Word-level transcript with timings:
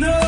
And 0.00 0.27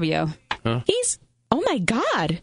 where's 0.00 0.28
Rabio? 0.64 0.82
He's. 0.86 1.18
Oh 1.50 1.62
my 1.66 1.78
God. 1.78 2.40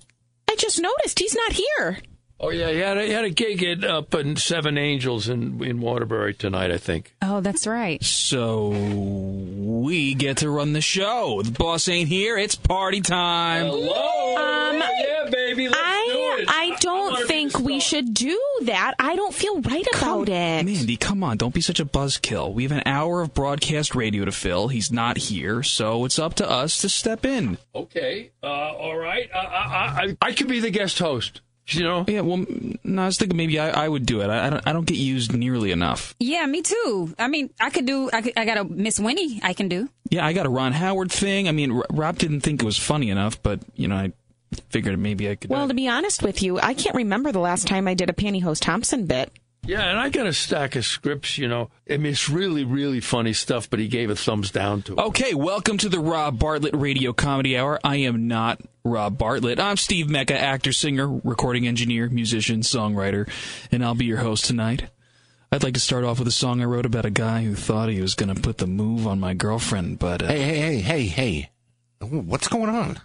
I 0.50 0.56
just 0.56 0.82
noticed 0.82 1.20
he's 1.20 1.36
not 1.36 1.54
here. 1.54 2.00
Oh, 2.48 2.52
yeah, 2.52 2.72
he 2.72 2.78
had 2.78 2.98
a, 2.98 3.04
he 3.04 3.12
had 3.12 3.26
a 3.26 3.30
gig 3.30 3.62
at, 3.62 3.84
up 3.84 4.16
in 4.16 4.38
Seven 4.38 4.78
Angels 4.78 5.28
in, 5.28 5.62
in 5.62 5.82
Waterbury 5.82 6.34
tonight, 6.34 6.72
I 6.72 6.78
think. 6.78 7.14
Oh, 7.22 7.42
that's 7.42 7.68
right. 7.68 8.02
So 8.02 8.70
we 8.70 10.14
get 10.14 10.38
to 10.38 10.50
run 10.50 10.72
the 10.72 10.80
show. 10.80 11.42
The 11.44 11.52
boss 11.52 11.90
ain't 11.90 12.08
here. 12.08 12.38
It's 12.38 12.56
party 12.56 13.02
time. 13.02 13.66
Hello. 13.66 14.38
Um, 14.38 14.78
yeah, 14.78 15.30
baby. 15.30 15.68
Let's 15.68 15.78
I 15.78 16.08
do 16.08 16.42
it. 16.42 16.48
I 16.48 16.78
don't 16.80 17.12
wanna 17.12 17.26
think 17.26 17.60
we 17.60 17.82
should 17.82 18.14
do 18.14 18.42
that. 18.62 18.94
I 18.98 19.18
don't 19.18 19.34
feel 19.34 19.60
right 19.60 19.86
about 19.94 20.30
it. 20.30 20.66
Mandy, 20.66 20.96
come 20.96 21.26
on, 21.26 21.36
don't 21.36 21.54
be 21.54 21.60
such 21.60 21.82
a 21.82 21.86
buzzkill. 21.86 22.54
We 22.54 22.64
have 22.64 22.72
an 22.72 22.84
hour 22.86 23.24
of 23.24 23.34
broadcast 23.34 23.94
radio 23.94 24.24
to 24.24 24.32
fill. 24.32 24.70
He's 24.70 24.90
not 24.90 25.18
here, 25.18 25.64
so 25.64 26.06
it's 26.06 26.18
up 26.18 26.36
to 26.36 26.50
us 26.50 26.80
to 26.80 26.88
step 26.88 27.26
in. 27.26 27.58
Okay. 27.76 28.32
Uh, 28.42 28.46
all 28.46 28.96
right. 28.96 29.30
I, 29.36 29.38
I, 29.38 30.02
I, 30.06 30.18
I 30.22 30.32
could 30.32 30.48
be 30.48 30.62
the 30.62 30.70
guest 30.70 31.00
host. 31.00 31.42
You 31.70 31.84
know. 31.84 32.06
Yeah, 32.08 32.22
well, 32.22 32.46
no, 32.84 33.02
I 33.02 33.06
was 33.08 33.18
thinking 33.18 33.36
maybe 33.36 33.60
I, 33.60 33.86
I 33.86 33.90
would 33.90 34.06
do 34.06 34.22
it. 34.22 34.30
I, 34.30 34.48
I 34.48 34.50
don't, 34.50 34.68
I 34.68 34.74
don't 34.74 34.86
get 34.86 34.98
used 34.98 35.34
nearly 35.34 35.72
enough. 35.72 36.16
Yeah, 36.20 36.46
me 36.46 36.62
too. 36.62 37.14
I 37.20 37.28
mean, 37.28 37.50
I 37.60 37.70
could 37.70 37.86
do. 37.86 38.10
I, 38.14 38.22
could, 38.22 38.34
I 38.38 38.46
got 38.46 38.58
a 38.58 38.64
Miss 38.64 39.00
Winnie. 39.00 39.42
I 39.44 39.54
can 39.54 39.68
do. 39.68 39.90
Yeah, 40.10 40.26
I 40.26 40.34
got 40.34 40.46
a 40.46 40.50
Ron 40.50 40.72
Howard 40.72 41.12
thing. 41.12 41.48
I 41.48 41.52
mean, 41.52 41.72
R- 41.72 41.86
Rob 41.92 42.18
didn't 42.18 42.42
think 42.42 42.62
it 42.62 42.66
was 42.66 42.78
funny 42.78 43.10
enough, 43.10 43.42
but 43.44 43.60
you 43.76 43.88
know, 43.90 43.96
I 43.96 44.14
figured 44.70 44.98
maybe 44.98 45.30
I 45.30 45.36
could. 45.36 45.52
Uh, 45.52 45.56
well, 45.56 45.68
to 45.68 45.74
be 45.74 45.90
honest 45.90 46.24
with 46.24 46.42
you, 46.42 46.60
I 46.60 46.74
can't 46.74 46.96
remember 46.96 47.32
the 47.34 47.40
last 47.40 47.68
time 47.68 47.88
I 47.88 47.94
did 47.96 48.10
a 48.10 48.14
Pantyhose 48.14 48.62
Thompson 48.62 49.06
bit. 49.06 49.32
Yeah, 49.66 49.82
and 49.90 50.00
I 50.00 50.08
got 50.08 50.26
a 50.28 50.32
stack 50.32 50.78
of 50.78 50.86
scripts. 50.86 51.38
You 51.38 51.50
know, 51.50 51.70
I 51.90 51.98
mean, 51.98 52.14
it's 52.14 52.30
really, 52.30 52.64
really 52.64 53.02
funny 53.02 53.34
stuff. 53.34 53.70
But 53.70 53.80
he 53.80 53.90
gave 53.90 54.10
a 54.10 54.16
thumbs 54.16 54.52
down 54.52 54.84
to 54.84 54.94
it. 54.94 55.00
Okay, 55.00 55.34
welcome 55.34 55.78
to 55.80 55.90
the 55.90 56.00
Rob 56.00 56.40
Bartlett 56.40 56.76
Radio 56.76 57.12
Comedy 57.12 57.58
Hour. 57.58 57.78
I 57.84 57.98
am 57.98 58.30
not 58.30 58.62
Rob 58.88 59.18
Bartlett. 59.18 59.60
I'm 59.60 59.78
Steve 59.78 60.10
Mecca, 60.10 60.40
actor, 60.40 60.72
singer, 60.72 61.08
recording 61.24 61.68
engineer, 61.68 62.10
musician, 62.10 62.62
songwriter, 62.62 63.30
and 63.72 63.84
I'll 63.84 63.96
be 63.96 64.06
your 64.06 64.18
host 64.20 64.46
tonight. 64.46 64.90
I'd 65.52 65.64
like 65.64 65.76
to 65.76 65.80
start 65.80 66.04
off 66.04 66.20
with 66.20 66.28
a 66.28 66.32
song 66.32 66.62
I 66.62 66.66
wrote 66.66 66.86
about 66.86 67.06
a 67.06 67.10
guy 67.10 67.44
who 67.44 67.56
thought 67.56 67.90
he 67.90 68.02
was 68.02 68.16
going 68.16 68.34
to 68.34 68.42
put 68.42 68.58
the 68.58 68.68
move 68.68 69.06
on 69.08 69.20
my 69.20 69.34
girlfriend, 69.34 70.00
but 70.00 70.22
uh, 70.22 70.28
Hey, 70.28 70.42
hey, 70.42 70.60
hey, 70.60 70.80
hey, 70.80 71.06
hey. 71.08 71.50
What's 72.02 72.48
going 72.48 72.70
on? 72.70 73.00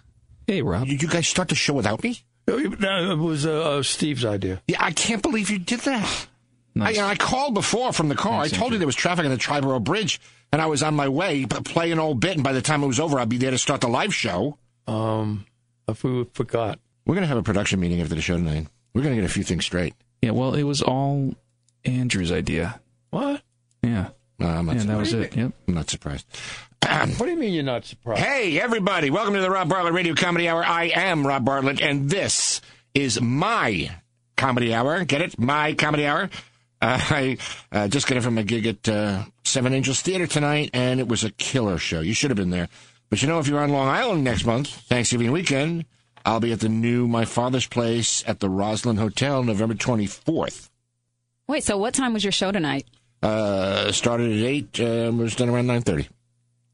hey, 0.47 0.61
Rob. 0.61 0.87
You, 0.87 0.97
you 0.97 1.07
guys 1.07 1.27
start 1.27 1.49
the 1.49 1.55
show 1.55 1.73
without 1.73 2.03
me? 2.03 2.19
No, 2.47 2.57
it 3.11 3.17
was 3.17 3.45
uh, 3.45 3.77
uh, 3.77 3.83
Steve's 3.83 4.25
idea. 4.25 4.61
Yeah, 4.67 4.77
I 4.83 4.91
can't 4.91 5.21
believe 5.21 5.49
you 5.49 5.59
did 5.59 5.79
that. 5.81 6.27
Nice. 6.75 6.97
I, 6.97 7.11
I 7.11 7.15
called 7.15 7.53
before 7.53 7.93
from 7.93 8.09
the 8.09 8.15
car. 8.15 8.39
Nice 8.41 8.53
I 8.53 8.57
told 8.57 8.73
you 8.73 8.77
there 8.77 8.87
was 8.87 8.95
traffic 8.95 9.23
on 9.25 9.31
the 9.31 9.37
Triborough 9.37 9.83
Bridge, 9.83 10.19
and 10.51 10.61
I 10.61 10.65
was 10.65 10.83
on 10.83 10.95
my 10.95 11.07
way, 11.07 11.45
p- 11.45 11.61
play 11.61 11.91
an 11.91 11.99
old 11.99 12.19
bit, 12.19 12.33
and 12.33 12.43
by 12.43 12.51
the 12.51 12.61
time 12.61 12.83
it 12.83 12.87
was 12.87 12.99
over, 12.99 13.19
I'd 13.19 13.29
be 13.29 13.37
there 13.37 13.51
to 13.51 13.57
start 13.57 13.79
the 13.81 13.87
live 13.87 14.13
show. 14.13 14.57
Um, 14.87 15.45
if 15.87 16.03
we 16.03 16.25
forgot. 16.33 16.79
We're 17.05 17.15
going 17.15 17.23
to 17.23 17.27
have 17.27 17.37
a 17.37 17.43
production 17.43 17.79
meeting 17.79 18.01
after 18.01 18.15
the 18.15 18.21
show 18.21 18.37
tonight. 18.37 18.67
We're 18.93 19.01
going 19.01 19.15
to 19.15 19.21
get 19.21 19.29
a 19.29 19.33
few 19.33 19.43
things 19.43 19.65
straight. 19.65 19.93
Yeah, 20.21 20.31
well, 20.31 20.53
it 20.55 20.63
was 20.63 20.81
all 20.81 21.35
Andrew's 21.83 22.31
idea. 22.31 22.79
What? 23.09 23.41
Yeah, 23.81 24.09
Uh, 24.41 24.45
I'm, 24.47 24.65
not 24.65 24.77
yeah, 24.77 24.83
that 24.83 24.97
was 24.97 25.13
it. 25.13 25.35
Yep. 25.35 25.51
I'm 25.67 25.73
not 25.73 25.89
surprised. 25.89 26.25
What 26.83 27.17
do 27.19 27.29
you 27.29 27.37
mean 27.37 27.53
you're 27.53 27.63
not 27.63 27.85
surprised? 27.85 28.21
Hey, 28.21 28.59
everybody. 28.59 29.09
Welcome 29.09 29.33
to 29.35 29.39
the 29.41 29.49
Rob 29.49 29.69
Bartlett 29.69 29.93
Radio 29.93 30.13
Comedy 30.15 30.47
Hour. 30.49 30.63
I 30.65 30.85
am 30.93 31.25
Rob 31.25 31.43
Bartlett, 31.45 31.81
and 31.81 32.09
this 32.09 32.61
is 32.93 33.19
my 33.21 33.89
comedy 34.37 34.73
hour. 34.73 35.03
Get 35.05 35.21
it? 35.21 35.39
My 35.39 35.73
comedy 35.73 36.05
hour. 36.05 36.29
Uh, 36.81 36.99
I 37.09 37.37
uh, 37.71 37.87
just 37.87 38.07
got 38.07 38.17
it 38.17 38.21
from 38.21 38.37
a 38.37 38.43
gig 38.43 38.67
at 38.67 38.87
uh, 38.89 39.23
Seven 39.43 39.73
Angels 39.73 40.01
Theater 40.01 40.27
tonight, 40.27 40.69
and 40.73 40.99
it 40.99 41.07
was 41.07 41.23
a 41.23 41.31
killer 41.31 41.77
show. 41.77 42.01
You 42.01 42.13
should 42.13 42.29
have 42.31 42.37
been 42.37 42.49
there. 42.51 42.67
But 43.13 43.21
you 43.21 43.27
know, 43.27 43.37
if 43.37 43.47
you're 43.47 43.59
on 43.59 43.69
Long 43.69 43.87
Island 43.87 44.23
next 44.23 44.43
month, 44.43 44.69
Thanksgiving 44.69 45.31
weekend, 45.31 45.85
I'll 46.25 46.39
be 46.39 46.51
at 46.51 46.61
the 46.61 46.67
new 46.67 47.07
My 47.07 47.25
Father's 47.25 47.67
Place 47.67 48.23
at 48.25 48.39
the 48.39 48.49
Roslyn 48.49 48.97
Hotel 48.97 49.43
November 49.43 49.75
24th. 49.75 50.71
Wait. 51.47 51.63
So, 51.63 51.77
what 51.77 51.93
time 51.93 52.13
was 52.13 52.23
your 52.23 52.31
show 52.31 52.51
tonight? 52.51 52.87
Uh, 53.21 53.91
started 53.91 54.31
at 54.31 54.43
8, 54.43 54.79
uh, 54.79 55.11
was 55.15 55.35
done 55.35 55.49
around 55.49 55.67
9.30. 55.67 56.07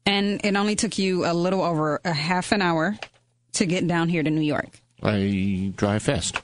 And 0.06 0.40
it 0.42 0.56
only 0.56 0.76
took 0.76 0.96
you 0.96 1.26
a 1.26 1.34
little 1.34 1.60
over 1.60 2.00
a 2.06 2.12
half 2.14 2.52
an 2.52 2.62
hour 2.62 2.96
to 3.52 3.66
get 3.66 3.86
down 3.86 4.08
here 4.08 4.22
to 4.22 4.30
New 4.30 4.40
York. 4.40 4.80
I 5.02 5.74
drive 5.76 6.04
fast. 6.04 6.40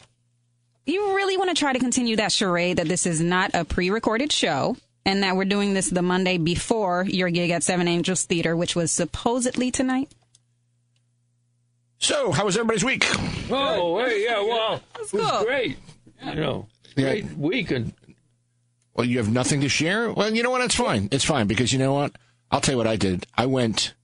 You 0.85 1.15
really 1.17 1.39
want 1.39 1.49
to 1.49 1.59
try 1.59 1.73
to 1.73 1.79
continue 1.79 2.17
that 2.17 2.33
charade 2.33 2.77
that 2.77 2.87
this 2.87 3.07
is 3.07 3.23
not 3.23 3.53
a 3.55 3.65
pre-recorded 3.65 4.31
show 4.31 4.77
and 5.07 5.23
that 5.23 5.37
we're 5.37 5.45
doing 5.47 5.73
this 5.73 5.89
the 5.89 6.03
Monday 6.03 6.37
before 6.37 7.05
your 7.09 7.31
gig 7.31 7.51
at 7.51 7.63
Seven 7.63 7.89
Angels 7.89 8.25
Theater, 8.25 8.55
which 8.57 8.75
was 8.77 8.91
supposedly 8.93 9.71
tonight? 9.71 10.13
So, 11.99 12.33
how 12.33 12.45
was 12.45 12.57
everybody's 12.57 12.85
week? 12.85 13.07
Oh, 13.51 14.05
hey, 14.05 14.25
yeah, 14.25 14.43
well, 14.43 14.75
it 14.95 15.01
was 15.01 15.11
cool. 15.13 15.45
great. 15.45 15.79
You 16.23 16.35
know, 16.35 16.67
Yeah. 16.97 17.05
great 17.05 17.33
week. 17.39 17.71
And 17.71 17.95
Well, 18.95 19.07
you 19.07 19.19
have 19.19 19.31
nothing 19.33 19.61
to 19.63 19.69
share? 19.69 20.13
Well, 20.13 20.35
you 20.35 20.43
know 20.43 20.51
what? 20.51 20.61
It's 20.63 20.75
fine. 20.75 21.09
It's 21.13 21.25
fine 21.25 21.47
because 21.47 21.73
you 21.73 21.79
know 21.79 21.95
what? 21.95 22.13
I'll 22.51 22.61
tell 22.61 22.75
you 22.75 22.79
what 22.79 22.87
I 22.87 22.97
did. 22.97 23.27
I 23.37 23.47
went 23.47 23.95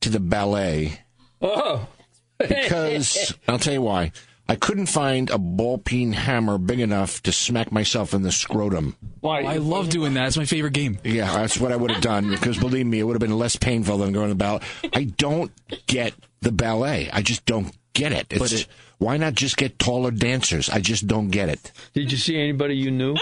to 0.00 0.10
the 0.10 0.20
ballet 0.20 1.00
oh, 1.42 1.86
because 2.38 3.34
I'll 3.48 3.58
tell 3.58 3.72
you 3.72 3.82
why. 3.82 4.12
I 4.50 4.56
couldn't 4.56 4.86
find 4.86 5.28
a 5.30 5.36
ball 5.38 5.76
peen 5.78 6.12
hammer 6.12 6.56
big 6.56 6.80
enough 6.80 7.22
to 7.24 7.32
smack 7.32 7.70
myself 7.70 8.14
in 8.14 8.22
the 8.22 8.32
scrotum. 8.32 8.96
why? 9.20 9.42
I 9.42 9.56
love 9.58 9.90
doing 9.90 10.14
that. 10.14 10.28
It's 10.28 10.36
my 10.38 10.46
favorite 10.46 10.72
game. 10.72 10.98
Yeah, 11.04 11.30
that's 11.32 11.58
what 11.58 11.70
I 11.70 11.76
would 11.76 11.90
have 11.90 12.02
done 12.02 12.30
because 12.30 12.56
believe 12.56 12.86
me, 12.86 12.98
it 13.00 13.02
would 13.04 13.12
have 13.14 13.20
been 13.20 13.38
less 13.38 13.56
painful 13.56 13.98
than 13.98 14.12
going 14.12 14.28
to 14.28 14.34
the 14.34 14.38
ballet. 14.38 14.60
I 14.94 15.04
don't 15.04 15.52
get 15.86 16.14
the 16.40 16.52
ballet. 16.52 17.10
I 17.12 17.20
just 17.20 17.44
don't 17.44 17.76
get 17.92 18.12
it. 18.12 18.26
It's, 18.30 18.38
But 18.38 18.52
it- 18.52 18.66
why 18.96 19.16
not 19.18 19.34
just 19.34 19.56
get 19.58 19.78
taller 19.78 20.10
dancers? 20.10 20.68
I 20.70 20.80
just 20.80 21.06
don't 21.06 21.28
get 21.28 21.48
it. 21.50 21.70
Did 21.92 22.10
you 22.10 22.16
see 22.18 22.36
anybody 22.40 22.74
you 22.74 22.90
knew? 22.90 23.16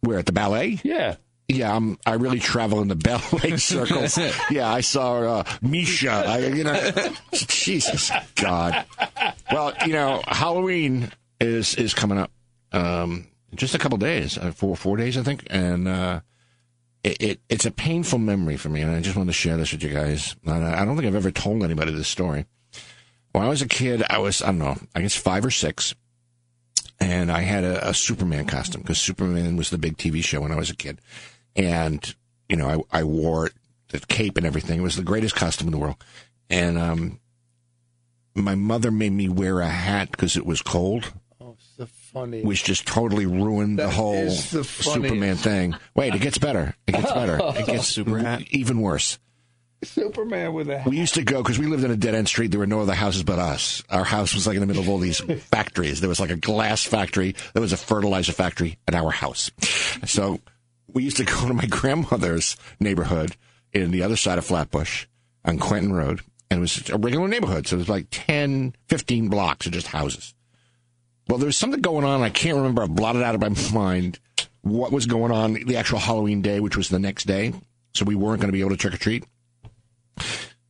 Where 0.00 0.18
at 0.18 0.26
the 0.26 0.32
ballet? 0.32 0.80
Yeah. 0.82 1.16
Yeah, 1.48 1.74
I'm, 1.74 1.98
I 2.06 2.14
really 2.14 2.38
travel 2.38 2.80
in 2.80 2.86
the 2.88 2.94
ballet 2.96 3.56
circles. 3.56 4.16
yeah, 4.50 4.72
I 4.72 4.80
saw 4.82 5.18
uh, 5.40 5.44
Misha. 5.62 6.10
I, 6.10 6.38
you 6.46 6.62
know, 6.64 6.90
Jesus 7.32 8.10
God. 8.36 8.84
Well, 9.52 9.72
you 9.86 9.92
know, 9.92 10.22
Halloween 10.26 11.10
is 11.40 11.74
is 11.74 11.94
coming 11.94 12.18
up. 12.18 12.30
Um, 12.72 13.26
just 13.54 13.74
a 13.74 13.78
couple 13.78 13.98
days, 13.98 14.38
uh, 14.38 14.52
four 14.52 14.76
four 14.76 14.96
days, 14.96 15.16
I 15.16 15.22
think, 15.22 15.46
and 15.50 15.88
uh, 15.88 16.20
it, 17.02 17.22
it 17.22 17.40
it's 17.48 17.66
a 17.66 17.70
painful 17.70 18.18
memory 18.18 18.56
for 18.56 18.68
me, 18.68 18.82
and 18.82 18.94
I 18.94 19.00
just 19.00 19.16
want 19.16 19.28
to 19.28 19.32
share 19.32 19.56
this 19.56 19.72
with 19.72 19.82
you 19.82 19.90
guys. 19.90 20.36
I 20.46 20.82
I 20.82 20.84
don't 20.84 20.96
think 20.96 21.08
I've 21.08 21.16
ever 21.16 21.30
told 21.30 21.62
anybody 21.62 21.92
this 21.92 22.08
story. 22.08 22.46
When 23.32 23.44
I 23.44 23.48
was 23.48 23.62
a 23.62 23.68
kid, 23.68 24.02
I 24.08 24.18
was 24.18 24.42
I 24.42 24.46
don't 24.46 24.58
know, 24.58 24.76
I 24.94 25.00
guess 25.00 25.16
five 25.16 25.44
or 25.44 25.50
six, 25.50 25.94
and 27.00 27.30
I 27.32 27.40
had 27.40 27.64
a, 27.64 27.88
a 27.88 27.94
Superman 27.94 28.46
costume 28.46 28.82
because 28.82 28.98
Superman 28.98 29.56
was 29.56 29.70
the 29.70 29.78
big 29.78 29.96
TV 29.96 30.22
show 30.22 30.40
when 30.40 30.52
I 30.52 30.56
was 30.56 30.70
a 30.70 30.76
kid, 30.76 31.00
and 31.56 32.14
you 32.48 32.56
know 32.56 32.86
I 32.92 33.00
I 33.00 33.04
wore 33.04 33.50
the 33.88 33.98
cape 33.98 34.36
and 34.36 34.46
everything. 34.46 34.78
It 34.78 34.84
was 34.84 34.96
the 34.96 35.02
greatest 35.02 35.34
costume 35.34 35.66
in 35.66 35.72
the 35.72 35.78
world, 35.78 35.96
and 36.48 36.78
um, 36.78 37.20
my 38.44 38.54
mother 38.54 38.90
made 38.90 39.12
me 39.12 39.28
wear 39.28 39.60
a 39.60 39.68
hat 39.68 40.10
because 40.10 40.36
it 40.36 40.46
was 40.46 40.62
cold, 40.62 41.12
Oh, 41.40 41.56
it's 41.58 41.76
the 41.76 41.86
funny. 41.86 42.42
which 42.42 42.64
just 42.64 42.86
totally 42.86 43.26
ruined 43.26 43.78
the 43.78 43.90
whole 43.90 44.24
the. 44.26 44.64
Superman 44.64 45.36
thing. 45.36 45.74
Wait, 45.94 46.14
it 46.14 46.20
gets 46.20 46.38
better. 46.38 46.74
It 46.86 46.92
gets 46.92 47.12
better. 47.12 47.38
It 47.60 47.66
gets 47.66 47.86
Super 47.86 48.18
hat. 48.18 48.42
even 48.50 48.80
worse. 48.80 49.18
Superman 49.82 50.52
with 50.52 50.68
a 50.68 50.78
hat. 50.78 50.86
We 50.90 50.98
used 50.98 51.14
to 51.14 51.22
go 51.22 51.42
because 51.42 51.58
we 51.58 51.66
lived 51.66 51.84
in 51.84 51.90
a 51.90 51.96
dead 51.96 52.14
end 52.14 52.28
street. 52.28 52.50
There 52.50 52.60
were 52.60 52.66
no 52.66 52.80
other 52.80 52.92
houses 52.94 53.22
but 53.22 53.38
us. 53.38 53.82
Our 53.88 54.04
house 54.04 54.34
was 54.34 54.46
like 54.46 54.54
in 54.56 54.60
the 54.60 54.66
middle 54.66 54.82
of 54.82 54.90
all 54.90 54.98
these 54.98 55.20
factories. 55.50 56.00
There 56.00 56.08
was 56.10 56.20
like 56.20 56.28
a 56.30 56.36
glass 56.36 56.84
factory, 56.84 57.34
there 57.54 57.62
was 57.62 57.72
a 57.72 57.78
fertilizer 57.78 58.32
factory, 58.32 58.76
and 58.86 58.94
our 58.94 59.10
house. 59.10 59.50
So 60.04 60.40
we 60.92 61.02
used 61.02 61.16
to 61.16 61.24
go 61.24 61.48
to 61.48 61.54
my 61.54 61.64
grandmother's 61.70 62.56
neighborhood 62.78 63.36
in 63.72 63.90
the 63.90 64.02
other 64.02 64.16
side 64.16 64.36
of 64.36 64.44
Flatbush 64.44 65.06
on 65.46 65.58
Quentin 65.58 65.94
Road, 65.94 66.20
and 66.50 66.58
it 66.58 66.60
was 66.60 66.90
a 66.90 66.98
regular 66.98 67.28
neighborhood. 67.28 67.66
So 67.66 67.76
it 67.76 67.80
was 67.80 67.88
like 67.88 68.06
10, 68.10 68.74
15 68.88 69.28
blocks 69.28 69.66
of 69.66 69.72
just 69.72 69.86
houses. 69.88 70.34
Well, 71.28 71.38
there 71.38 71.46
was 71.46 71.56
something 71.56 71.80
going 71.80 72.04
on. 72.04 72.22
I 72.22 72.30
can't 72.30 72.56
remember. 72.56 72.82
I've 72.82 72.94
blotted 72.94 73.22
out 73.22 73.36
of 73.36 73.40
my 73.40 73.54
mind 73.72 74.18
what 74.62 74.92
was 74.92 75.06
going 75.06 75.32
on 75.32 75.54
the 75.54 75.76
actual 75.76 76.00
Halloween 76.00 76.42
day, 76.42 76.60
which 76.60 76.76
was 76.76 76.88
the 76.88 76.98
next 76.98 77.24
day. 77.24 77.52
So 77.94 78.04
we 78.04 78.14
weren't 78.14 78.40
going 78.40 78.48
to 78.48 78.52
be 78.52 78.60
able 78.60 78.70
to 78.70 78.76
trick 78.76 78.94
or 78.94 78.98
treat. 78.98 79.24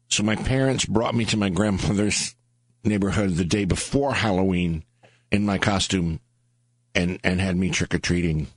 So 0.08 0.22
my 0.22 0.36
parents 0.36 0.84
brought 0.84 1.14
me 1.14 1.24
to 1.26 1.36
my 1.36 1.48
grandmother's 1.48 2.34
neighborhood 2.84 3.36
the 3.36 3.44
day 3.44 3.64
before 3.64 4.12
Halloween 4.14 4.84
in 5.30 5.46
my 5.46 5.58
costume 5.58 6.20
and, 6.94 7.18
and 7.22 7.40
had 7.40 7.56
me 7.56 7.70
trick 7.70 7.94
or 7.94 7.98
treating 7.98 8.48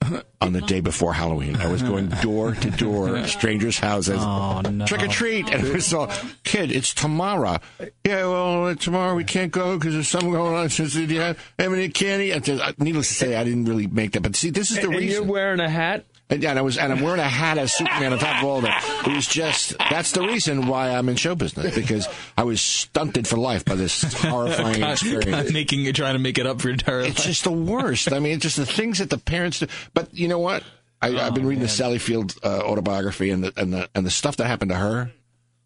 on 0.40 0.52
the 0.52 0.60
day 0.62 0.80
before 0.80 1.12
Halloween. 1.12 1.56
I 1.56 1.70
was 1.70 1.82
going 1.82 2.08
door 2.08 2.54
to 2.54 2.70
door, 2.70 3.24
strangers' 3.26 3.78
houses. 3.78 4.18
Oh, 4.20 4.60
no. 4.60 4.86
Trick 4.86 5.02
or 5.02 5.08
treat. 5.08 5.50
And 5.52 5.66
it 5.66 5.72
was 5.72 5.92
all, 5.92 6.10
kid, 6.44 6.72
it's 6.72 6.94
tomorrow. 6.94 7.58
Yeah, 8.04 8.26
well, 8.26 8.74
tomorrow 8.76 9.14
we 9.14 9.24
can't 9.24 9.52
go 9.52 9.78
because 9.78 9.94
there's 9.94 10.08
something 10.08 10.32
going 10.32 10.54
on. 10.54 10.70
Since 10.70 10.94
you 10.94 11.20
have, 11.20 11.38
have 11.58 11.72
any 11.72 11.88
candy? 11.88 12.32
Needless 12.78 13.08
to 13.08 13.14
say, 13.14 13.36
I 13.36 13.44
didn't 13.44 13.66
really 13.66 13.86
make 13.86 14.12
that. 14.12 14.22
But 14.22 14.36
see, 14.36 14.50
this 14.50 14.70
is 14.70 14.80
the 14.80 14.90
And 14.90 15.04
you're 15.04 15.22
wearing 15.22 15.60
a 15.60 15.68
hat. 15.68 16.06
And, 16.30 16.44
and 16.44 16.58
I 16.58 16.62
was, 16.62 16.78
and 16.78 16.92
I'm 16.92 17.00
wearing 17.00 17.20
a 17.20 17.24
hat 17.24 17.58
as 17.58 17.74
Superman 17.74 18.12
on 18.12 18.18
top 18.20 18.42
of 18.42 18.48
all 18.48 18.60
that. 18.60 19.02
It 19.06 19.12
was 19.14 19.26
just 19.26 19.76
that's 19.90 20.12
the 20.12 20.22
reason 20.22 20.68
why 20.68 20.90
I'm 20.90 21.08
in 21.08 21.16
show 21.16 21.34
business 21.34 21.74
because 21.74 22.08
I 22.36 22.44
was 22.44 22.60
stunted 22.60 23.26
for 23.26 23.36
life 23.36 23.64
by 23.64 23.74
this 23.74 24.02
horrifying 24.22 24.82
experience. 24.82 25.52
making 25.52 25.84
it, 25.86 25.96
trying 25.96 26.14
to 26.14 26.18
make 26.20 26.38
it 26.38 26.46
up 26.46 26.60
for 26.60 26.68
your 26.68 26.74
entire 26.74 27.00
It's 27.00 27.18
life. 27.18 27.26
just 27.26 27.44
the 27.44 27.50
worst. 27.52 28.12
I 28.12 28.20
mean, 28.20 28.34
it's 28.34 28.42
just 28.44 28.56
the 28.56 28.66
things 28.66 28.98
that 28.98 29.10
the 29.10 29.18
parents 29.18 29.58
do. 29.58 29.66
But 29.92 30.14
you 30.14 30.28
know 30.28 30.38
what? 30.38 30.62
I, 31.02 31.16
I've 31.18 31.34
been 31.34 31.46
reading 31.46 31.62
the 31.62 31.68
Sally 31.68 31.98
Field 31.98 32.34
uh, 32.44 32.60
autobiography 32.60 33.30
and 33.30 33.42
the 33.42 33.52
and 33.56 33.72
the 33.72 33.88
and 33.94 34.06
the 34.06 34.10
stuff 34.10 34.36
that 34.36 34.46
happened 34.46 34.70
to 34.70 34.76
her. 34.76 35.10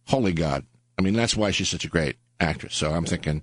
Holy 0.07 0.33
God! 0.33 0.65
I 0.99 1.03
mean, 1.03 1.15
that's 1.15 1.37
why 1.37 1.51
she's 1.51 1.69
such 1.69 1.85
a 1.85 1.89
great 1.89 2.17
actress. 2.41 2.75
So 2.75 2.91
I'm 2.93 3.05
thinking. 3.05 3.43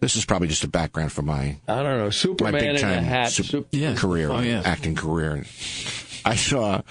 This 0.00 0.16
is 0.16 0.24
probably 0.24 0.48
just 0.48 0.64
a 0.64 0.68
background 0.68 1.12
for 1.12 1.20
my 1.20 1.58
I 1.68 1.82
don't 1.82 1.98
know. 1.98 2.04
my 2.04 2.10
Superman 2.10 2.52
big 2.54 2.70
in 2.70 2.76
a 2.76 2.78
time 2.78 3.04
hat. 3.04 3.32
sup- 3.32 3.44
Sup- 3.44 3.66
Yeah. 3.70 3.94
career, 3.96 4.30
Oh, 4.30 4.40
yeah. 4.40 4.62
acting 4.64 4.94
career. 4.94 5.44
I 6.24 6.36
saw 6.36 6.82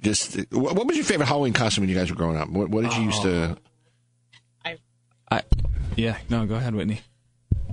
just 0.00 0.36
what, 0.52 0.74
what 0.74 0.86
was 0.86 0.96
your 0.96 1.04
favorite 1.04 1.26
Halloween 1.26 1.52
costume 1.52 1.82
when 1.82 1.88
you 1.88 1.96
guys 1.96 2.10
were 2.10 2.16
growing 2.16 2.36
up? 2.36 2.48
What, 2.48 2.68
what 2.68 2.82
did 2.84 2.94
you 2.94 3.04
used 3.04 3.22
to? 3.22 3.56
Oh. 3.56 4.70
I, 4.70 4.78
I, 5.30 5.42
yeah, 5.96 6.18
no, 6.28 6.46
go 6.46 6.54
ahead, 6.56 6.74
Whitney. 6.74 7.00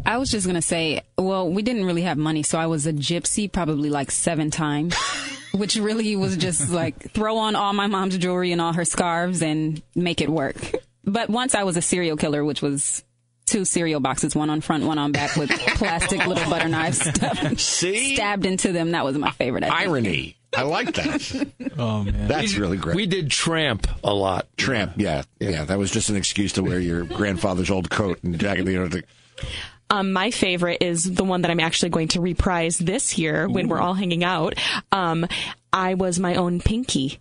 I 0.05 0.17
was 0.17 0.31
just 0.31 0.47
gonna 0.47 0.61
say, 0.61 1.01
well, 1.17 1.49
we 1.49 1.61
didn't 1.61 1.85
really 1.85 2.03
have 2.03 2.17
money, 2.17 2.43
so 2.43 2.57
I 2.57 2.67
was 2.67 2.87
a 2.87 2.93
gypsy 2.93 3.51
probably 3.51 3.89
like 3.89 4.11
seven 4.11 4.49
times, 4.49 4.95
which 5.53 5.75
really 5.75 6.15
was 6.15 6.37
just 6.37 6.69
like 6.69 7.11
throw 7.11 7.37
on 7.37 7.55
all 7.55 7.73
my 7.73 7.87
mom's 7.87 8.17
jewelry 8.17 8.51
and 8.51 8.61
all 8.61 8.73
her 8.73 8.85
scarves 8.85 9.41
and 9.41 9.81
make 9.95 10.21
it 10.21 10.29
work. 10.29 10.55
But 11.03 11.29
once 11.29 11.55
I 11.55 11.63
was 11.63 11.75
a 11.77 11.81
serial 11.81 12.17
killer, 12.17 12.45
which 12.45 12.61
was 12.61 13.03
two 13.45 13.65
cereal 13.65 13.99
boxes, 13.99 14.35
one 14.35 14.49
on 14.49 14.61
front, 14.61 14.85
one 14.85 14.97
on 14.97 15.11
back, 15.11 15.35
with 15.35 15.49
plastic 15.75 16.25
little 16.25 16.49
butter 16.49 16.69
knives 16.69 16.99
stuffed, 17.15 17.59
See 17.59 18.15
stabbed 18.15 18.45
into 18.45 18.71
them. 18.71 18.91
That 18.91 19.03
was 19.03 19.17
my 19.17 19.31
favorite. 19.31 19.63
I 19.63 19.69
think. 19.69 19.81
irony. 19.81 20.37
I 20.55 20.63
like 20.63 20.93
that. 20.95 21.51
Oh 21.77 22.03
man, 22.03 22.27
That's 22.27 22.55
really 22.55 22.75
great. 22.75 22.95
We 22.97 23.05
did 23.05 23.31
tramp 23.31 23.87
a 24.03 24.13
lot. 24.13 24.47
Tramp, 24.57 24.93
yeah, 24.97 25.23
yeah, 25.39 25.63
That 25.63 25.77
was 25.77 25.91
just 25.91 26.09
an 26.09 26.17
excuse 26.17 26.53
to 26.53 26.63
wear 26.63 26.77
your 26.79 27.03
grandfather's 27.03 27.69
old 27.71 27.89
coat 27.89 28.19
and 28.23 28.37
jacket. 28.37 28.65
You 28.67 28.79
know, 28.79 28.89
to, 28.89 29.03
Um, 29.89 30.11
my 30.11 30.31
favorite 30.31 30.79
is 30.81 31.03
the 31.13 31.23
one 31.23 31.43
that 31.43 31.51
I'm 31.51 31.59
actually 31.61 31.89
going 31.89 32.09
to 32.09 32.21
reprise 32.21 32.77
this 32.77 33.17
year 33.17 33.47
when 33.47 33.69
we're 33.69 33.79
all 33.79 33.93
hanging 33.93 34.23
out. 34.25 34.55
Um, 34.91 35.25
I 35.71 35.93
was 35.93 36.19
my 36.19 36.35
own 36.35 36.59
pinky. 36.59 37.19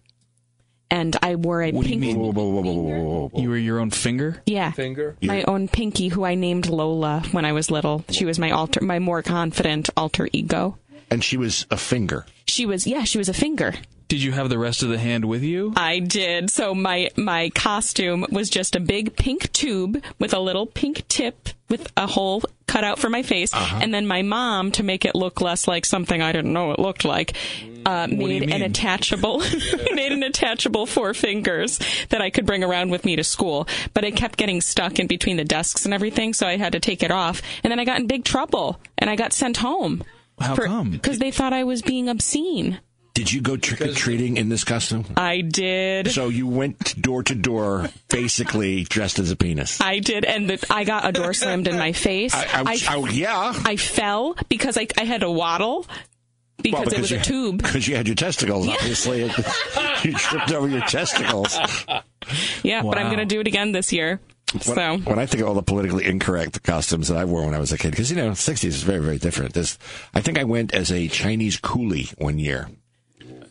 And 0.90 1.14
I 1.22 1.36
wore 1.36 1.62
a 1.62 1.70
What 1.70 1.84
do 1.84 1.90
you 1.90 2.00
pinky. 2.00 2.14
mean? 2.14 2.18
whoa, 2.18 2.32
whoa, 2.32 2.48
whoa, 2.48 2.62
whoa, 2.62 2.72
whoa, 2.72 3.02
whoa, 3.04 3.28
whoa. 3.28 3.40
you 3.42 3.50
were 3.50 3.58
your 3.58 3.78
own 3.78 3.90
finger. 3.90 4.42
Yeah. 4.46 4.72
Finger. 4.72 5.16
My 5.22 5.42
own 5.42 5.68
pinky, 5.68 6.08
who 6.08 6.24
I 6.24 6.34
named 6.34 6.66
Lola 6.68 7.22
when 7.32 7.44
I 7.44 7.52
was 7.52 7.70
little. 7.70 8.04
She 8.10 8.24
was 8.24 8.38
my 8.38 8.50
alter, 8.52 8.80
my 8.82 8.98
more 8.98 9.22
confident 9.22 9.90
alter 9.96 10.28
ego. 10.32 10.78
And 11.10 11.22
she 11.22 11.36
was 11.36 11.66
a 11.70 11.76
finger. 11.76 12.24
She 12.48 12.66
was, 12.66 12.86
yeah, 12.86 13.04
she 13.04 13.18
was 13.18 13.28
a 13.28 13.34
finger. 13.34 13.74
Did 14.08 14.22
you 14.22 14.32
have 14.32 14.48
the 14.48 14.58
rest 14.58 14.82
of 14.82 14.88
the 14.88 14.96
hand 14.96 15.26
with 15.26 15.42
you? 15.42 15.74
I 15.76 15.98
did. 15.98 16.48
So 16.48 16.74
my 16.74 17.10
my 17.16 17.50
costume 17.50 18.24
was 18.30 18.48
just 18.48 18.74
a 18.74 18.80
big 18.80 19.16
pink 19.16 19.52
tube 19.52 20.02
with 20.18 20.32
a 20.32 20.40
little 20.40 20.64
pink 20.64 21.06
tip 21.08 21.50
with 21.68 21.92
a 21.94 22.06
hole 22.06 22.42
cut 22.66 22.84
out 22.84 22.98
for 22.98 23.10
my 23.10 23.22
face, 23.22 23.50
and 23.54 23.92
then 23.92 24.06
my 24.06 24.22
mom, 24.22 24.72
to 24.72 24.82
make 24.82 25.04
it 25.04 25.14
look 25.14 25.42
less 25.42 25.68
like 25.68 25.84
something 25.84 26.22
I 26.22 26.32
didn't 26.32 26.54
know 26.54 26.72
it 26.72 26.78
looked 26.78 27.04
like, 27.04 27.36
uh, 27.84 28.06
made 28.06 28.50
an 28.50 28.62
attachable 28.62 29.40
made 29.92 30.12
an 30.12 30.22
attachable 30.22 30.86
four 30.86 31.12
fingers 31.12 31.78
that 32.08 32.22
I 32.22 32.30
could 32.30 32.46
bring 32.46 32.64
around 32.64 32.90
with 32.90 33.04
me 33.04 33.14
to 33.16 33.24
school. 33.24 33.68
But 33.92 34.04
it 34.04 34.16
kept 34.16 34.38
getting 34.38 34.62
stuck 34.62 34.98
in 34.98 35.06
between 35.06 35.36
the 35.36 35.44
desks 35.44 35.84
and 35.84 35.92
everything, 35.92 36.32
so 36.32 36.46
I 36.46 36.56
had 36.56 36.72
to 36.72 36.80
take 36.80 37.02
it 37.02 37.10
off, 37.10 37.42
and 37.62 37.70
then 37.70 37.78
I 37.78 37.84
got 37.84 38.00
in 38.00 38.06
big 38.06 38.24
trouble, 38.24 38.80
and 38.96 39.10
I 39.10 39.16
got 39.16 39.34
sent 39.34 39.58
home. 39.58 40.02
How 40.40 40.56
come? 40.56 40.90
Because 40.90 41.18
they 41.18 41.30
thought 41.30 41.52
I 41.52 41.64
was 41.64 41.82
being 41.82 42.08
obscene. 42.08 42.80
Did 43.18 43.32
you 43.32 43.40
go 43.40 43.56
trick 43.56 43.80
or 43.80 43.92
treating 43.92 44.36
in 44.36 44.48
this 44.48 44.62
costume? 44.62 45.04
I 45.16 45.40
did. 45.40 46.12
So 46.12 46.28
you 46.28 46.46
went 46.46 47.02
door 47.02 47.24
to 47.24 47.34
door, 47.34 47.88
basically 48.08 48.84
dressed 48.84 49.18
as 49.18 49.32
a 49.32 49.36
penis. 49.36 49.80
I 49.80 49.98
did, 49.98 50.24
and 50.24 50.48
the, 50.48 50.66
I 50.70 50.84
got 50.84 51.04
a 51.04 51.10
door 51.10 51.32
slammed 51.32 51.66
in 51.66 51.76
my 51.76 51.90
face. 51.90 52.32
I, 52.32 52.44
I, 52.44 52.62
I, 52.64 52.78
oh, 52.90 53.06
yeah. 53.06 53.54
I 53.64 53.74
fell 53.74 54.36
because 54.48 54.78
I, 54.78 54.86
I 54.96 55.02
had 55.02 55.22
to 55.22 55.30
waddle 55.32 55.84
because 56.62 56.92
it 56.92 57.00
was 57.00 57.10
a 57.10 57.20
tube. 57.20 57.58
Because 57.60 57.88
you 57.88 57.96
had 57.96 58.06
your 58.06 58.14
testicles, 58.14 58.68
obviously. 58.68 59.22
you 60.04 60.12
tripped 60.12 60.52
over 60.52 60.68
your 60.68 60.82
testicles. 60.82 61.58
Yeah, 62.62 62.82
but 62.82 62.98
I'm 62.98 63.06
going 63.06 63.18
to 63.18 63.24
do 63.24 63.40
it 63.40 63.48
again 63.48 63.72
this 63.72 63.92
year. 63.92 64.20
When, 64.52 64.62
So 64.62 64.96
when 65.10 65.18
I 65.18 65.26
think 65.26 65.42
of 65.42 65.48
all 65.48 65.54
the 65.54 65.62
politically 65.62 66.06
incorrect 66.06 66.62
costumes 66.62 67.08
that 67.08 67.16
I 67.18 67.24
wore 67.24 67.44
when 67.44 67.54
I 67.54 67.58
was 67.58 67.72
a 67.72 67.78
kid, 67.78 67.90
because 67.90 68.10
you 68.10 68.16
know, 68.16 68.30
'60s 68.30 68.64
is 68.64 68.82
very, 68.82 69.00
very 69.00 69.18
different. 69.18 69.52
This, 69.54 69.78
I 70.14 70.20
think 70.22 70.38
I 70.38 70.44
went 70.44 70.72
as 70.74 70.90
a 70.90 71.08
Chinese 71.08 71.58
coolie 71.60 72.18
one 72.20 72.38
year. 72.38 72.68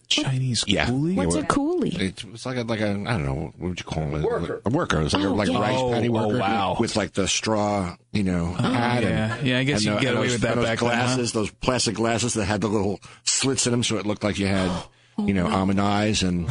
Chinese 0.10 0.64
Yeah. 0.68 0.86
coolie. 0.86 1.16
what's 1.16 1.36
a 1.36 1.42
coolie? 1.44 2.00
It 2.00 2.24
was 2.32 2.46
like 2.46 2.56
a 2.56 2.62
like 2.64 2.80
a 2.80 2.92
I 2.92 2.94
don't 3.18 3.26
know 3.26 3.34
what 3.58 3.60
would 3.60 3.80
you 3.80 3.84
call 3.86 4.16
it? 4.16 4.22
Worker. 4.24 4.62
A 4.66 4.70
worker. 4.70 5.02
It 5.02 5.04
was 5.04 5.14
like 5.14 5.24
a 5.24 5.28
Oh, 5.28 5.34
like 5.34 5.50
a 5.50 5.52
yeah. 5.52 5.60
rice 5.60 5.76
Oh, 5.78 5.92
patty 5.92 6.08
oh, 6.08 6.12
worker. 6.14 6.40
wow. 6.40 6.78
With 6.80 6.96
like 6.96 7.12
the 7.12 7.28
straw, 7.28 7.98
you 8.14 8.24
know, 8.24 8.56
oh, 8.58 8.62
hat 8.72 9.04
yeah. 9.04 9.36
and 9.36 9.46
Yeah, 9.48 9.60
I 9.60 9.64
guess 9.66 9.84
you 9.84 9.92
could 9.92 10.02
get 10.02 10.14
away 10.16 10.24
those- 10.28 10.32
with 10.36 10.42
that 10.44 10.56
those 10.56 10.64
back 10.66 10.80
then, 10.80 10.90
huh? 10.90 10.96
glasses, 10.96 11.34
those 11.34 11.52
plastic 11.52 11.96
glasses 11.96 12.36
that 12.36 12.46
had 12.46 12.62
the 12.62 12.70
little 12.70 13.02
slits 13.26 13.68
in 13.68 13.72
them, 13.72 13.84
so 13.84 13.98
it 13.98 14.06
looked 14.06 14.24
like 14.24 14.40
you 14.40 14.48
had, 14.48 14.70
oh, 15.18 15.28
you 15.28 15.34
know, 15.34 15.48
almond 15.48 15.82
eyes 15.82 16.24
and. 16.24 16.48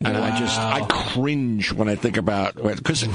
And 0.00 0.16
I 0.16 0.38
just 0.38 0.58
I 0.58 0.84
cringe 0.86 1.72
when 1.72 1.88
I 1.88 1.94
think 1.94 2.16
about 2.16 2.56
because, 2.56 3.06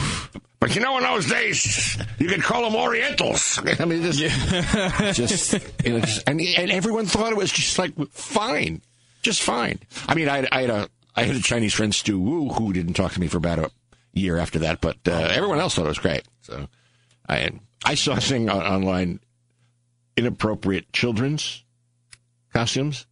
but 0.59 0.75
you 0.75 0.81
know, 0.81 0.97
in 0.97 1.03
those 1.03 1.27
days 1.27 1.97
you 2.17 2.27
could 2.27 2.41
call 2.41 2.63
them 2.63 2.75
Orientals. 2.75 3.59
I 3.79 3.85
mean, 3.85 4.01
just, 4.01 4.19
just, 5.15 5.53
you 5.83 5.93
know, 5.93 5.99
just 5.99 6.27
and 6.27 6.41
and 6.41 6.71
everyone 6.71 7.05
thought 7.05 7.31
it 7.31 7.37
was 7.37 7.51
just 7.51 7.77
like 7.77 7.93
fine, 8.09 8.81
just 9.21 9.41
fine. 9.43 9.79
I 10.07 10.15
mean, 10.15 10.29
I, 10.29 10.47
I 10.51 10.61
had 10.61 10.69
a 10.69 10.89
I 11.15 11.23
had 11.23 11.35
a 11.35 11.41
Chinese 11.41 11.73
friend 11.73 11.93
Stu 11.93 12.19
Wu 12.19 12.49
who 12.49 12.73
didn't 12.73 12.93
talk 12.93 13.11
to 13.13 13.19
me 13.19 13.27
for 13.27 13.37
about 13.37 13.59
a 13.59 13.71
year 14.13 14.37
after 14.37 14.59
that, 14.59 14.81
but 14.81 14.97
uh, 15.07 15.11
everyone 15.11 15.59
else 15.59 15.75
thought 15.75 15.85
it 15.85 15.89
was 15.89 15.99
great. 15.99 16.23
So 16.41 16.67
I 17.27 17.51
I 17.85 17.95
saw 17.95 18.13
a 18.13 18.21
thing 18.21 18.49
on, 18.49 18.61
online 18.61 19.19
inappropriate 20.17 20.91
children's 20.91 21.63
costumes. 22.53 23.05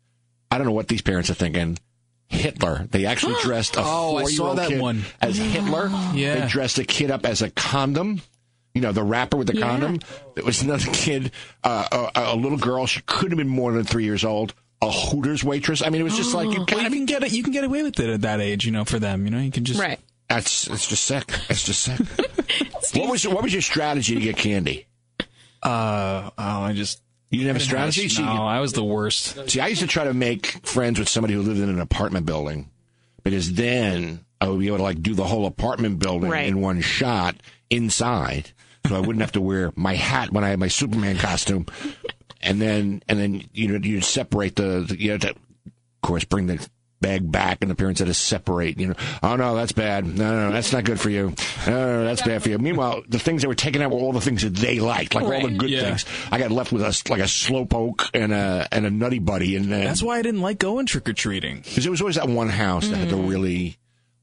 I 0.52 0.58
don't 0.58 0.68
know 0.68 0.74
what 0.74 0.88
these 0.88 1.02
parents 1.02 1.30
are 1.30 1.36
thinking. 1.36 1.78
Hitler. 2.30 2.88
They 2.92 3.06
actually 3.06 3.36
dressed 3.42 3.78
a 3.78 3.82
Oh, 3.84 4.18
I 4.18 4.26
saw 4.26 4.54
four-year-old 4.56 4.70
kid 4.70 4.82
one. 4.82 5.04
as 5.22 5.38
Hitler. 5.38 5.90
Yeah. 6.14 6.40
They 6.42 6.48
dressed 6.48 6.78
a 6.78 6.84
kid 6.84 7.10
up 7.12 7.26
as 7.26 7.42
a 7.42 7.50
condom. 7.52 8.22
You 8.74 8.82
know, 8.82 8.92
the 8.92 9.04
rapper 9.04 9.38
with 9.38 9.48
the 9.48 9.56
Yeah. 9.56 9.68
condom. 9.68 10.00
There 10.36 10.44
was 10.44 10.62
another 10.62 10.92
kid, 10.92 11.32
uh, 11.64 12.10
a, 12.14 12.34
a 12.34 12.36
little 12.36 12.58
girl. 12.60 12.86
She 12.86 13.02
couldn't 13.02 13.32
have 13.32 13.38
been 13.38 13.48
more 13.48 13.72
than 13.72 13.84
three 13.86 14.04
years 14.04 14.24
old. 14.24 14.54
A 14.82 14.92
Hooters 14.92 15.44
waitress. 15.44 15.82
I 15.82 15.90
mean, 15.90 16.02
it 16.02 16.04
was 16.04 16.16
just 16.16 16.36
like 16.36 16.46
you 16.52 16.64
Well, 16.70 16.82
you 16.82 16.88
of. 16.88 16.94
can 16.94 17.06
get 17.06 17.24
it. 17.24 17.32
You 17.32 17.42
can 17.42 17.52
get 17.54 17.64
away 17.64 17.82
with 17.82 18.00
it 18.00 18.10
at 18.10 18.22
that 18.22 18.40
age. 18.42 18.66
You 18.66 18.72
know, 18.72 18.86
for 18.86 19.00
them. 19.00 19.26
You 19.26 19.32
know, 19.32 19.40
you 19.40 19.50
can 19.52 19.64
just 19.66 19.80
Right. 19.80 20.00
That's 20.30 20.68
it's 20.68 20.88
just 20.88 21.06
sick. 21.06 21.24
It's 21.50 21.64
just 21.64 21.82
sick. 21.82 21.98
what 22.94 23.10
was 23.10 23.26
what 23.28 23.42
was 23.42 23.54
your 23.54 23.62
strategy 23.64 24.14
to 24.16 24.22
get 24.22 24.38
candy? 24.38 24.86
Uh, 25.64 26.30
oh, 26.38 26.62
I 26.62 26.74
just 26.74 27.02
You 27.30 27.40
didn't 27.40 27.48
have 27.54 27.62
a 27.62 27.66
strategy. 27.66 28.08
See, 28.10 28.24
No, 28.24 28.46
I 28.46 28.60
was 28.60 28.74
the 28.74 28.84
worst. 28.84 29.50
See, 29.50 29.60
I 29.60 29.68
used 29.68 29.82
to 29.82 29.88
try 29.88 30.06
to 30.06 30.14
make 30.14 30.46
friends 30.66 30.98
with 31.00 31.10
somebody 31.10 31.34
who 31.34 31.42
lived 31.42 31.60
in 31.60 31.70
an 31.70 31.80
apartment 31.82 32.26
building 32.26 32.70
because 33.24 33.54
then 33.54 34.24
I 34.40 34.48
would 34.48 34.60
be 34.60 34.68
able 34.68 34.78
to 34.78 34.84
like 34.84 35.02
do 35.02 35.14
the 35.14 35.26
whole 35.26 35.46
apartment 35.46 36.00
building 36.00 36.30
Right. 36.30 36.48
in 36.48 36.62
one 36.62 36.80
shot 36.82 37.36
inside. 37.70 38.52
So 38.88 38.96
I 38.96 39.00
wouldn't 39.02 39.20
have 39.20 39.34
to 39.34 39.42
wear 39.42 39.74
my 39.76 39.96
hat 39.96 40.32
when 40.32 40.46
I 40.46 40.50
had 40.50 40.60
my 40.60 40.70
Superman 40.70 41.18
costume. 41.18 41.66
And 42.42 42.62
then, 42.62 43.04
and 43.10 43.20
then, 43.20 43.44
you 43.52 43.68
know, 43.68 43.80
you'd 43.86 44.06
separate 44.06 44.56
the, 44.56 44.86
the 44.88 44.98
you 44.98 45.12
had 45.12 45.22
to, 45.22 45.32
of 45.32 45.38
course, 46.02 46.24
bring 46.24 46.48
the 46.48 46.66
bag 47.00 47.32
back, 47.32 47.60
and 47.62 47.70
the 47.70 47.76
parents 47.76 48.00
had 48.00 48.08
to 48.08 48.14
separate. 48.14 48.80
You 48.80 48.88
know, 48.88 48.94
oh 49.24 49.36
no, 49.36 49.56
that's 49.56 49.72
bad. 49.72 50.06
No, 50.06 50.32
no, 50.32 50.48
no 50.48 50.52
that's 50.52 50.74
not 50.74 50.84
good 50.84 51.00
for 51.00 51.10
you. 51.10 51.34
No, 51.66 51.72
no, 51.74 51.98
no, 52.00 52.04
that's 52.06 52.22
bad 52.22 52.42
for 52.44 52.50
you. 52.50 52.58
Meanwhile, 52.58 53.04
the 53.08 53.20
things 53.20 53.42
they 53.42 53.48
were 53.48 53.56
taking 53.56 53.82
out 53.82 53.92
were 53.92 53.98
all 54.00 54.14
the 54.14 54.22
things 54.22 54.42
that 54.44 54.56
they 54.56 54.80
liked, 54.80 55.16
like 55.16 55.24
all 55.26 55.48
the 55.48 55.56
good 55.56 55.70
Yeah. 55.70 55.82
things. 55.82 56.06
I 56.32 56.40
got 56.40 56.52
left 56.52 56.72
with 56.72 56.82
a 56.82 57.04
like 57.12 57.22
a 57.22 57.26
slowpoke 57.26 58.10
and 58.14 58.34
a 58.34 58.68
and 58.72 58.86
a 58.86 58.90
nutty 58.90 59.20
buddy, 59.20 59.56
and 59.56 59.72
uh, 59.72 59.78
That's 59.80 60.02
why 60.04 60.18
I 60.18 60.22
didn't 60.22 60.42
like 60.42 60.60
going 60.60 60.86
trick 60.86 61.08
or 61.10 61.14
treating. 61.14 61.58
because 61.62 61.84
there 61.84 61.92
was 61.92 62.02
always 62.02 62.16
that 62.16 62.28
one 62.30 62.50
house 62.50 62.88
that 62.90 62.98
had 62.98 63.10
the 63.10 63.16
Mm. 63.16 63.30
really 63.30 63.78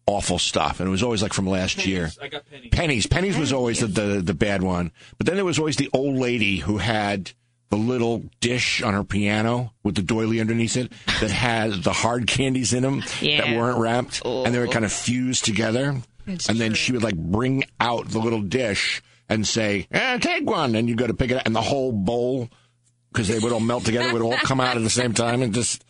awful 0.06 0.38
stuff, 0.38 0.80
and 0.80 0.86
it 0.88 0.90
was 0.90 1.02
always 1.02 1.22
like 1.22 1.32
from 1.32 1.46
last 1.46 1.86
year. 1.86 2.10
I 2.20 2.28
got 2.28 2.42
pennies. 2.50 2.68
Pennies. 2.72 3.06
Pennies 3.06 3.38
was 3.38 3.52
always 3.52 3.80
the, 3.80 3.86
the 3.86 4.20
the 4.20 4.34
bad 4.34 4.62
one. 4.62 4.92
But 5.16 5.26
then 5.26 5.36
there 5.36 5.44
was 5.44 5.58
always 5.58 5.76
the 5.76 5.88
old 5.94 6.16
lady 6.16 6.58
who 6.58 6.76
had 6.78 7.32
the 7.74 7.80
little 7.82 8.22
dish 8.40 8.82
on 8.82 8.94
her 8.94 9.02
piano 9.02 9.72
with 9.82 9.96
the 9.96 10.02
doily 10.02 10.40
underneath 10.40 10.76
it 10.76 10.92
that 11.20 11.30
had 11.30 11.72
the 11.82 11.92
hard 11.92 12.26
candies 12.28 12.72
in 12.72 12.82
them 12.84 13.00
that 13.20 13.56
weren't 13.56 13.78
wrapped, 13.78 14.24
and 14.24 14.54
they 14.54 14.58
were 14.60 14.68
kind 14.68 14.84
of 14.84 14.92
fused 14.92 15.44
together. 15.44 15.96
and 16.26 16.40
then 16.60 16.72
she 16.74 16.92
would 16.92 17.02
like 17.02 17.16
bring 17.16 17.64
out 17.80 18.08
the 18.08 18.18
little 18.20 18.40
dish 18.40 19.02
and 19.28 19.46
say, 19.46 19.86
eh, 19.90 20.18
"Take 20.18 20.48
one," 20.48 20.74
and 20.76 20.88
you 20.88 20.94
go 20.94 21.06
to 21.06 21.14
pick 21.14 21.30
it 21.32 21.36
up, 21.38 21.46
and 21.46 21.54
the 21.54 21.60
whole 21.62 21.90
bowl 21.92 22.48
because 23.12 23.26
they 23.28 23.38
would 23.40 23.52
all 23.52 23.60
melt 23.60 23.84
together 23.84 24.12
would 24.12 24.22
all 24.22 24.36
come 24.36 24.60
out 24.60 24.76
at 24.76 24.82
the 24.82 24.90
same 24.90 25.12
time 25.12 25.42
and 25.42 25.52
just. 25.52 25.84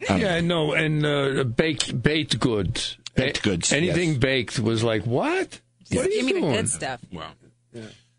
Yeah, 0.00 0.40
no, 0.40 0.72
and 0.72 1.06
uh, 1.06 1.44
baked 1.44 2.02
baked 2.02 2.38
goods. 2.40 2.98
Baked 3.14 3.42
goods, 3.42 3.72
Anything 3.72 4.10
yes. 4.10 4.18
baked 4.18 4.58
was 4.58 4.82
like 4.84 5.04
what? 5.06 5.60
What 5.90 6.06
are 6.06 6.10
you 6.10 6.16
Give 6.16 6.26
me 6.26 6.32
the 6.32 6.40
doing? 6.40 6.52
good 6.52 6.68
stuff. 6.68 7.00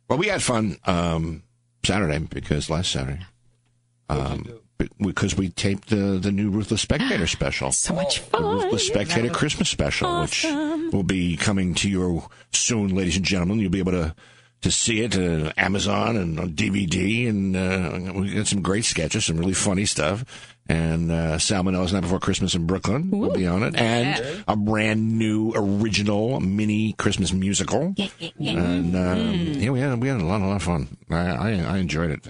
Well, 0.08 0.18
we 0.18 0.28
had 0.28 0.42
fun 0.42 0.78
um, 0.86 1.44
Saturday 1.86 2.20
because 2.20 2.70
last 2.70 2.92
Saturday, 2.92 3.26
um, 4.10 4.48
because 5.00 5.36
we 5.36 5.50
taped 5.50 5.90
the 5.90 6.20
the 6.22 6.32
new 6.32 6.50
Ruthless 6.50 6.82
Spectator 6.82 7.28
special, 7.28 7.72
So 7.72 7.94
much 7.94 8.20
the 8.20 8.26
fun. 8.26 8.44
Ruthless 8.44 8.88
Spectator 8.88 9.30
Christmas 9.30 9.70
special, 9.70 10.22
which 10.22 10.46
will 10.92 11.04
be 11.04 11.38
coming 11.38 11.74
to 11.76 11.90
you 11.90 12.24
soon, 12.52 12.96
ladies 12.96 13.18
and 13.18 13.26
gentlemen. 13.26 13.60
You'll 13.60 13.72
be 13.72 13.80
able 13.80 13.92
to 13.92 14.16
to 14.62 14.72
see 14.72 15.02
it 15.02 15.18
uh, 15.18 15.52
Amazon 15.58 16.16
and 16.16 16.40
on 16.40 16.54
DVD, 16.54 17.28
and 17.28 17.56
uh, 17.56 18.14
we 18.14 18.34
got 18.34 18.48
some 18.48 18.62
great 18.62 18.86
sketches, 18.86 19.26
some 19.26 19.38
really 19.38 19.54
funny 19.54 19.86
stuff. 19.86 20.53
And 20.70 21.12
uh, 21.12 21.38
Salmonella's 21.40 21.92
Night 21.92 22.04
Before 22.04 22.20
Christmas 22.20 22.56
in 22.56 22.66
Brooklyn 22.66 23.12
will 23.12 23.32
be 23.34 23.46
on 23.46 23.64
it, 23.64 23.76
and 23.76 24.44
a 24.48 24.56
brand 24.56 25.20
new 25.20 25.52
original 25.54 26.40
mini 26.40 26.94
Christmas 26.94 27.34
musical. 27.34 27.94
And 28.40 28.96
um, 28.96 29.34
yeah, 29.60 29.72
we 29.72 29.82
had 29.82 30.02
we 30.02 30.08
had 30.08 30.22
a 30.22 30.26
lot, 30.26 30.40
a 30.42 30.46
lot 30.46 30.56
of 30.56 30.64
fun. 30.64 30.98
I 31.10 31.16
I, 31.16 31.50
I 31.52 31.78
enjoyed 31.80 32.12
it. 32.12 32.28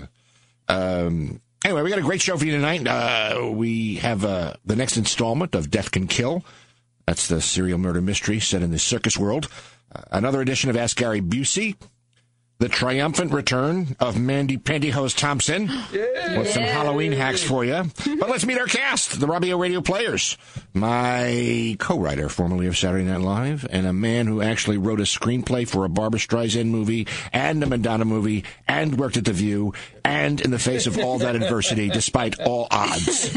Um, 0.68 1.42
anyway, 1.64 1.84
we 1.84 1.90
got 1.92 2.00
a 2.00 2.04
great 2.04 2.22
show 2.22 2.36
for 2.36 2.46
you 2.46 2.54
tonight. 2.54 2.88
Uh, 2.88 3.52
we 3.52 3.96
have 3.98 4.26
uh, 4.26 4.54
the 4.66 4.76
next 4.76 4.98
installment 4.98 5.54
of 5.54 5.70
Death 5.70 5.92
Can 5.92 6.08
Kill. 6.08 6.44
That's 7.06 7.28
the 7.28 7.40
serial 7.40 7.78
murder 7.78 8.02
mystery 8.02 8.40
set 8.40 8.64
in 8.64 8.72
the 8.72 8.80
circus 8.80 9.16
world. 9.16 9.48
Uh, 9.94 10.02
another 10.12 10.42
edition 10.42 10.72
of 10.72 10.78
Ask 10.78 10.98
Gary 10.98 11.22
Busey. 11.22 11.76
The 12.64 12.70
triumphant 12.70 13.34
return 13.34 13.94
of 14.00 14.18
Mandy 14.18 14.56
Pantyhose 14.56 15.18
Thompson 15.18 15.68
with 15.92 16.50
some 16.50 16.64
Halloween 16.64 17.12
hacks 17.12 17.44
for 17.44 17.66
you. 17.66 17.84
But 18.18 18.30
let's 18.30 18.46
meet 18.46 18.58
our 18.58 18.68
cast, 18.68 19.20
the 19.20 19.28
Robbie 19.28 19.52
O 19.52 19.58
Radio 19.58 19.82
Players. 19.82 20.38
My 20.74 21.76
co-writer, 21.78 22.30
formerly 22.30 22.68
of 22.68 22.78
Saturday 22.78 23.04
Night 23.04 23.20
Live, 23.20 23.68
and 23.70 23.86
a 23.86 23.92
man 23.92 24.28
who 24.28 24.42
actually 24.42 24.78
wrote 24.78 25.02
a 25.02 25.04
screenplay 25.04 25.68
for 25.68 25.84
a 25.84 25.90
Barbra 25.90 26.22
Streisand 26.22 26.68
movie 26.68 27.06
and 27.34 27.62
a 27.62 27.66
Madonna 27.66 28.06
movie 28.06 28.46
and 28.66 28.98
worked 28.98 29.18
at 29.18 29.26
The 29.26 29.34
View 29.34 29.74
and 30.06 30.42
in 30.42 30.52
the 30.52 30.60
face 30.60 30.88
of 30.88 30.98
all 30.98 31.20
that 31.20 31.36
adversity, 31.36 31.90
despite 31.90 32.40
all 32.42 32.68
odds, 32.72 33.32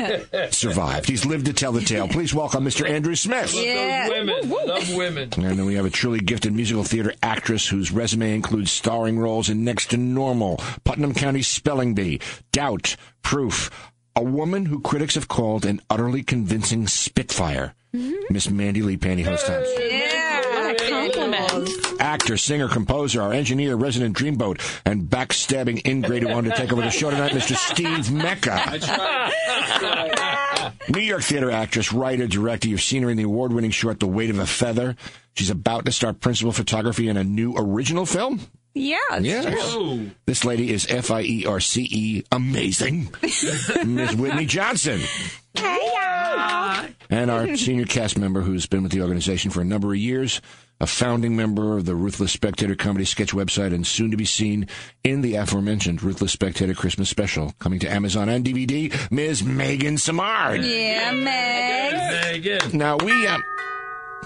survived. 0.51 1.09
He's 1.09 1.25
lived 1.25 1.47
to 1.47 1.53
tell 1.53 1.73
the 1.73 1.81
tale. 1.81 2.09
Please 2.09 2.35
welcome 2.35 2.65
Mr. 2.65 2.89
Andrew 2.89 3.15
Smith. 3.15 3.53
Those 3.53 4.09
women, 4.11 4.51
love 4.51 4.95
women. 4.95 5.31
And 5.37 5.59
then 5.59 5.65
we 5.65 5.75
have 5.75 5.85
a 5.85 5.91
truly 5.91 6.21
gifted 6.21 6.53
musical 6.55 6.85
theater 6.85 7.13
actress 7.23 7.69
whose 7.69 7.93
resume 7.93 8.35
includes 8.35 8.73
starring 8.73 9.16
roles 9.19 9.49
in 9.49 9.65
Next 9.65 9.91
to 9.91 9.97
Normal, 9.97 10.61
Putnam 10.85 11.15
County 11.15 11.43
Spelling 11.43 11.95
Bee, 11.95 12.21
Doubt, 12.53 12.97
Proof, 13.23 13.71
a 14.15 14.23
woman 14.23 14.67
who 14.67 14.81
critics 14.81 15.15
have 15.15 15.29
called 15.29 15.67
an 15.67 15.81
utterly 15.91 16.23
convincing 16.23 16.87
Spitfire, 16.87 17.75
mm-hmm. 17.95 18.33
Miss 18.33 18.49
Mandy 18.49 18.83
Lee 18.83 18.97
Pantyhose 18.97 19.45
Thompson. 19.45 20.17
What 20.67 20.81
a 20.81 20.91
compliment. 20.91 22.01
Actor, 22.01 22.37
singer, 22.39 22.69
composer, 22.69 23.21
our 23.21 23.33
engineer, 23.33 23.77
resident 23.77 24.17
dreamboat, 24.17 24.61
and 24.85 25.05
backstabbing 25.05 25.87
ingrate 25.87 26.23
who 26.23 26.29
wanted 26.29 26.51
to 26.51 26.57
take 26.57 26.73
over 26.73 26.83
the 26.83 26.91
show 26.91 27.11
tonight, 27.11 27.33
Mr. 27.33 27.55
Steve 27.57 28.11
Mecca. 28.11 28.81
New 30.89 31.01
York 31.01 31.23
theater 31.23 31.51
actress, 31.51 31.93
writer, 31.93 32.27
director. 32.27 32.69
You've 32.69 32.83
seen 32.83 33.03
her 33.03 33.11
in 33.11 33.17
the 33.17 33.25
award 33.25 33.53
winning 33.53 33.71
short 33.71 34.01
The 34.01 34.07
Weight 34.07 34.31
of 34.31 34.39
a 34.39 34.47
Feather. 34.47 34.97
She's 35.35 35.51
about 35.51 35.85
to 35.85 35.93
start 35.93 36.21
principal 36.21 36.53
photography 36.53 37.09
in 37.09 37.17
a 37.17 37.25
new 37.25 37.55
original 37.57 38.07
film. 38.07 38.41
Yeah. 38.77 38.99
Yes. 39.21 40.07
This 40.27 40.45
lady 40.45 40.71
is 40.71 40.87
F 40.91 41.11
I 41.11 41.23
E 41.23 41.47
R 41.47 41.61
C 41.61 41.89
E 41.91 42.23
amazing. 42.31 43.09
Miss 43.23 44.15
Whitney 44.15 44.45
Johnson. 44.45 45.01
Hey, 45.55 45.93
And 47.09 47.31
our 47.31 47.57
senior 47.57 47.87
cast 47.87 48.19
member 48.19 48.43
who's 48.43 48.67
been 48.67 48.83
with 48.83 48.93
the 48.93 49.01
organization 49.01 49.51
for 49.51 49.63
a 49.63 49.65
number 49.65 49.95
of 49.95 49.97
years, 49.97 50.43
a 50.79 50.87
founding 50.87 51.35
member 51.35 51.79
of 51.79 51.87
the 51.87 51.95
Ruthless 51.95 52.33
Spectator 52.33 52.75
comedy 52.75 53.07
sketch 53.07 53.33
website, 53.33 53.73
and 53.73 53.87
soon 53.87 54.11
to 54.11 54.19
be 54.19 54.27
seen 54.27 54.69
in 55.03 55.23
the 55.23 55.37
aforementioned 55.37 56.03
Ruthless 56.03 56.33
Spectator 56.33 56.75
Christmas 56.75 57.09
special 57.09 57.55
coming 57.59 57.79
to 57.79 57.89
Amazon 57.91 58.29
and 58.29 58.45
DVD, 58.45 58.93
Ms. 59.11 59.43
Megan 59.43 59.95
Samard. 59.97 60.63
Yeah, 60.63 61.13
Meg. 61.13 62.43
Megan. 62.45 62.77
Now, 62.77 62.99
we. 62.99 63.27
Uh, 63.27 63.39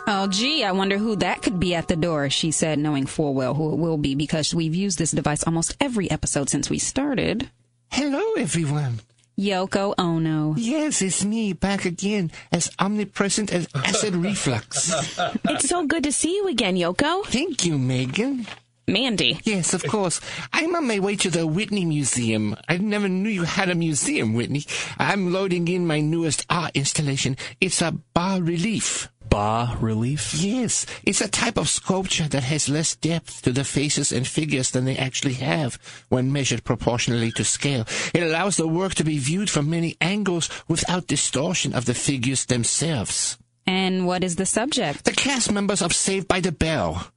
Oh, 0.07 0.27
gee, 0.29 0.65
I 0.65 0.73
wonder 0.73 0.99
who 0.99 1.17
that 1.17 1.43
could 1.43 1.61
be 1.61 1.75
at 1.75 1.89
the 1.89 1.97
door, 1.97 2.31
she 2.31 2.51
said, 2.51 2.79
knowing 2.79 3.07
full 3.07 3.35
well 3.35 3.55
who 3.55 3.73
it 3.73 3.77
will 3.79 3.97
be 3.97 4.15
because 4.15 4.55
we've 4.55 4.75
used 4.75 4.99
this 4.99 5.13
device 5.13 5.45
almost 5.45 5.77
every 5.81 6.11
episode 6.11 6.49
since 6.51 6.69
we 6.69 6.79
started. 6.79 7.49
Hello, 7.91 8.33
everyone. 8.37 9.01
Yoko 9.39 9.95
Ono. 9.99 10.55
Yes, 10.59 11.01
it's 11.01 11.25
me 11.25 11.53
back 11.55 11.85
again 11.85 12.31
as 12.53 12.71
omnipresent 12.79 13.53
as 13.53 13.69
acid 13.75 14.15
reflux. 14.15 14.93
It's 15.49 15.69
so 15.69 15.87
good 15.87 16.05
to 16.05 16.13
see 16.13 16.37
you 16.37 16.49
again, 16.49 16.77
Yoko. 16.77 17.25
Thank 17.25 17.65
you, 17.65 17.79
Megan. 17.79 18.47
Mandy. 18.91 19.41
Yes, 19.45 19.73
of 19.73 19.85
course. 19.85 20.21
I'm 20.53 20.75
on 20.75 20.87
my 20.87 20.99
way 20.99 21.15
to 21.17 21.31
the 21.31 21.47
Whitney 21.47 21.85
Museum. 21.85 22.57
I 22.69 22.77
never 22.79 23.09
knew 23.09 23.29
you 23.29 23.45
had 23.45 23.71
a 23.71 23.75
museum, 23.75 24.35
Whitney. 24.35 24.65
I'm 24.99 25.33
loading 25.33 25.69
in 25.69 25.87
my 25.87 26.01
newest 26.01 26.45
art 26.51 26.73
installation. 26.75 27.37
It's 27.61 27.81
a 27.81 27.93
bas 27.93 28.41
relief. 28.41 29.09
Bas 29.29 29.77
relief. 29.77 30.35
Yes, 30.35 30.87
it's 31.05 31.21
a 31.21 31.29
type 31.29 31.57
of 31.57 31.69
sculpture 31.69 32.27
that 32.29 32.43
has 32.43 32.69
less 32.69 32.97
depth 32.97 33.43
to 33.43 33.53
the 33.53 33.63
faces 33.63 34.11
and 34.11 34.27
figures 34.27 34.73
than 34.73 34.87
they 34.87 34.97
actually 34.97 35.35
have 35.35 35.79
when 36.09 36.33
measured 36.33 36.65
proportionally 36.65 37.31
to 37.33 37.45
scale. 37.45 37.87
It 38.13 38.25
allows 38.25 38.57
the 38.57 38.67
work 38.67 38.95
to 38.97 39.05
be 39.05 39.19
viewed 39.19 39.49
from 39.49 39.71
many 39.71 39.97
angles 40.01 40.51
without 40.67 41.07
distortion 41.07 41.75
of 41.75 41.85
the 41.85 41.95
figures 41.95 42.47
themselves. 42.47 43.39
And 43.69 44.05
what 44.05 44.25
is 44.25 44.35
the 44.35 44.47
subject? 44.47 45.05
The 45.05 45.13
cast 45.13 45.53
members 45.53 45.81
of 45.81 45.95
Saved 45.95 46.27
by 46.27 46.41
the 46.41 46.51
Bell. 46.51 47.13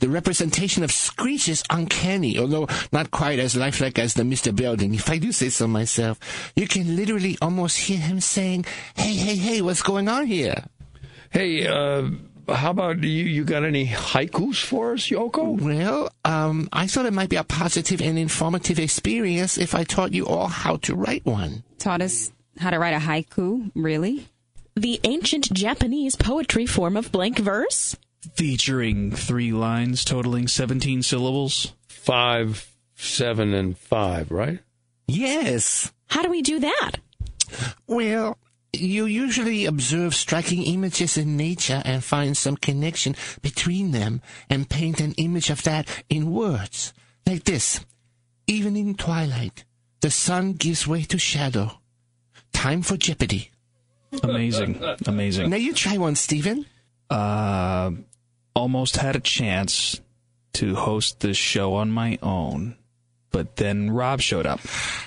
The 0.00 0.08
representation 0.08 0.82
of 0.82 0.90
Screech 0.90 1.48
is 1.48 1.62
uncanny, 1.70 2.38
although 2.38 2.66
not 2.92 3.10
quite 3.10 3.38
as 3.38 3.54
lifelike 3.56 3.98
as 3.98 4.14
the 4.14 4.24
Mr. 4.24 4.54
Belding, 4.54 4.94
if 4.94 5.08
I 5.08 5.18
do 5.18 5.30
say 5.30 5.48
so 5.48 5.68
myself. 5.68 6.18
You 6.56 6.66
can 6.66 6.96
literally 6.96 7.38
almost 7.40 7.78
hear 7.78 7.98
him 7.98 8.20
saying, 8.20 8.64
Hey, 8.96 9.14
hey, 9.14 9.36
hey, 9.36 9.62
what's 9.62 9.82
going 9.82 10.08
on 10.08 10.26
here? 10.26 10.64
Hey, 11.30 11.66
uh, 11.66 12.10
how 12.48 12.70
about 12.70 13.02
you? 13.04 13.24
You 13.24 13.44
got 13.44 13.64
any 13.64 13.86
haikus 13.86 14.62
for 14.62 14.94
us, 14.94 15.08
Yoko? 15.08 15.60
Well, 15.60 16.10
um, 16.24 16.68
I 16.72 16.88
thought 16.88 17.06
it 17.06 17.12
might 17.12 17.28
be 17.28 17.36
a 17.36 17.44
positive 17.44 18.02
and 18.02 18.18
informative 18.18 18.80
experience 18.80 19.56
if 19.56 19.74
I 19.74 19.84
taught 19.84 20.12
you 20.12 20.26
all 20.26 20.48
how 20.48 20.76
to 20.78 20.96
write 20.96 21.24
one. 21.24 21.62
Taught 21.78 22.02
us 22.02 22.32
how 22.58 22.70
to 22.70 22.78
write 22.78 22.94
a 22.94 22.98
haiku? 22.98 23.70
Really? 23.74 24.26
The 24.74 25.00
ancient 25.04 25.52
Japanese 25.52 26.16
poetry 26.16 26.66
form 26.66 26.96
of 26.96 27.12
blank 27.12 27.38
verse? 27.38 27.96
Featuring 28.34 29.12
three 29.12 29.52
lines 29.52 30.04
totaling 30.04 30.46
17 30.46 31.02
syllables. 31.02 31.72
Five, 31.88 32.74
seven, 32.94 33.54
and 33.54 33.76
five, 33.78 34.30
right? 34.30 34.60
Yes. 35.06 35.92
How 36.08 36.22
do 36.22 36.30
we 36.30 36.42
do 36.42 36.60
that? 36.60 36.92
Well, 37.86 38.36
you 38.72 39.06
usually 39.06 39.64
observe 39.64 40.14
striking 40.14 40.62
images 40.62 41.16
in 41.16 41.36
nature 41.36 41.82
and 41.84 42.04
find 42.04 42.36
some 42.36 42.56
connection 42.56 43.16
between 43.42 43.90
them 43.90 44.20
and 44.48 44.68
paint 44.68 45.00
an 45.00 45.12
image 45.12 45.50
of 45.50 45.62
that 45.64 45.88
in 46.08 46.30
words. 46.30 46.92
Like 47.26 47.44
this. 47.44 47.84
Evening 48.46 48.94
twilight. 48.94 49.64
The 50.00 50.10
sun 50.10 50.54
gives 50.54 50.86
way 50.86 51.02
to 51.04 51.18
shadow. 51.18 51.80
Time 52.52 52.82
for 52.82 52.96
jeopardy. 52.96 53.50
Amazing. 54.22 54.82
Amazing. 55.06 55.50
Now 55.50 55.56
you 55.56 55.72
try 55.72 55.96
one, 55.96 56.16
Stephen. 56.16 56.66
Uh, 57.08 57.92
almost 58.60 58.96
had 58.98 59.16
a 59.16 59.20
chance 59.20 60.00
to 60.52 60.74
host 60.74 61.20
this 61.20 61.36
show 61.38 61.74
on 61.74 61.90
my 61.90 62.18
own, 62.22 62.76
but 63.30 63.56
then 63.56 63.90
Rob 63.90 64.20
showed 64.20 64.44
up. 64.46 64.60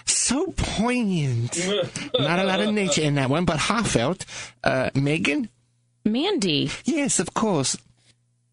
so 0.06 0.54
poignant. 0.58 1.56
Not 2.20 2.40
a 2.40 2.44
lot 2.46 2.62
of 2.62 2.74
nature 2.74 3.04
in 3.04 3.16
that 3.16 3.30
one, 3.30 3.46
but 3.46 3.58
heartfelt. 3.60 4.26
Uh, 4.64 4.90
Megan? 4.96 5.50
Mandy, 6.04 6.72
Yes, 6.84 7.20
of 7.20 7.34
course. 7.36 7.78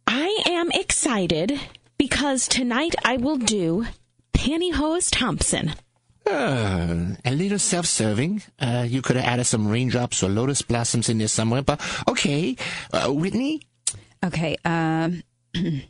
I 0.06 0.42
am 0.46 0.70
excited 0.72 1.58
because 1.96 2.46
tonight 2.46 2.94
I 3.04 3.16
will 3.16 3.38
do 3.38 3.86
Pantyhose 4.34 5.08
Thompson. 5.10 5.72
Uh, 6.26 7.16
a 7.24 7.30
little 7.32 7.58
self-serving. 7.58 8.42
Uh, 8.60 8.84
you 8.86 9.00
could 9.02 9.16
have 9.16 9.24
added 9.24 9.44
some 9.46 9.66
raindrops 9.66 10.22
or 10.22 10.28
lotus 10.28 10.62
blossoms 10.62 11.08
in 11.08 11.18
there 11.18 11.26
somewhere, 11.28 11.62
but 11.62 11.80
okay. 12.06 12.54
Uh, 12.92 13.08
Whitney? 13.12 13.62
Okay. 14.24 14.56
Um, 14.64 15.22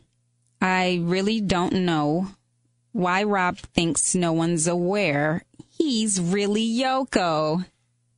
I 0.61 1.01
really 1.03 1.41
don't 1.41 1.73
know 1.73 2.27
why 2.91 3.23
Rob 3.23 3.57
thinks 3.57 4.15
no 4.15 4.33
one's 4.33 4.67
aware. 4.67 5.43
He's 5.77 6.19
really 6.21 6.67
Yoko. 6.67 7.65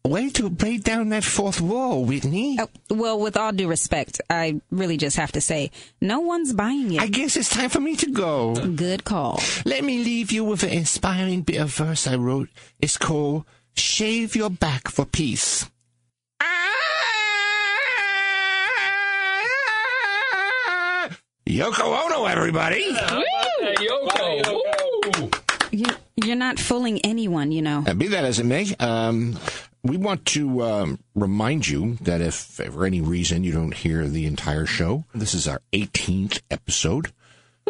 Way 0.06 0.30
to 0.32 0.50
break 0.50 0.84
down 0.84 1.10
that 1.10 1.24
fourth 1.24 1.62
wall, 1.62 2.04
Whitney. 2.04 2.58
Oh, 2.60 2.68
well, 2.90 3.18
with 3.18 3.38
all 3.38 3.54
due 3.54 3.70
respect, 3.70 4.20
I 4.30 4.60
really 4.70 4.98
just 4.98 5.16
have 5.16 5.32
to 5.32 5.40
say, 5.40 5.72
no 6.02 6.20
one's 6.20 6.52
buying 6.52 6.94
it. 6.94 7.02
I 7.02 7.08
guess 7.08 7.38
it's 7.38 7.48
time 7.48 7.70
for 7.70 7.80
me 7.80 7.96
to 7.96 8.12
go. 8.12 8.54
Good 8.54 9.06
call. 9.06 9.42
Let 9.64 9.86
me 9.86 10.04
leave 10.04 10.30
you 10.30 10.44
with 10.44 10.64
an 10.64 10.72
inspiring 10.72 11.44
bit 11.44 11.62
of 11.62 11.70
verse 11.70 12.06
I 12.06 12.16
wrote. 12.16 12.50
It's 12.82 12.98
called 12.98 13.46
Shave 13.76 14.36
Your 14.36 14.50
Back 14.50 14.90
for 14.90 15.06
Peace. 15.06 15.70
Yoko 21.54 22.06
Ono, 22.06 22.26
everybody. 22.26 22.84
Yoko. 23.62 24.44
Woo! 25.22 25.30
You, 25.70 25.86
you're 26.16 26.36
not 26.36 26.58
fooling 26.58 27.00
anyone, 27.04 27.52
you 27.52 27.62
know. 27.62 27.84
Uh, 27.86 27.94
be 27.94 28.08
that 28.08 28.26
as 28.26 28.40
it 28.40 28.46
may, 28.48 28.74
um, 28.80 29.38
we 29.84 29.96
want 29.96 30.26
to 30.26 30.64
um, 30.64 31.00
remind 31.14 31.68
you 31.68 31.98
that 32.02 32.22
if 32.22 32.34
for 32.34 32.88
any 32.88 33.02
reason 33.02 33.44
you 33.44 33.52
don't 33.52 33.76
hear 33.76 34.08
the 34.08 34.26
entire 34.26 34.66
show, 34.66 35.06
this 35.14 35.36
is 35.36 35.48
our 35.48 35.62
18th 35.74 36.42
episode. 36.50 37.12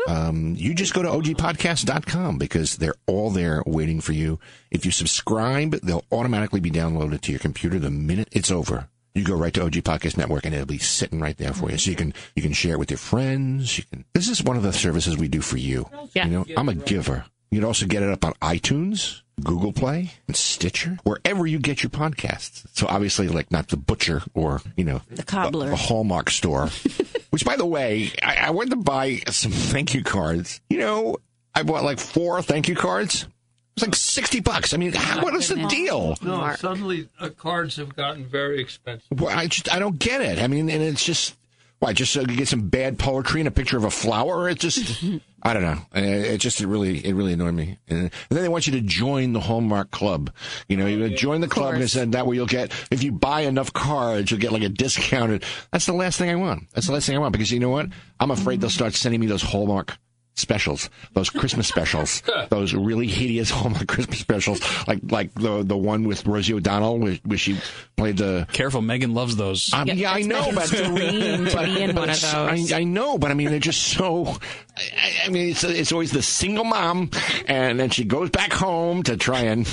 Um, 0.07 0.55
you 0.57 0.73
just 0.73 0.93
go 0.93 1.01
to 1.01 1.09
ogpodcast.com 1.09 2.37
because 2.37 2.77
they're 2.77 2.95
all 3.05 3.31
there 3.31 3.63
waiting 3.65 3.99
for 3.99 4.13
you. 4.13 4.39
If 4.71 4.85
you 4.85 4.91
subscribe, 4.91 5.73
they'll 5.81 6.05
automatically 6.09 6.61
be 6.61 6.71
downloaded 6.71 7.19
to 7.21 7.31
your 7.31 7.39
computer 7.39 7.79
the 7.79 7.91
minute 7.91 8.29
it's 8.31 8.49
over. 8.49 8.87
You 9.15 9.23
go 9.23 9.35
right 9.35 9.53
to 9.53 9.63
OG 9.63 9.73
Podcast 9.73 10.17
Network 10.17 10.45
and 10.45 10.55
it'll 10.55 10.65
be 10.65 10.79
sitting 10.79 11.19
right 11.19 11.37
there 11.37 11.53
for 11.53 11.69
you. 11.69 11.77
So 11.77 11.91
you 11.91 11.95
can 11.97 12.13
you 12.35 12.41
can 12.41 12.51
share 12.53 12.73
it 12.73 12.79
with 12.79 12.89
your 12.89 12.97
friends. 12.97 13.77
You 13.77 13.83
can. 13.83 14.05
This 14.13 14.27
is 14.27 14.43
one 14.43 14.57
of 14.57 14.63
the 14.63 14.73
services 14.73 15.17
we 15.17 15.27
do 15.27 15.41
for 15.41 15.57
you. 15.57 15.87
Yeah. 16.13 16.25
You 16.25 16.31
know, 16.31 16.45
I'm 16.57 16.67
a 16.69 16.73
giver. 16.73 17.25
You 17.51 17.59
can 17.59 17.67
also 17.67 17.85
get 17.85 18.01
it 18.01 18.09
up 18.09 18.25
on 18.25 18.33
iTunes, 18.41 19.21
Google 19.43 19.71
Play, 19.71 20.13
and 20.27 20.35
Stitcher, 20.35 20.97
wherever 21.03 21.45
you 21.45 21.59
get 21.59 21.83
your 21.83 21.91
podcasts. 21.91 22.65
So 22.73 22.87
obviously, 22.87 23.27
like 23.27 23.51
not 23.51 23.67
the 23.67 23.77
butcher 23.77 24.23
or 24.33 24.61
you 24.75 24.83
know 24.83 25.01
The 25.11 25.21
cobbler. 25.21 25.69
the 25.69 25.75
Hallmark 25.75 26.31
store. 26.31 26.69
Which, 27.29 27.45
by 27.45 27.55
the 27.55 27.65
way, 27.67 28.11
I, 28.23 28.47
I 28.47 28.49
went 28.49 28.71
to 28.71 28.75
buy 28.75 29.21
some 29.29 29.51
thank 29.51 29.93
you 29.93 30.03
cards. 30.03 30.59
You 30.71 30.79
know, 30.79 31.17
I 31.53 31.61
bought 31.61 31.83
like 31.83 31.99
four 31.99 32.41
thank 32.41 32.67
you 32.67 32.75
cards. 32.75 33.27
It 33.75 33.81
was 33.81 33.87
like 33.87 33.95
sixty 33.95 34.39
bucks. 34.39 34.73
I 34.73 34.77
mean, 34.77 34.93
how, 34.93 35.23
what 35.23 35.33
is 35.33 35.47
the 35.49 35.65
deal? 35.67 36.15
No, 36.21 36.53
suddenly 36.55 37.07
uh, 37.19 37.29
cards 37.29 37.75
have 37.77 37.95
gotten 37.95 38.25
very 38.25 38.61
expensive. 38.61 39.07
Well, 39.19 39.35
I 39.35 39.47
just 39.47 39.73
I 39.73 39.79
don't 39.79 39.97
get 39.97 40.21
it. 40.21 40.39
I 40.39 40.45
mean, 40.47 40.69
and 40.69 40.81
it's 40.83 41.03
just 41.03 41.35
why 41.79 41.91
just 41.91 42.13
so 42.13 42.21
you 42.21 42.27
get 42.27 42.47
some 42.47 42.69
bad 42.69 42.97
poetry 42.99 43.41
and 43.41 43.47
a 43.47 43.51
picture 43.51 43.75
of 43.77 43.83
a 43.83 43.89
flower. 43.89 44.47
It 44.47 44.59
just 44.59 45.03
I 45.43 45.53
don't 45.53 45.63
know. 45.63 45.79
Uh, 45.95 46.01
It 46.01 46.37
just 46.37 46.61
it 46.61 46.67
really 46.67 47.03
it 47.05 47.13
really 47.15 47.33
annoyed 47.33 47.55
me. 47.55 47.79
And, 47.89 47.99
and 48.03 48.11
then 48.29 48.43
they 48.43 48.47
want 48.47 48.67
you 48.67 48.73
to 48.73 48.81
join 48.81 49.33
the 49.33 49.39
Hallmark 49.39 49.89
Club. 49.89 50.31
You 50.67 50.77
know, 50.77 50.85
you 50.85 51.09
join 51.17 51.41
the 51.41 51.47
club 51.47 51.73
and 51.73 51.83
it 51.83 51.89
said 51.89 52.11
that 52.11 52.27
way 52.27 52.35
you'll 52.35 52.45
get 52.45 52.71
if 52.91 53.01
you 53.03 53.11
buy 53.11 53.41
enough 53.41 53.73
cards 53.73 54.29
you'll 54.29 54.39
get 54.39 54.51
like 54.53 54.61
a 54.63 54.69
discounted. 54.69 55.43
That's 55.71 55.87
the 55.87 55.93
last 55.93 56.19
thing 56.19 56.29
I 56.29 56.35
want. 56.35 56.69
That's 56.73 56.85
the 56.85 56.93
last 56.93 57.07
thing 57.07 57.15
I 57.15 57.19
want 57.19 57.33
because 57.33 57.51
you 57.51 57.59
know 57.59 57.69
what? 57.71 57.87
I'm 58.19 58.29
afraid 58.29 58.61
they'll 58.61 58.69
start 58.69 58.93
sending 58.93 59.19
me 59.19 59.25
those 59.25 59.41
Hallmark 59.41 59.97
specials, 60.35 60.89
those 61.13 61.29
Christmas 61.29 61.67
specials, 61.67 62.21
those 62.49 62.73
really 62.73 63.07
hideous 63.07 63.49
Hallmark 63.51 63.87
Christmas 63.87 64.19
specials, 64.19 64.61
like 64.87 64.99
like 65.09 65.33
the 65.35 65.63
the 65.63 65.77
one 65.77 66.03
with 66.07 66.25
Rosie 66.25 66.53
O'Donnell, 66.53 66.99
where, 66.99 67.17
where 67.25 67.37
she 67.37 67.57
played 67.95 68.17
the. 68.17 68.47
Careful, 68.51 68.81
Megan 68.81 69.13
loves 69.13 69.35
those. 69.35 69.73
Um, 69.73 69.87
yeah, 69.87 70.11
I 70.11 70.21
know, 70.21 70.51
Megan's 70.51 70.71
but 70.71 70.77
dream 70.77 71.45
to 71.45 71.63
be 71.65 71.81
in 71.81 71.95
one 71.95 72.09
of 72.09 72.21
those. 72.21 72.71
I, 72.71 72.79
I 72.79 72.83
know, 72.83 73.17
but 73.17 73.31
I 73.31 73.33
mean, 73.33 73.49
they're 73.49 73.59
just 73.59 73.83
so. 73.83 74.37
I, 74.75 75.25
I 75.25 75.29
mean, 75.29 75.49
it's 75.51 75.63
it's 75.63 75.91
always 75.91 76.11
the 76.11 76.21
single 76.21 76.65
mom, 76.65 77.11
and 77.47 77.79
then 77.79 77.89
she 77.89 78.03
goes 78.03 78.29
back 78.29 78.51
home 78.51 79.03
to 79.03 79.17
try 79.17 79.41
and, 79.41 79.67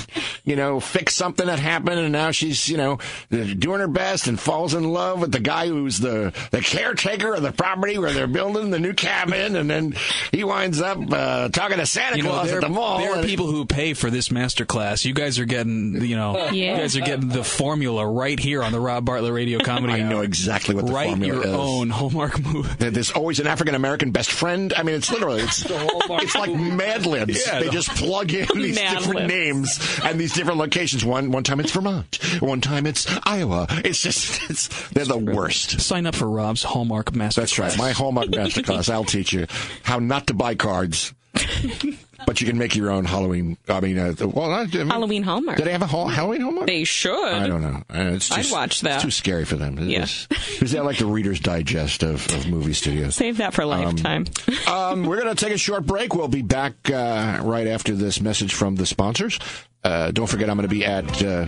you 0.45 0.55
know, 0.55 0.79
fix 0.79 1.15
something 1.15 1.47
that 1.47 1.59
happened, 1.59 1.99
and 1.99 2.11
now 2.11 2.31
she's 2.31 2.69
you 2.69 2.77
know 2.77 2.99
doing 3.29 3.79
her 3.79 3.87
best 3.87 4.27
and 4.27 4.39
falls 4.39 4.73
in 4.73 4.83
love 4.83 5.21
with 5.21 5.31
the 5.31 5.39
guy 5.39 5.67
who's 5.67 5.99
the 5.99 6.33
the 6.51 6.61
caretaker 6.61 7.33
of 7.33 7.41
the 7.41 7.51
property 7.51 7.97
where 7.97 8.11
they're 8.11 8.27
building 8.27 8.69
the 8.69 8.79
new 8.79 8.93
cabin, 8.93 9.55
and 9.55 9.69
then 9.69 9.95
he 10.31 10.43
winds 10.51 10.81
up 10.81 10.97
uh, 11.11 11.49
talking 11.49 11.77
to 11.77 11.85
Santa 11.85 12.17
you 12.17 12.23
know, 12.23 12.29
Claus 12.31 12.47
there, 12.47 12.57
at 12.57 12.61
the 12.61 12.69
mall. 12.69 12.99
there 12.99 13.15
are 13.15 13.23
people 13.23 13.47
who 13.47 13.65
pay 13.65 13.93
for 13.93 14.09
this 14.09 14.29
master 14.31 14.65
class. 14.65 15.05
You 15.05 15.13
guys 15.13 15.39
are 15.39 15.45
getting, 15.45 16.03
you 16.03 16.15
know, 16.15 16.37
Yeah. 16.51 16.73
you 16.73 16.77
guys 16.81 16.95
are 16.97 17.01
getting 17.01 17.29
the 17.29 17.43
formula 17.43 18.05
right 18.05 18.37
here 18.39 18.61
on 18.63 18.71
the 18.71 18.79
Rob 18.79 19.05
Bartlett 19.05 19.33
Radio 19.33 19.59
Comedy 19.63 19.93
I 19.93 20.01
know 20.07 20.21
exactly 20.21 20.75
what 20.75 20.85
the 20.85 20.91
Write 20.93 21.07
formula 21.09 21.33
your 21.35 21.43
is. 21.45 21.53
own 21.53 21.89
Hallmark 21.89 22.39
movie. 22.43 22.89
There's 22.89 23.11
always 23.11 23.39
an 23.39 23.47
African 23.47 23.75
American 23.75 24.11
best 24.11 24.31
friend. 24.31 24.73
I 24.75 24.83
mean, 24.83 24.95
it's 24.95 25.11
literally 25.11 25.41
it's, 25.41 25.63
it's 25.69 26.35
like 26.35 26.53
Mad 26.53 27.05
Libs. 27.05 27.41
Yeah, 27.47 27.59
they 27.59 27.65
the- 27.67 27.71
just 27.71 27.89
plug 27.89 28.33
in 28.33 28.47
these 28.55 28.75
Mad 28.75 28.97
different 28.97 29.19
Libs. 29.27 29.33
names 29.33 29.99
and 30.03 30.19
these 30.19 30.33
different 30.33 30.59
locations. 30.59 31.05
One 31.05 31.31
one 31.31 31.43
time 31.43 31.59
it's 31.59 31.71
Vermont. 31.71 32.19
One 32.41 32.59
time 32.61 32.85
it's 32.85 33.07
Iowa. 33.23 33.67
It's 33.69 34.01
just 34.01 34.49
it's 34.49 34.89
they're 34.89 35.05
the 35.05 35.17
worst. 35.17 35.79
Sign 35.81 36.05
up 36.05 36.15
for 36.15 36.27
Rob's 36.29 36.63
Hallmark 36.63 37.15
master 37.15 37.41
That's 37.41 37.57
right. 37.57 37.77
My 37.77 37.91
Hallmark 37.91 38.29
master 38.29 38.61
class. 38.61 38.89
I'll 38.89 39.03
teach 39.05 39.31
you 39.33 39.47
how 39.83 39.99
not 39.99 40.27
to 40.27 40.33
buy 40.41 40.55
cards. 40.55 41.13
But 42.23 42.39
you 42.39 42.45
can 42.45 42.59
make 42.59 42.75
your 42.75 42.91
own 42.91 43.03
Halloween. 43.03 43.57
I 43.67 43.79
mean, 43.79 43.97
uh, 43.97 44.13
well, 44.21 44.51
I, 44.51 44.65
mean, 44.67 44.87
Halloween 44.89 45.23
Hallmark. 45.23 45.57
Do 45.57 45.63
they 45.63 45.71
have 45.71 45.81
a 45.81 45.87
ha- 45.87 46.07
Halloween 46.07 46.41
Hallmark? 46.41 46.67
They 46.67 46.83
should. 46.83 47.33
I 47.33 47.47
don't 47.47 47.63
know. 47.63 47.81
Uh, 47.89 48.13
It's 48.13 48.31
I'd 48.31 48.51
watch 48.51 48.81
that. 48.81 48.97
It's 48.97 49.03
too 49.03 49.09
scary 49.09 49.43
for 49.43 49.55
them. 49.55 49.79
Yeah. 49.79 50.05
Because 50.29 50.71
they're 50.71 50.83
like 50.83 50.99
the 50.99 51.07
Reader's 51.07 51.39
Digest 51.39 52.03
of, 52.03 52.23
of 52.35 52.47
movie 52.47 52.73
studios. 52.73 53.15
Save 53.15 53.37
that 53.37 53.55
for 53.55 53.65
lifetime. 53.65 54.25
Um, 54.67 55.03
we're 55.05 55.19
going 55.19 55.35
to 55.35 55.45
take 55.45 55.53
a 55.53 55.57
short 55.57 55.87
break. 55.87 56.13
We'll 56.13 56.27
be 56.27 56.43
back 56.43 56.73
uh, 56.91 57.39
right 57.41 57.65
after 57.65 57.95
this 57.95 58.21
message 58.21 58.53
from 58.53 58.75
the 58.75 58.85
sponsors. 58.85 59.39
Uh, 59.83 60.11
don't 60.11 60.27
forget, 60.27 60.47
I'm 60.47 60.57
going 60.57 60.69
to 60.69 60.73
be 60.73 60.85
at 60.85 61.05
uh, 61.23 61.45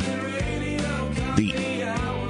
the 1.36 1.73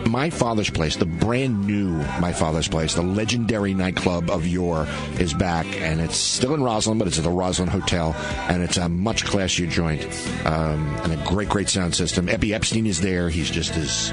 My 0.07 0.29
Father's 0.29 0.69
Place, 0.69 0.95
the 0.95 1.05
brand 1.05 1.65
new 1.65 1.91
My 2.19 2.33
Father's 2.33 2.67
Place, 2.67 2.93
the 2.93 3.01
legendary 3.01 3.73
nightclub 3.73 4.29
of 4.29 4.45
yore, 4.45 4.87
is 5.19 5.33
back, 5.33 5.65
and 5.81 6.01
it's 6.01 6.17
still 6.17 6.53
in 6.53 6.61
Roslyn, 6.61 6.97
but 6.97 7.07
it's 7.07 7.17
at 7.17 7.23
the 7.23 7.29
Roslyn 7.29 7.69
Hotel, 7.69 8.13
and 8.49 8.61
it's 8.61 8.77
a 8.77 8.89
much 8.89 9.25
classier 9.25 9.69
joint, 9.69 10.03
um, 10.45 10.87
and 11.03 11.13
a 11.13 11.25
great, 11.25 11.49
great 11.49 11.69
sound 11.69 11.95
system. 11.95 12.27
Eppy 12.27 12.53
Epstein 12.53 12.85
is 12.85 13.01
there. 13.01 13.29
He's 13.29 13.49
just 13.49 13.75
as, 13.75 14.11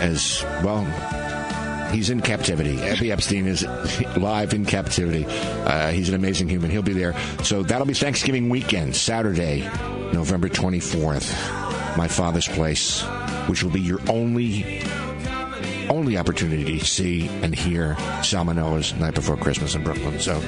as 0.00 0.42
well. 0.62 0.84
He's 1.90 2.10
in 2.10 2.20
captivity. 2.20 2.76
Eppy 2.76 3.10
Epstein 3.10 3.46
is 3.46 3.64
live 4.16 4.52
in 4.52 4.66
captivity. 4.66 5.24
Uh, 5.26 5.90
he's 5.90 6.08
an 6.08 6.14
amazing 6.14 6.48
human. 6.48 6.70
He'll 6.70 6.82
be 6.82 6.92
there. 6.92 7.14
So 7.42 7.62
that'll 7.62 7.86
be 7.86 7.94
Thanksgiving 7.94 8.50
weekend, 8.50 8.94
Saturday, 8.94 9.62
November 10.12 10.48
24th. 10.48 11.96
My 11.96 12.06
Father's 12.06 12.46
Place, 12.46 13.02
which 13.48 13.62
will 13.62 13.70
be 13.70 13.80
your 13.80 14.00
only 14.08 14.82
only 15.90 16.18
opportunity 16.18 16.78
to 16.78 16.84
see 16.84 17.28
and 17.42 17.54
hear 17.54 17.94
Salmonella's 18.20 18.94
Night 18.94 19.14
Before 19.14 19.36
Christmas 19.36 19.74
in 19.74 19.82
Brooklyn. 19.82 20.20
So 20.20 20.40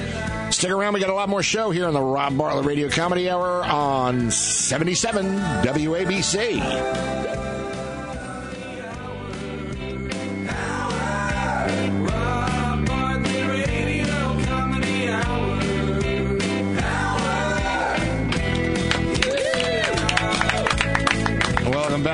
stick 0.51 0.69
around. 0.69 0.93
We 0.93 0.99
got 0.99 1.09
a 1.09 1.13
lot 1.13 1.29
more 1.29 1.43
show 1.43 1.71
here 1.71 1.87
on 1.87 1.93
the 1.93 2.01
Rob 2.01 2.37
Bartlett 2.37 2.65
Radio 2.65 2.89
Comedy 2.89 3.29
Hour 3.29 3.63
on 3.63 4.29
77 4.29 5.25
WABC. 5.63 7.40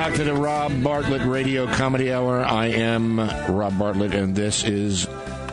Back 0.08 0.16
to 0.16 0.24
the 0.24 0.32
Rob 0.34 0.82
Bartlett 0.82 1.20
Radio 1.26 1.66
Comedy 1.66 2.10
Hour. 2.10 2.42
I 2.42 2.68
am 2.68 3.20
Rob 3.20 3.78
Bartlett, 3.78 4.14
and 4.14 4.34
this 4.34 4.64
is 4.64 5.06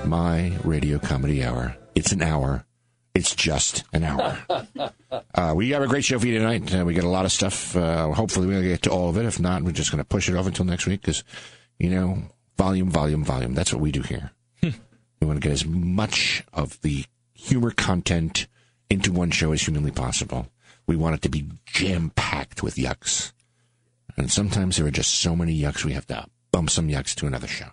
my 0.05 0.53
Radio 0.63 0.97
Comedy 0.97 1.43
Hour. 1.43 1.75
It's 1.93 2.13
an 2.13 2.21
hour. 2.21 2.63
It's 3.13 3.35
just 3.35 3.83
an 3.91 4.03
hour. 4.03 4.37
Uh, 5.33 5.53
we 5.55 5.69
have 5.69 5.81
a 5.81 5.87
great 5.87 6.03
show 6.03 6.19
for 6.19 6.27
you 6.27 6.37
tonight. 6.37 6.73
Uh, 6.73 6.83
we 6.83 6.93
got 6.93 7.05
a 7.05 7.09
lot 7.09 7.23
of 7.23 7.31
stuff. 7.31 7.75
Uh, 7.75 8.11
hopefully, 8.11 8.47
we'll 8.47 8.61
get 8.61 8.81
to 8.81 8.89
all 8.89 9.09
of 9.09 9.17
it. 9.17 9.25
If 9.25 9.39
not, 9.39 9.63
we're 9.63 9.71
just 9.71 9.89
going 9.89 9.99
to 10.03 10.05
push 10.05 10.27
it 10.27 10.35
off 10.35 10.45
until 10.45 10.65
next 10.65 10.85
week 10.85 11.01
because, 11.01 11.23
you 11.79 11.89
know, 11.89 12.23
volume, 12.57 12.89
volume, 12.89 13.23
volume. 13.23 13.53
That's 13.53 13.71
what 13.73 13.81
we 13.81 13.91
do 13.91 14.01
here. 14.01 14.31
we 14.61 14.73
want 15.21 15.41
to 15.41 15.47
get 15.47 15.53
as 15.53 15.65
much 15.65 16.43
of 16.53 16.81
the 16.81 17.05
humor 17.33 17.71
content 17.71 18.47
into 18.89 19.13
one 19.13 19.31
show 19.31 19.53
as 19.53 19.61
humanly 19.61 19.91
possible. 19.91 20.47
we 20.85 20.97
want 20.97 21.15
it 21.15 21.21
to 21.21 21.29
be 21.29 21.45
jam 21.65 22.11
packed 22.15 22.61
with 22.61 22.75
yucks. 22.75 23.31
And 24.17 24.31
sometimes 24.31 24.77
there 24.77 24.85
are 24.85 24.91
just 24.91 25.15
so 25.15 25.35
many 25.35 25.59
yucks 25.59 25.83
we 25.83 25.93
have 25.93 26.07
to 26.07 26.25
bump 26.51 26.69
some 26.69 26.87
yucks 26.87 27.13
to 27.15 27.27
another 27.27 27.47
show. 27.47 27.67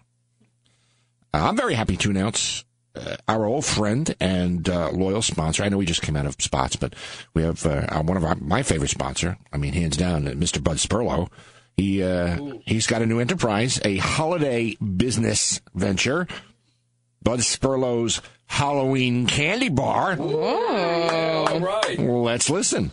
Uh, 1.34 1.48
I'm 1.48 1.56
very 1.56 1.74
happy 1.74 1.96
to 1.98 2.10
announce 2.10 2.64
uh, 2.94 3.16
our 3.28 3.46
old 3.46 3.64
friend 3.64 4.14
and 4.20 4.68
uh, 4.68 4.90
loyal 4.90 5.22
sponsor. 5.22 5.62
I 5.62 5.68
know 5.68 5.78
we 5.78 5.86
just 5.86 6.02
came 6.02 6.16
out 6.16 6.26
of 6.26 6.36
spots, 6.40 6.76
but 6.76 6.94
we 7.34 7.42
have 7.42 7.64
uh, 7.64 8.02
one 8.02 8.16
of 8.16 8.24
our, 8.24 8.34
my 8.36 8.62
favorite 8.62 8.90
sponsor. 8.90 9.38
I 9.52 9.56
mean, 9.56 9.72
hands 9.72 9.96
down, 9.96 10.24
Mr. 10.24 10.62
Bud 10.62 10.76
Sperlo. 10.76 11.28
He 11.76 12.02
uh, 12.02 12.38
he's 12.66 12.86
got 12.86 13.00
a 13.00 13.06
new 13.06 13.18
enterprise, 13.18 13.80
a 13.84 13.96
holiday 13.96 14.76
business 14.76 15.60
venture. 15.74 16.26
Bud 17.22 17.38
Sperlo's 17.40 18.20
Halloween 18.46 19.26
Candy 19.26 19.70
Bar. 19.70 20.18
All 20.20 21.60
right. 21.60 21.98
Let's 21.98 22.50
listen. 22.50 22.92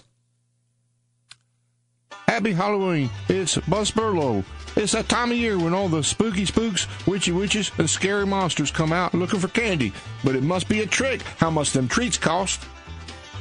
Happy 2.30 2.54
Halloween. 2.54 3.10
It's 3.28 3.58
Bud 3.58 3.88
Sperlo. 3.88 4.44
It's 4.76 4.92
that 4.92 5.10
time 5.10 5.32
of 5.32 5.38
year 5.38 5.58
when 5.58 5.74
all 5.74 5.90
the 5.90 6.04
spooky 6.04 6.46
spooks, 6.46 6.86
witchy 7.08 7.32
witches, 7.32 7.72
and 7.80 7.90
scary 7.90 8.28
monsters 8.28 8.70
come 8.70 8.94
out 8.94 9.16
looking 9.16 9.40
for 9.40 9.48
candy. 9.48 9.92
But 10.24 10.36
it 10.36 10.44
must 10.44 10.70
be 10.70 10.82
a 10.82 10.86
trick 10.86 11.24
how 11.40 11.50
much 11.50 11.72
them 11.72 11.88
treats 11.88 12.20
cost. 12.20 12.64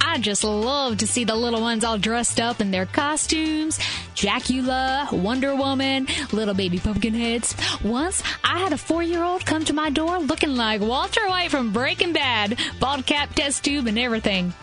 I 0.00 0.16
just 0.16 0.42
love 0.42 0.96
to 0.96 1.06
see 1.06 1.24
the 1.24 1.36
little 1.36 1.60
ones 1.60 1.84
all 1.84 1.98
dressed 1.98 2.40
up 2.40 2.62
in 2.62 2.70
their 2.70 2.86
costumes. 2.86 3.78
Dracula, 4.14 5.06
Wonder 5.12 5.54
Woman, 5.54 6.06
little 6.32 6.54
baby 6.54 6.78
pumpkin 6.78 7.12
heads. 7.12 7.54
Once, 7.84 8.22
I 8.42 8.58
had 8.58 8.72
a 8.72 8.78
four 8.78 9.02
year 9.02 9.22
old 9.22 9.44
come 9.44 9.66
to 9.66 9.74
my 9.74 9.90
door 9.90 10.18
looking 10.18 10.56
like 10.56 10.80
Walter 10.80 11.28
White 11.28 11.50
from 11.50 11.74
Breaking 11.74 12.14
Bad, 12.14 12.58
bald 12.80 13.04
cap, 13.04 13.34
test 13.34 13.66
tube, 13.66 13.86
and 13.86 13.98
everything. 13.98 14.54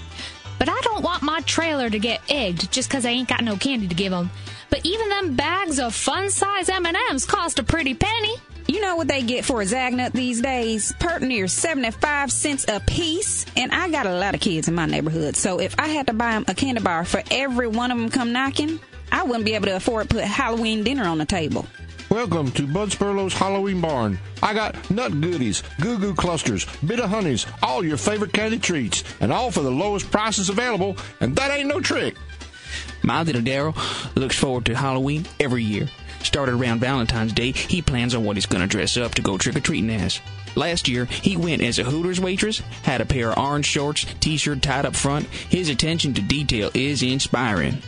But 0.58 0.70
I 0.70 0.80
don't 0.82 1.04
want 1.04 1.24
my 1.24 1.42
trailer 1.42 1.90
to 1.90 2.00
get 2.00 2.22
egged 2.30 2.72
just 2.72 2.90
'cause 2.90 3.06
I 3.06 3.10
ain't 3.10 3.28
got 3.28 3.44
no 3.44 3.58
candy 3.58 3.88
to 3.88 3.96
give 3.96 4.14
'em. 4.14 4.32
But 4.70 4.82
even 4.84 5.10
them 5.10 5.36
bags 5.36 5.80
of 5.80 5.94
fun 5.94 6.30
size 6.30 6.70
M&Ms 6.70 7.26
cost 7.26 7.60
a 7.60 7.64
pretty 7.64 7.94
penny. 7.94 8.36
You 8.68 8.82
know 8.82 8.96
what 8.96 9.08
they 9.08 9.22
get 9.22 9.46
for 9.46 9.62
a 9.62 9.66
Zagnut 9.66 10.14
these 10.14 10.42
days? 10.42 10.92
Pert 11.00 11.22
near 11.22 11.48
75 11.48 12.32
cents 12.32 12.66
a 12.68 12.80
piece. 12.80 13.46
And 13.56 13.72
I 13.72 13.90
got 13.90 14.08
a 14.08 14.16
lot 14.16 14.34
of 14.34 14.42
kids 14.42 14.68
in 14.68 14.74
my 14.74 14.88
neighborhood, 14.88 15.36
so 15.36 15.60
if 15.60 15.76
I 15.78 15.90
had 15.90 16.08
to 16.08 16.14
buy 16.14 16.32
them 16.32 16.46
a 16.48 16.56
candy 16.56 16.82
bar 16.82 17.06
for 17.06 17.22
every 17.30 17.68
one 17.68 17.92
of 17.92 17.98
them 17.98 18.10
come 18.10 18.32
knocking, 18.32 18.80
I 19.12 19.24
wouldn't 19.24 19.46
be 19.46 19.54
able 19.54 19.68
to 19.68 19.76
afford 19.76 20.10
to 20.10 20.16
put 20.16 20.24
Halloween 20.24 20.84
dinner 20.84 21.06
on 21.06 21.20
the 21.20 21.26
table. 21.26 21.68
Welcome 22.10 22.52
to 22.52 22.68
Bud 22.68 22.90
Sperlo's 22.90 23.34
Halloween 23.34 23.82
Barn. 23.82 24.20
I 24.42 24.54
got 24.54 24.90
nut 24.92 25.20
goodies, 25.20 25.64
goo 25.82 25.98
goo 25.98 26.14
clusters, 26.14 26.66
Bit-O-Honeys, 26.86 27.48
all 27.64 27.84
your 27.84 27.98
favorite 27.98 28.32
candy 28.32 28.60
treats, 28.60 29.04
and 29.20 29.34
all 29.34 29.50
for 29.50 29.62
the 29.62 29.72
lowest 29.72 30.12
prices 30.12 30.50
available, 30.50 30.96
and 31.20 31.36
that 31.36 31.50
ain't 31.52 31.68
no 31.68 31.82
trick. 31.82 32.16
My 33.02 33.24
little 33.24 33.42
Daryl 33.42 33.76
looks 34.16 34.38
forward 34.38 34.66
to 34.66 34.76
Halloween 34.76 35.26
every 35.40 35.64
year. 35.64 35.90
Started 36.22 36.54
around 36.54 36.80
Valentine's 36.80 37.34
Day, 37.34 37.52
he 37.52 37.82
plans 37.82 38.14
on 38.14 38.24
what 38.24 38.38
he's 38.38 38.46
going 38.46 38.62
to 38.62 38.68
dress 38.68 38.98
up 38.98 39.16
to 39.16 39.24
go 39.24 39.38
trick 39.38 39.56
or 39.56 39.60
treating 39.60 39.90
as. 39.90 40.22
Last 40.56 40.88
year, 40.88 41.06
he 41.06 41.36
went 41.38 41.64
as 41.64 41.80
a 41.80 41.84
Hooters 41.84 42.20
waitress, 42.20 42.60
had 42.84 43.02
a 43.02 43.06
pair 43.06 43.32
of 43.32 43.38
orange 43.38 43.66
shorts, 43.66 44.06
t 44.20 44.38
shirt 44.38 44.62
tied 44.62 44.86
up 44.86 44.96
front. 44.96 45.26
His 45.26 45.70
attention 45.70 46.14
to 46.14 46.22
detail 46.22 46.70
is 46.74 47.02
inspiring. 47.04 47.82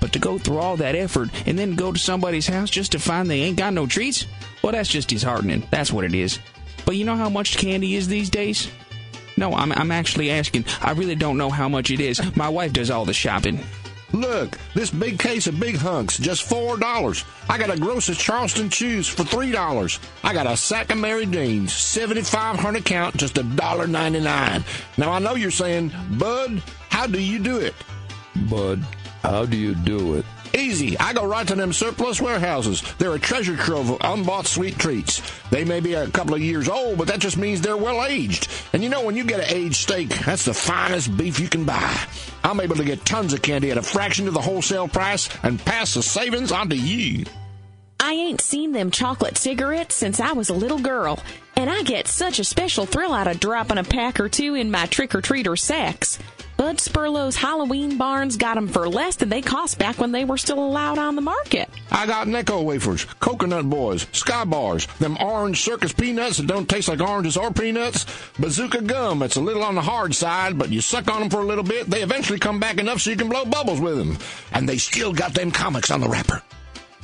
But 0.00 0.12
to 0.12 0.18
go 0.18 0.38
through 0.38 0.58
all 0.58 0.76
that 0.76 0.94
effort 0.94 1.30
and 1.46 1.58
then 1.58 1.74
go 1.74 1.92
to 1.92 1.98
somebody's 1.98 2.46
house 2.46 2.70
just 2.70 2.92
to 2.92 2.98
find 2.98 3.28
they 3.28 3.42
ain't 3.42 3.58
got 3.58 3.72
no 3.72 3.86
treats? 3.86 4.26
Well, 4.62 4.72
that's 4.72 4.88
just 4.88 5.08
disheartening. 5.08 5.66
That's 5.70 5.92
what 5.92 6.04
it 6.04 6.14
is. 6.14 6.38
But 6.84 6.96
you 6.96 7.04
know 7.04 7.16
how 7.16 7.28
much 7.28 7.58
candy 7.58 7.94
is 7.96 8.08
these 8.08 8.30
days? 8.30 8.70
No, 9.36 9.54
I'm, 9.54 9.72
I'm 9.72 9.92
actually 9.92 10.30
asking. 10.30 10.64
I 10.80 10.92
really 10.92 11.14
don't 11.14 11.38
know 11.38 11.50
how 11.50 11.68
much 11.68 11.90
it 11.90 12.00
is. 12.00 12.20
My 12.34 12.48
wife 12.48 12.72
does 12.72 12.90
all 12.90 13.04
the 13.04 13.12
shopping. 13.12 13.60
Look, 14.12 14.56
this 14.74 14.90
big 14.90 15.18
case 15.18 15.46
of 15.46 15.60
big 15.60 15.76
hunks, 15.76 16.16
just 16.16 16.42
four 16.42 16.78
dollars. 16.78 17.26
I 17.46 17.58
got 17.58 17.70
a 17.70 17.78
gross 17.78 18.08
of 18.08 18.16
Charleston 18.16 18.70
chews 18.70 19.06
for 19.06 19.22
three 19.22 19.52
dollars. 19.52 20.00
I 20.24 20.32
got 20.32 20.46
a 20.46 20.56
sack 20.56 20.90
of 20.90 20.96
Mary 20.96 21.26
Jane's, 21.26 21.74
seventy-five 21.74 22.56
hundred 22.56 22.86
count, 22.86 23.16
just 23.18 23.36
a 23.36 23.42
dollar 23.42 23.86
ninety-nine. 23.86 24.64
Now 24.96 25.12
I 25.12 25.18
know 25.18 25.34
you're 25.34 25.50
saying, 25.50 25.92
Bud, 26.12 26.62
how 26.88 27.06
do 27.06 27.20
you 27.20 27.38
do 27.38 27.58
it? 27.58 27.74
Bud, 28.48 28.82
how 29.28 29.44
do 29.44 29.56
you 29.56 29.74
do 29.74 30.14
it? 30.14 30.24
Easy. 30.56 30.98
I 30.98 31.12
go 31.12 31.26
right 31.26 31.46
to 31.46 31.54
them 31.54 31.72
surplus 31.72 32.20
warehouses. 32.20 32.82
They're 32.96 33.14
a 33.14 33.18
treasure 33.18 33.56
trove 33.56 33.90
of 33.90 33.98
unbought 34.00 34.46
sweet 34.46 34.78
treats. 34.78 35.20
They 35.50 35.64
may 35.64 35.80
be 35.80 35.94
a 35.94 36.08
couple 36.08 36.34
of 36.34 36.40
years 36.40 36.68
old, 36.68 36.98
but 36.98 37.08
that 37.08 37.20
just 37.20 37.36
means 37.36 37.60
they're 37.60 37.76
well 37.76 38.04
aged. 38.06 38.48
And 38.72 38.82
you 38.82 38.88
know, 38.88 39.04
when 39.04 39.16
you 39.16 39.24
get 39.24 39.40
an 39.40 39.54
aged 39.54 39.76
steak, 39.76 40.08
that's 40.08 40.46
the 40.46 40.54
finest 40.54 41.14
beef 41.16 41.38
you 41.38 41.48
can 41.48 41.64
buy. 41.64 41.98
I'm 42.42 42.60
able 42.60 42.76
to 42.76 42.84
get 42.84 43.04
tons 43.04 43.34
of 43.34 43.42
candy 43.42 43.70
at 43.70 43.76
a 43.76 43.82
fraction 43.82 44.26
of 44.28 44.34
the 44.34 44.40
wholesale 44.40 44.88
price 44.88 45.28
and 45.42 45.62
pass 45.62 45.94
the 45.94 46.02
savings 46.02 46.50
on 46.50 46.70
to 46.70 46.76
you. 46.76 47.26
I 48.00 48.12
ain't 48.12 48.40
seen 48.40 48.72
them 48.72 48.90
chocolate 48.90 49.36
cigarettes 49.36 49.94
since 49.94 50.20
I 50.20 50.32
was 50.32 50.48
a 50.48 50.54
little 50.54 50.78
girl, 50.78 51.18
and 51.56 51.68
I 51.68 51.82
get 51.82 52.08
such 52.08 52.38
a 52.38 52.44
special 52.44 52.86
thrill 52.86 53.12
out 53.12 53.26
of 53.26 53.40
dropping 53.40 53.78
a 53.78 53.84
pack 53.84 54.20
or 54.20 54.28
two 54.28 54.54
in 54.54 54.70
my 54.70 54.86
trick 54.86 55.14
or 55.14 55.20
treater 55.20 55.58
sacks. 55.58 56.18
Bud 56.58 56.78
Sperlo's 56.78 57.36
Halloween 57.36 57.96
barns 57.96 58.36
got 58.36 58.56
them 58.56 58.66
for 58.66 58.88
less 58.88 59.14
than 59.14 59.28
they 59.28 59.40
cost 59.40 59.78
back 59.78 59.96
when 59.98 60.10
they 60.10 60.24
were 60.24 60.36
still 60.36 60.58
allowed 60.58 60.98
on 60.98 61.14
the 61.14 61.22
market. 61.22 61.70
I 61.92 62.04
got 62.04 62.26
Necco 62.26 62.64
wafers, 62.64 63.04
coconut 63.20 63.70
boys, 63.70 64.08
sky 64.10 64.44
bars, 64.44 64.88
them 64.98 65.16
orange 65.20 65.62
circus 65.62 65.92
peanuts 65.92 66.38
that 66.38 66.48
don't 66.48 66.68
taste 66.68 66.88
like 66.88 67.00
oranges 67.00 67.36
or 67.36 67.52
peanuts, 67.52 68.06
bazooka 68.40 68.82
gum 68.82 69.20
that's 69.20 69.36
a 69.36 69.40
little 69.40 69.62
on 69.62 69.76
the 69.76 69.80
hard 69.80 70.16
side, 70.16 70.58
but 70.58 70.70
you 70.70 70.80
suck 70.80 71.08
on 71.08 71.20
them 71.20 71.30
for 71.30 71.40
a 71.40 71.46
little 71.46 71.62
bit, 71.62 71.86
they 71.86 72.02
eventually 72.02 72.40
come 72.40 72.58
back 72.58 72.78
enough 72.78 73.00
so 73.02 73.10
you 73.10 73.16
can 73.16 73.28
blow 73.28 73.44
bubbles 73.44 73.80
with 73.80 73.96
them. 73.96 74.18
And 74.52 74.68
they 74.68 74.78
still 74.78 75.12
got 75.12 75.34
them 75.34 75.52
comics 75.52 75.92
on 75.92 76.00
the 76.00 76.08
wrapper. 76.08 76.42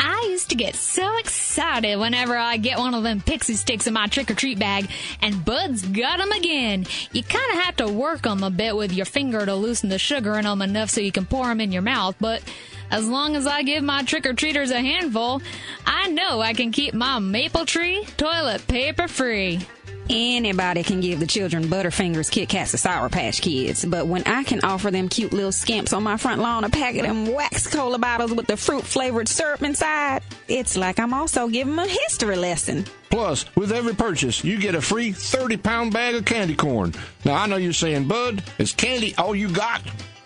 I 0.00 0.28
used 0.30 0.50
to 0.50 0.54
get 0.54 0.74
so 0.74 1.16
excited 1.18 1.96
whenever 1.96 2.36
I 2.36 2.56
get 2.56 2.78
one 2.78 2.94
of 2.94 3.02
them 3.02 3.20
pixie 3.20 3.54
sticks 3.54 3.86
in 3.86 3.94
my 3.94 4.06
trick 4.06 4.30
or 4.30 4.34
treat 4.34 4.58
bag, 4.58 4.88
and 5.22 5.44
Bud's 5.44 5.82
got 5.82 6.20
'em 6.20 6.32
again. 6.32 6.86
You 7.12 7.22
kind 7.22 7.52
of 7.52 7.64
have 7.64 7.76
to 7.76 7.88
work 7.88 8.26
'em 8.26 8.42
a 8.42 8.50
bit 8.50 8.76
with 8.76 8.92
your 8.92 9.06
finger 9.06 9.44
to 9.46 9.54
loosen 9.54 9.88
the 9.88 9.98
sugar 9.98 10.38
in 10.38 10.46
'em 10.46 10.62
enough 10.62 10.90
so 10.90 11.00
you 11.00 11.12
can 11.12 11.26
pour 11.26 11.50
'em 11.50 11.60
in 11.60 11.72
your 11.72 11.82
mouth, 11.82 12.16
but 12.20 12.42
as 12.90 13.06
long 13.06 13.36
as 13.36 13.46
I 13.46 13.62
give 13.62 13.82
my 13.82 14.02
trick 14.02 14.26
or 14.26 14.34
treaters 14.34 14.70
a 14.70 14.80
handful, 14.80 15.40
I 15.86 16.08
know 16.08 16.40
I 16.40 16.52
can 16.52 16.70
keep 16.70 16.94
my 16.94 17.18
maple 17.18 17.64
tree 17.64 18.06
toilet 18.16 18.66
paper 18.66 19.08
free. 19.08 19.60
Anybody 20.10 20.82
can 20.82 21.00
give 21.00 21.18
the 21.18 21.26
children 21.26 21.64
Butterfingers, 21.64 22.30
Kit 22.30 22.48
Kats, 22.48 22.74
or 22.74 22.76
Sour 22.76 23.08
Patch 23.08 23.40
Kids, 23.40 23.84
but 23.84 24.06
when 24.06 24.22
I 24.26 24.44
can 24.44 24.60
offer 24.62 24.90
them 24.90 25.08
cute 25.08 25.32
little 25.32 25.52
scamps 25.52 25.94
on 25.94 26.02
my 26.02 26.18
front 26.18 26.42
lawn 26.42 26.64
a 26.64 26.68
pack 26.68 26.96
of 26.96 27.02
them 27.02 27.32
wax 27.32 27.66
cola 27.66 27.98
bottles 27.98 28.32
with 28.32 28.46
the 28.46 28.56
fruit 28.56 28.84
flavored 28.84 29.28
syrup 29.28 29.62
inside, 29.62 30.22
it's 30.46 30.76
like 30.76 31.00
I'm 31.00 31.14
also 31.14 31.48
giving 31.48 31.76
them 31.76 31.86
a 31.86 31.88
history 31.88 32.36
lesson. 32.36 32.84
Plus, 33.08 33.46
with 33.56 33.72
every 33.72 33.94
purchase, 33.94 34.44
you 34.44 34.58
get 34.58 34.74
a 34.74 34.82
free 34.82 35.12
30 35.12 35.56
pound 35.56 35.92
bag 35.92 36.16
of 36.16 36.24
candy 36.24 36.54
corn. 36.54 36.92
Now, 37.24 37.36
I 37.36 37.46
know 37.46 37.56
you're 37.56 37.72
saying, 37.72 38.06
Bud, 38.06 38.42
is 38.58 38.72
candy 38.72 39.14
all 39.16 39.34
you 39.34 39.48
got? 39.50 39.80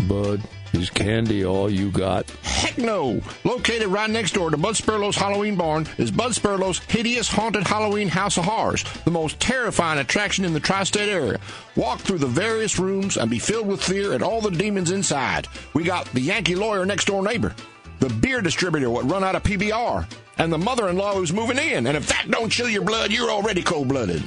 Bud, 0.08 0.40
is 0.78 0.90
candy 0.90 1.44
all 1.44 1.68
you 1.68 1.90
got? 1.90 2.30
Heck 2.42 2.78
no! 2.78 3.20
Located 3.44 3.88
right 3.88 4.08
next 4.08 4.32
door 4.32 4.50
to 4.50 4.56
Bud 4.56 4.76
Sperlo's 4.76 5.16
Halloween 5.16 5.56
Barn 5.56 5.86
is 5.98 6.10
Bud 6.10 6.32
Sperlo's 6.32 6.78
hideous 6.78 7.28
haunted 7.28 7.66
Halloween 7.66 8.08
House 8.08 8.36
of 8.36 8.44
Horrors, 8.44 8.84
the 9.04 9.10
most 9.10 9.38
terrifying 9.40 9.98
attraction 9.98 10.44
in 10.44 10.52
the 10.52 10.60
tri 10.60 10.84
state 10.84 11.08
area. 11.08 11.40
Walk 11.76 12.00
through 12.00 12.18
the 12.18 12.26
various 12.26 12.78
rooms 12.78 13.16
and 13.16 13.30
be 13.30 13.38
filled 13.38 13.66
with 13.66 13.82
fear 13.82 14.12
at 14.12 14.22
all 14.22 14.40
the 14.40 14.50
demons 14.50 14.90
inside. 14.90 15.48
We 15.74 15.82
got 15.82 16.06
the 16.12 16.20
Yankee 16.20 16.54
lawyer 16.54 16.86
next 16.86 17.06
door 17.06 17.22
neighbor, 17.22 17.54
the 17.98 18.08
beer 18.08 18.40
distributor 18.40 18.90
what 18.90 19.10
run 19.10 19.24
out 19.24 19.34
of 19.34 19.42
PBR, 19.42 20.08
and 20.38 20.52
the 20.52 20.58
mother 20.58 20.88
in 20.88 20.96
law 20.96 21.14
who's 21.14 21.32
moving 21.32 21.58
in. 21.58 21.86
And 21.86 21.96
if 21.96 22.06
that 22.08 22.30
don't 22.30 22.50
chill 22.50 22.68
your 22.68 22.82
blood, 22.82 23.12
you're 23.12 23.30
already 23.30 23.62
cold 23.62 23.88
blooded. 23.88 24.22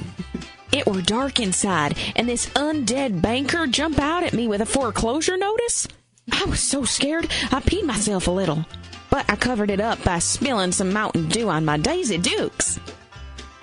It 0.72 0.86
were 0.86 1.02
dark 1.02 1.38
inside, 1.38 1.98
and 2.16 2.26
this 2.26 2.46
undead 2.50 3.20
banker 3.20 3.66
jump 3.66 3.98
out 3.98 4.22
at 4.22 4.32
me 4.32 4.48
with 4.48 4.62
a 4.62 4.66
foreclosure 4.66 5.36
notice. 5.36 5.86
I 6.32 6.44
was 6.46 6.60
so 6.60 6.84
scared 6.84 7.26
I 7.52 7.60
peed 7.60 7.84
myself 7.84 8.26
a 8.26 8.30
little, 8.32 8.64
but 9.10 9.24
I 9.30 9.36
covered 9.36 9.70
it 9.70 9.80
up 9.80 10.02
by 10.02 10.18
spilling 10.18 10.72
some 10.72 10.92
Mountain 10.92 11.28
Dew 11.28 11.48
on 11.48 11.64
my 11.64 11.76
Daisy 11.76 12.18
Dukes. 12.18 12.80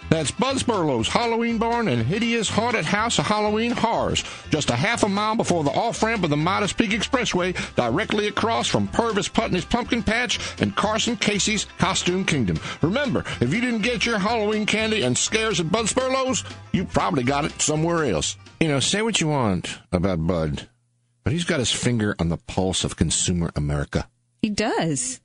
That's 0.10 0.32
Bud 0.32 0.58
Sperlo's 0.58 1.08
Halloween 1.08 1.60
Barn 1.60 1.88
and 1.88 2.03
hideous 2.03 2.49
haunted 2.49 2.86
house 2.86 3.19
of 3.19 3.27
Halloween 3.27 3.71
horrors, 3.71 4.23
just 4.49 4.71
a 4.71 4.75
half 4.75 5.03
a 5.03 5.10
mile 5.10 5.36
before 5.36 5.63
the 5.63 5.69
off 5.69 6.01
ramp 6.01 6.23
of 6.23 6.32
the 6.32 6.38
Midas 6.38 6.73
Peak 6.73 6.91
Expressway, 6.91 7.55
directly 7.75 8.27
across 8.27 8.67
from 8.67 8.88
Purvis 8.88 9.27
Putney's 9.27 9.65
Pumpkin 9.65 10.01
Patch 10.01 10.39
and 10.62 10.75
Carson 10.75 11.15
Casey's 11.15 11.65
Costume 11.77 12.25
Kingdom. 12.25 12.58
Remember, 12.82 13.23
if 13.39 13.53
you 13.53 13.62
didn't 13.62 13.84
get 13.84 14.03
your 14.03 14.17
Halloween 14.17 14.65
candy 14.65 15.03
and 15.03 15.15
scares 15.15 15.60
at 15.60 15.71
Bud 15.71 15.86
Sperlo's, 15.86 16.43
you 16.71 16.86
probably 16.86 17.23
got 17.23 17.45
it 17.45 17.62
somewhere 17.62 18.05
else. 18.05 18.36
You 18.60 18.67
know, 18.67 18.79
say 18.79 19.03
what 19.03 19.21
you 19.21 19.27
want 19.27 19.77
about 19.91 20.25
Bud, 20.25 20.67
but 21.30 21.34
he's 21.34 21.44
got 21.44 21.60
his 21.60 21.72
finger 21.72 22.15
on 22.18 22.30
the 22.30 22.38
pulse 22.38 22.84
of 22.84 22.96
consumer 22.96 23.52
America. 23.56 24.10
He 24.42 24.50
does. 24.50 25.22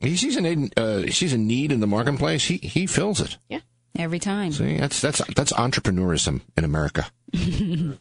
He 0.00 0.16
sees 0.16 0.36
a 0.36 0.40
need, 0.40 0.78
uh, 0.78 0.98
he 0.98 1.10
sees 1.10 1.32
a 1.32 1.38
need 1.38 1.72
in 1.72 1.80
the 1.80 1.88
marketplace. 1.88 2.44
He 2.44 2.58
he 2.58 2.86
fills 2.86 3.20
it. 3.20 3.36
Yeah, 3.48 3.58
every 3.98 4.20
time. 4.20 4.52
See, 4.52 4.76
that's 4.76 5.00
that's 5.00 5.20
that's 5.34 5.52
entrepreneurism 5.52 6.42
in 6.56 6.62
America. 6.62 7.10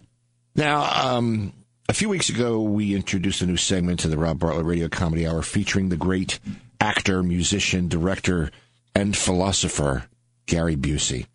now, 0.56 1.16
um, 1.16 1.54
a 1.88 1.94
few 1.96 2.08
weeks 2.08 2.30
ago, 2.30 2.62
we 2.62 2.94
introduced 2.94 3.42
a 3.42 3.48
new 3.48 3.58
segment 3.58 4.02
to 4.02 4.10
the 4.10 4.18
Rob 4.18 4.38
Bartlett 4.38 4.68
Radio 4.68 4.88
Comedy 4.88 5.26
Hour 5.26 5.42
featuring 5.42 5.90
the 5.90 5.98
great 5.98 6.40
actor, 6.80 7.24
musician, 7.24 7.88
director, 7.88 8.52
and 8.94 9.18
philosopher, 9.18 10.04
Gary 10.46 10.76
Busey. 10.76 11.26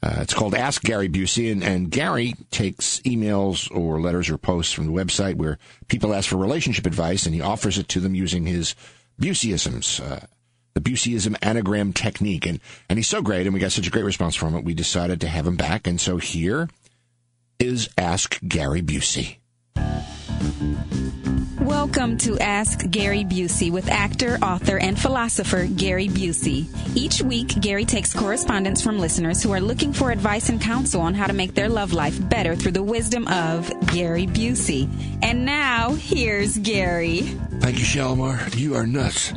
Uh, 0.00 0.18
it's 0.20 0.34
called 0.34 0.54
Ask 0.54 0.82
Gary 0.82 1.08
Busey, 1.08 1.50
and, 1.50 1.62
and 1.62 1.90
Gary 1.90 2.34
takes 2.50 3.00
emails 3.00 3.68
or 3.76 4.00
letters 4.00 4.30
or 4.30 4.38
posts 4.38 4.72
from 4.72 4.86
the 4.86 4.92
website 4.92 5.34
where 5.34 5.58
people 5.88 6.14
ask 6.14 6.28
for 6.28 6.36
relationship 6.36 6.86
advice, 6.86 7.26
and 7.26 7.34
he 7.34 7.40
offers 7.40 7.78
it 7.78 7.88
to 7.88 8.00
them 8.00 8.14
using 8.14 8.46
his 8.46 8.76
Buseyisms, 9.20 10.00
uh, 10.00 10.26
the 10.74 10.80
Buseyism 10.80 11.36
anagram 11.42 11.92
technique. 11.92 12.46
And, 12.46 12.60
and 12.88 12.98
he's 12.98 13.08
so 13.08 13.22
great, 13.22 13.46
and 13.46 13.54
we 13.54 13.60
got 13.60 13.72
such 13.72 13.88
a 13.88 13.90
great 13.90 14.04
response 14.04 14.36
from 14.36 14.54
it, 14.54 14.64
we 14.64 14.74
decided 14.74 15.20
to 15.22 15.28
have 15.28 15.46
him 15.46 15.56
back. 15.56 15.88
And 15.88 16.00
so 16.00 16.18
here 16.18 16.68
is 17.58 17.88
Ask 17.98 18.38
Gary 18.46 18.82
Busey. 18.82 19.38
Welcome 21.68 22.16
to 22.18 22.38
Ask 22.38 22.90
Gary 22.90 23.24
Busey 23.24 23.70
with 23.70 23.90
actor, 23.90 24.38
author, 24.40 24.78
and 24.78 24.98
philosopher 24.98 25.66
Gary 25.66 26.08
Busey. 26.08 26.66
Each 26.96 27.20
week, 27.20 27.60
Gary 27.60 27.84
takes 27.84 28.14
correspondence 28.14 28.80
from 28.80 28.98
listeners 28.98 29.42
who 29.42 29.52
are 29.52 29.60
looking 29.60 29.92
for 29.92 30.10
advice 30.10 30.48
and 30.48 30.58
counsel 30.58 31.02
on 31.02 31.12
how 31.12 31.26
to 31.26 31.34
make 31.34 31.52
their 31.52 31.68
love 31.68 31.92
life 31.92 32.18
better 32.30 32.56
through 32.56 32.72
the 32.72 32.82
wisdom 32.82 33.28
of 33.28 33.70
Gary 33.92 34.26
Busey. 34.26 34.88
And 35.22 35.44
now, 35.44 35.92
here's 35.92 36.56
Gary. 36.56 37.20
Thank 37.60 37.78
you, 37.78 37.84
Shalimar. 37.84 38.48
You 38.56 38.74
are 38.74 38.86
nuts. 38.86 39.34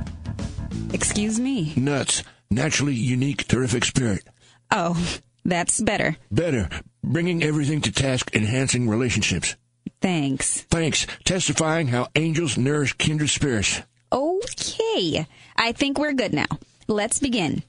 Excuse 0.94 1.38
me. 1.38 1.74
Nuts. 1.76 2.24
Naturally 2.50 2.96
unique, 2.96 3.46
terrific 3.46 3.84
spirit. 3.84 4.24
Oh, 4.72 4.98
that's 5.44 5.82
better. 5.82 6.16
Better. 6.32 6.70
Bringing 7.04 7.44
everything 7.44 7.82
to 7.82 7.92
task, 7.92 8.34
enhancing 8.34 8.88
relationships. 8.88 9.58
Thanks. 10.02 10.62
Thanks. 10.64 11.06
Testifying 11.24 11.88
how 11.88 12.08
angels 12.16 12.58
nourish 12.58 12.94
kindred 12.94 13.30
spirits. 13.30 13.82
Okay. 14.12 15.28
I 15.56 15.72
think 15.72 15.98
we're 15.98 16.14
good 16.14 16.34
now. 16.34 16.48
Let's 16.88 17.20
begin. 17.20 17.64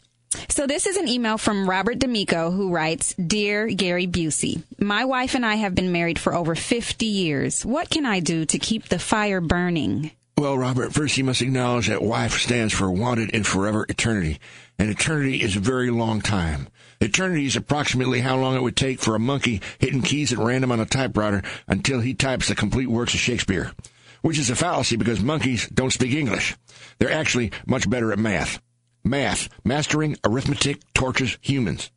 So 0.49 0.67
this 0.67 0.87
is 0.87 0.97
an 0.97 1.09
email 1.09 1.37
from 1.37 1.69
Robert 1.69 1.99
D'Amico 1.99 2.51
who 2.51 2.71
writes, 2.71 3.15
Dear 3.15 3.67
Gary 3.67 4.07
Busey, 4.07 4.63
my 4.79 5.05
wife 5.05 5.35
and 5.35 5.45
I 5.45 5.57
have 5.57 5.75
been 5.75 5.93
married 5.93 6.19
for 6.19 6.35
over 6.35 6.55
50 6.55 7.05
years. 7.05 7.67
What 7.67 7.91
can 7.91 8.07
I 8.07 8.21
do 8.21 8.47
to 8.47 8.59
keep 8.59 8.89
the 8.89 8.99
fire 8.99 9.43
burning? 9.43 10.11
Well, 10.39 10.57
Robert, 10.57 10.95
first 10.95 11.19
you 11.19 11.25
must 11.25 11.43
acknowledge 11.43 11.89
that 11.89 12.03
wife 12.03 12.39
stands 12.39 12.73
for 12.73 12.91
wanted 12.91 13.31
in 13.31 13.45
forever 13.45 13.85
eternity. 13.89 14.41
And 14.79 14.91
eternity 14.91 15.43
is 15.43 15.55
a 15.55 15.61
very 15.61 15.91
long 15.91 16.23
time. 16.23 16.69
Eternity 17.03 17.47
is 17.47 17.57
approximately 17.57 18.21
how 18.21 18.37
long 18.37 18.55
it 18.55 18.63
would 18.63 18.77
take 18.77 19.01
for 19.01 19.17
a 19.17 19.19
monkey 19.19 19.61
hitting 19.81 20.03
keys 20.03 20.33
at 20.33 20.39
random 20.39 20.71
on 20.71 20.79
a 20.79 20.87
typewriter 20.87 21.43
until 21.67 21.99
he 21.99 22.15
types 22.15 22.47
the 22.47 22.55
complete 22.55 22.87
works 22.87 23.13
of 23.13 23.19
Shakespeare. 23.19 23.73
Which 24.21 24.39
is 24.39 24.51
a 24.51 24.55
fallacy 24.55 24.95
because 24.95 25.21
monkeys 25.21 25.69
don't 25.69 25.93
speak 25.93 26.13
English. 26.13 26.55
They're 26.99 27.11
actually 27.11 27.51
much 27.67 27.91
better 27.91 28.13
at 28.13 28.21
math. 28.21 28.63
Math, 29.03 29.49
mastering 29.65 30.17
arithmetic, 30.25 30.81
tortures 30.95 31.39
humans. 31.41 31.91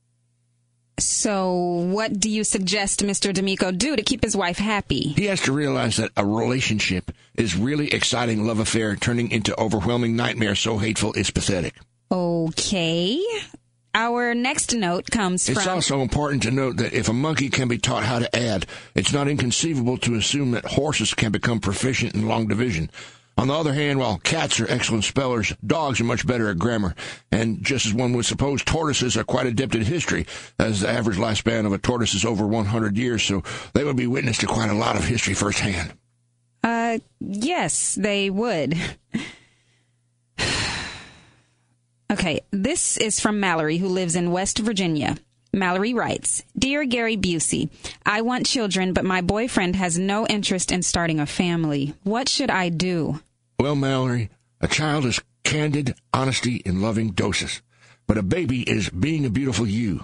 So 0.98 1.54
what 1.54 2.20
do 2.20 2.28
you 2.28 2.44
suggest 2.44 3.04
Mr. 3.04 3.32
D'Amico 3.32 3.72
do 3.72 3.96
to 3.96 4.02
keep 4.02 4.24
his 4.24 4.36
wife 4.36 4.58
happy? 4.58 5.10
He 5.10 5.26
has 5.26 5.41
to 5.41 5.52
realize 5.52 5.98
that 5.98 6.13
a 6.18 6.26
relationship 6.26 7.12
is 7.36 7.56
really 7.56 7.94
exciting 7.94 8.48
love 8.48 8.58
affair 8.58 8.96
turning 8.96 9.30
into 9.30 9.56
overwhelming 9.60 10.15
nightmare 10.15 10.56
so 10.56 10.80
hateful 10.80 11.13
it's 11.13 11.30
pathetic. 11.30 11.76
Okay. 12.12 13.22
Our 13.95 14.36
next 14.36 14.75
note 14.75 15.10
comes 15.10 15.47
It's 15.47 15.63
from. 15.63 15.75
also 15.75 16.01
important 16.01 16.43
to 16.43 16.51
note 16.51 16.75
that 16.77 16.91
if 16.91 17.08
a 17.08 17.13
monkey 17.13 17.49
can 17.49 17.69
be 17.69 17.77
taught 17.77 18.03
how 18.03 18.19
to 18.19 18.36
add, 18.36 18.65
it's 18.93 19.13
not 19.13 19.29
inconceivable 19.29 19.97
to 19.99 20.15
assume 20.15 20.51
that 20.51 20.65
horses 20.65 21.13
can 21.13 21.31
become 21.31 21.62
proficient 21.62 22.13
in 22.13 22.27
long 22.27 22.45
division. 22.45 22.91
On 23.38 23.47
the 23.47 23.53
other 23.53 23.73
hand, 23.73 23.97
while 23.99 24.17
cats 24.17 24.60
are 24.60 24.69
excellent 24.69 25.05
spellers, 25.05 25.53
dogs 25.65 26.01
are 26.01 26.05
much 26.05 26.27
better 26.27 26.49
at 26.49 26.60
grammar. 26.60 26.93
And 27.31 27.63
just 27.63 27.86
as 27.86 27.93
one 27.93 28.12
would 28.13 28.25
suppose, 28.25 28.65
tortoises 28.65 29.15
are 29.15 29.23
quite 29.23 29.45
adept 29.45 29.75
at 29.75 29.84
history, 29.84 30.25
as 30.60 30.81
the 30.81 30.89
average 30.89 31.17
lifespan 31.17 31.65
of 31.65 31.71
a 31.71 31.77
tortoise 31.77 32.13
is 32.13 32.25
over 32.25 32.45
100 32.45 32.97
years, 32.97 33.23
so 33.23 33.43
they 33.73 33.86
would 33.86 33.95
be 33.95 34.08
witness 34.08 34.38
to 34.39 34.45
quite 34.45 34.69
a 34.69 34.73
lot 34.73 34.97
of 34.97 35.05
history 35.05 35.34
firsthand. 35.34 35.93
Uh, 36.62 36.99
yes, 37.21 37.95
they 37.95 38.29
would. 38.29 38.75
okay, 42.12 42.41
this 42.52 42.98
is 42.98 43.20
from 43.20 43.39
Mallory, 43.39 43.78
who 43.78 43.88
lives 43.88 44.15
in 44.15 44.32
West 44.32 44.60
Virginia. 44.60 45.18
Mallory 45.54 45.94
writes, 45.94 46.44
Dear 46.58 46.84
Gary 46.84 47.15
Busey, 47.15 47.70
I 48.06 48.22
want 48.22 48.46
children, 48.46 48.91
but 48.91 49.06
my 49.06 49.22
boyfriend 49.22 49.78
has 49.78 49.98
no 49.98 50.28
interest 50.28 50.72
in 50.72 50.82
starting 50.84 51.20
a 51.20 51.26
family. 51.26 51.94
What 52.04 52.28
should 52.28 52.52
I 52.52 52.70
do? 52.70 53.22
Well, 53.58 53.76
Mallory, 53.76 54.30
a 54.60 54.68
child 54.68 55.06
is 55.06 55.22
candid 55.46 55.96
honesty 56.13 56.58
in 56.65 56.82
loving 56.82 57.12
doses, 57.12 57.62
but 58.06 58.18
a 58.18 58.24
baby 58.24 58.70
is 58.70 58.89
being 58.89 59.26
a 59.26 59.30
beautiful 59.30 59.65
you. 59.65 60.04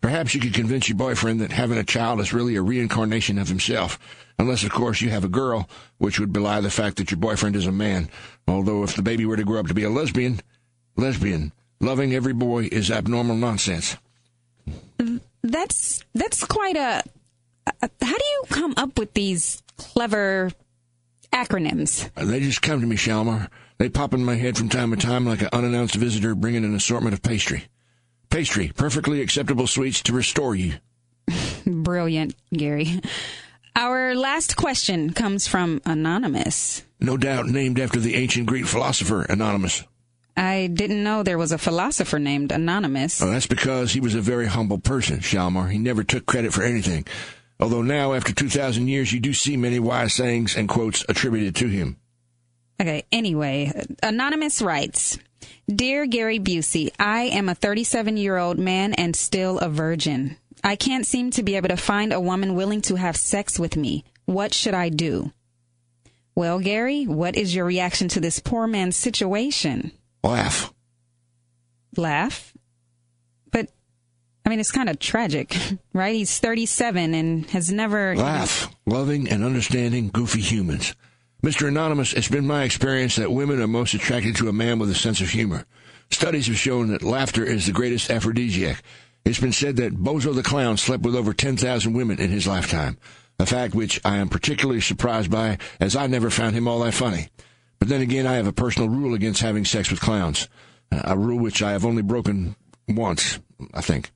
Perhaps 0.00 0.34
you 0.34 0.40
could 0.40 0.54
convince 0.54 0.88
your 0.88 0.96
boyfriend 0.96 1.40
that 1.40 1.52
having 1.52 1.76
a 1.76 1.84
child 1.84 2.20
is 2.20 2.32
really 2.32 2.56
a 2.56 2.62
reincarnation 2.62 3.38
of 3.38 3.48
himself, 3.48 3.98
unless, 4.38 4.62
of 4.62 4.70
course, 4.70 5.00
you 5.00 5.10
have 5.10 5.24
a 5.24 5.28
girl, 5.28 5.68
which 5.98 6.20
would 6.20 6.32
belie 6.32 6.60
the 6.60 6.70
fact 6.70 6.96
that 6.96 7.10
your 7.10 7.18
boyfriend 7.18 7.56
is 7.56 7.66
a 7.66 7.72
man. 7.72 8.08
Although, 8.46 8.84
if 8.84 8.94
the 8.94 9.02
baby 9.02 9.26
were 9.26 9.36
to 9.36 9.44
grow 9.44 9.60
up 9.60 9.66
to 9.66 9.74
be 9.74 9.82
a 9.82 9.90
lesbian, 9.90 10.40
lesbian, 10.96 11.52
loving 11.80 12.14
every 12.14 12.32
boy 12.32 12.68
is 12.72 12.90
abnormal 12.90 13.36
nonsense. 13.36 13.96
That's 15.42 16.04
that's 16.14 16.44
quite 16.44 16.76
a. 16.76 17.02
a 17.66 17.90
how 18.02 18.16
do 18.18 18.24
you 18.24 18.42
come 18.50 18.74
up 18.76 18.98
with 18.98 19.14
these 19.14 19.62
clever 19.76 20.50
acronyms? 21.32 22.10
Uh, 22.16 22.24
they 22.24 22.40
just 22.40 22.62
come 22.62 22.80
to 22.80 22.86
me, 22.86 22.96
Shalmar. 22.96 23.48
They 23.78 23.88
pop 23.88 24.14
in 24.14 24.24
my 24.24 24.36
head 24.36 24.56
from 24.56 24.68
time 24.68 24.90
to 24.90 24.96
time 24.96 25.26
like 25.26 25.42
an 25.42 25.50
unannounced 25.52 25.94
visitor 25.96 26.34
bringing 26.34 26.64
an 26.64 26.74
assortment 26.74 27.14
of 27.14 27.22
pastry. 27.22 27.64
Pastry, 28.30 28.72
perfectly 28.74 29.20
acceptable 29.20 29.66
sweets 29.66 30.02
to 30.02 30.12
restore 30.12 30.54
you. 30.54 30.74
Brilliant, 31.66 32.34
Gary. 32.52 33.00
Our 33.76 34.14
last 34.14 34.56
question 34.56 35.12
comes 35.12 35.46
from 35.46 35.82
Anonymous. 35.84 36.82
No 36.98 37.16
doubt 37.16 37.46
named 37.46 37.78
after 37.78 38.00
the 38.00 38.14
ancient 38.14 38.46
Greek 38.46 38.66
philosopher 38.66 39.22
Anonymous. 39.22 39.84
I 40.36 40.66
didn't 40.66 41.02
know 41.02 41.22
there 41.22 41.38
was 41.38 41.52
a 41.52 41.58
philosopher 41.58 42.18
named 42.18 42.52
Anonymous. 42.52 43.22
Oh, 43.22 43.30
that's 43.30 43.46
because 43.46 43.92
he 43.92 44.00
was 44.00 44.14
a 44.14 44.20
very 44.20 44.46
humble 44.46 44.78
person, 44.78 45.20
Shalmar. 45.20 45.70
He 45.70 45.78
never 45.78 46.04
took 46.04 46.26
credit 46.26 46.52
for 46.52 46.62
anything. 46.62 47.06
Although 47.58 47.82
now, 47.82 48.12
after 48.12 48.34
2,000 48.34 48.86
years, 48.86 49.12
you 49.12 49.20
do 49.20 49.32
see 49.32 49.56
many 49.56 49.78
wise 49.78 50.12
sayings 50.12 50.56
and 50.56 50.68
quotes 50.68 51.04
attributed 51.08 51.56
to 51.56 51.68
him. 51.68 51.96
Okay, 52.78 53.04
anyway, 53.10 53.72
Anonymous 54.02 54.60
writes 54.60 55.18
Dear 55.66 56.04
Gary 56.04 56.38
Busey, 56.38 56.90
I 56.98 57.22
am 57.22 57.48
a 57.48 57.54
37 57.54 58.18
year 58.18 58.36
old 58.36 58.58
man 58.58 58.92
and 58.92 59.16
still 59.16 59.58
a 59.58 59.70
virgin. 59.70 60.36
I 60.62 60.76
can't 60.76 61.06
seem 61.06 61.30
to 61.30 61.42
be 61.42 61.56
able 61.56 61.68
to 61.68 61.76
find 61.76 62.12
a 62.12 62.20
woman 62.20 62.54
willing 62.54 62.82
to 62.82 62.96
have 62.96 63.16
sex 63.16 63.58
with 63.58 63.76
me. 63.76 64.04
What 64.26 64.52
should 64.52 64.74
I 64.74 64.90
do? 64.90 65.32
Well, 66.34 66.58
Gary, 66.58 67.04
what 67.04 67.36
is 67.36 67.54
your 67.54 67.64
reaction 67.64 68.08
to 68.08 68.20
this 68.20 68.40
poor 68.40 68.66
man's 68.66 68.96
situation? 68.96 69.92
Laugh. 70.26 70.72
Laugh? 71.96 72.52
But, 73.52 73.70
I 74.44 74.48
mean, 74.48 74.60
it's 74.60 74.72
kind 74.72 74.88
of 74.88 74.98
tragic, 74.98 75.56
right? 75.92 76.14
He's 76.14 76.38
37 76.38 77.14
and 77.14 77.46
has 77.50 77.70
never. 77.70 78.16
Laugh. 78.16 78.74
Loving 78.86 79.28
and 79.28 79.44
understanding 79.44 80.08
goofy 80.08 80.40
humans. 80.40 80.94
Mr. 81.42 81.68
Anonymous, 81.68 82.12
it's 82.12 82.28
been 82.28 82.46
my 82.46 82.64
experience 82.64 83.16
that 83.16 83.30
women 83.30 83.60
are 83.60 83.68
most 83.68 83.94
attracted 83.94 84.34
to 84.36 84.48
a 84.48 84.52
man 84.52 84.78
with 84.78 84.90
a 84.90 84.94
sense 84.94 85.20
of 85.20 85.28
humor. 85.28 85.64
Studies 86.10 86.46
have 86.46 86.56
shown 86.56 86.88
that 86.88 87.02
laughter 87.02 87.44
is 87.44 87.66
the 87.66 87.72
greatest 87.72 88.10
aphrodisiac. 88.10 88.82
It's 89.24 89.40
been 89.40 89.52
said 89.52 89.76
that 89.76 89.94
Bozo 89.94 90.34
the 90.34 90.42
Clown 90.42 90.76
slept 90.76 91.02
with 91.02 91.16
over 91.16 91.32
10,000 91.32 91.92
women 91.92 92.20
in 92.20 92.30
his 92.30 92.46
lifetime, 92.46 92.96
a 93.38 93.46
fact 93.46 93.74
which 93.74 94.00
I 94.04 94.16
am 94.16 94.28
particularly 94.28 94.80
surprised 94.80 95.30
by, 95.30 95.58
as 95.80 95.94
I 95.94 96.06
never 96.06 96.30
found 96.30 96.54
him 96.54 96.68
all 96.68 96.80
that 96.80 96.94
funny. 96.94 97.28
But 97.78 97.88
then 97.88 98.00
again, 98.00 98.26
I 98.26 98.34
have 98.34 98.46
a 98.46 98.52
personal 98.52 98.88
rule 98.88 99.14
against 99.14 99.40
having 99.42 99.64
sex 99.64 99.90
with 99.90 100.00
clowns, 100.00 100.48
a 100.90 101.16
rule 101.16 101.38
which 101.38 101.62
I 101.62 101.72
have 101.72 101.84
only 101.84 102.02
broken 102.02 102.56
once, 102.88 103.38
I 103.74 103.80
think. 103.80 104.10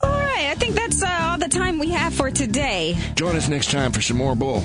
All 0.00 0.10
right, 0.10 0.48
I 0.50 0.54
think 0.54 0.74
that's 0.74 1.02
uh, 1.02 1.18
all 1.22 1.38
the 1.38 1.48
time 1.48 1.78
we 1.78 1.90
have 1.90 2.14
for 2.14 2.30
today. 2.30 2.96
Join 3.14 3.36
us 3.36 3.48
next 3.48 3.70
time 3.70 3.92
for 3.92 4.00
some 4.00 4.16
more 4.16 4.34
Bull. 4.34 4.62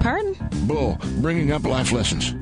Pardon? 0.00 0.36
Bull, 0.66 0.98
bringing 1.20 1.52
up 1.52 1.64
life 1.64 1.92
lessons. 1.92 2.34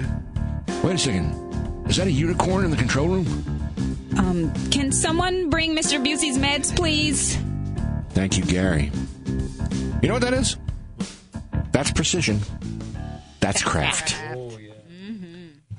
Wait 0.83 0.95
a 0.95 0.99
second. 0.99 1.87
Is 1.89 1.97
that 1.97 2.07
a 2.07 2.13
unicorn 2.13 2.65
in 2.65 2.71
the 2.71 2.77
control 2.77 3.09
room? 3.09 3.61
Um, 4.17 4.53
can 4.71 4.93
someone 4.93 5.51
bring 5.51 5.77
Mr. 5.77 6.05
Busey's 6.05 6.39
meds, 6.39 6.75
please? 6.75 7.37
Thank 8.11 8.37
you, 8.37 8.45
Gary. 8.45 8.91
You 10.03 10.09
know 10.09 10.15
what 10.15 10.23
that 10.23 10.35
is? 10.35 10.57
That's 11.73 11.91
precision. 11.91 12.41
That's 13.41 13.63
craft. 13.63 14.15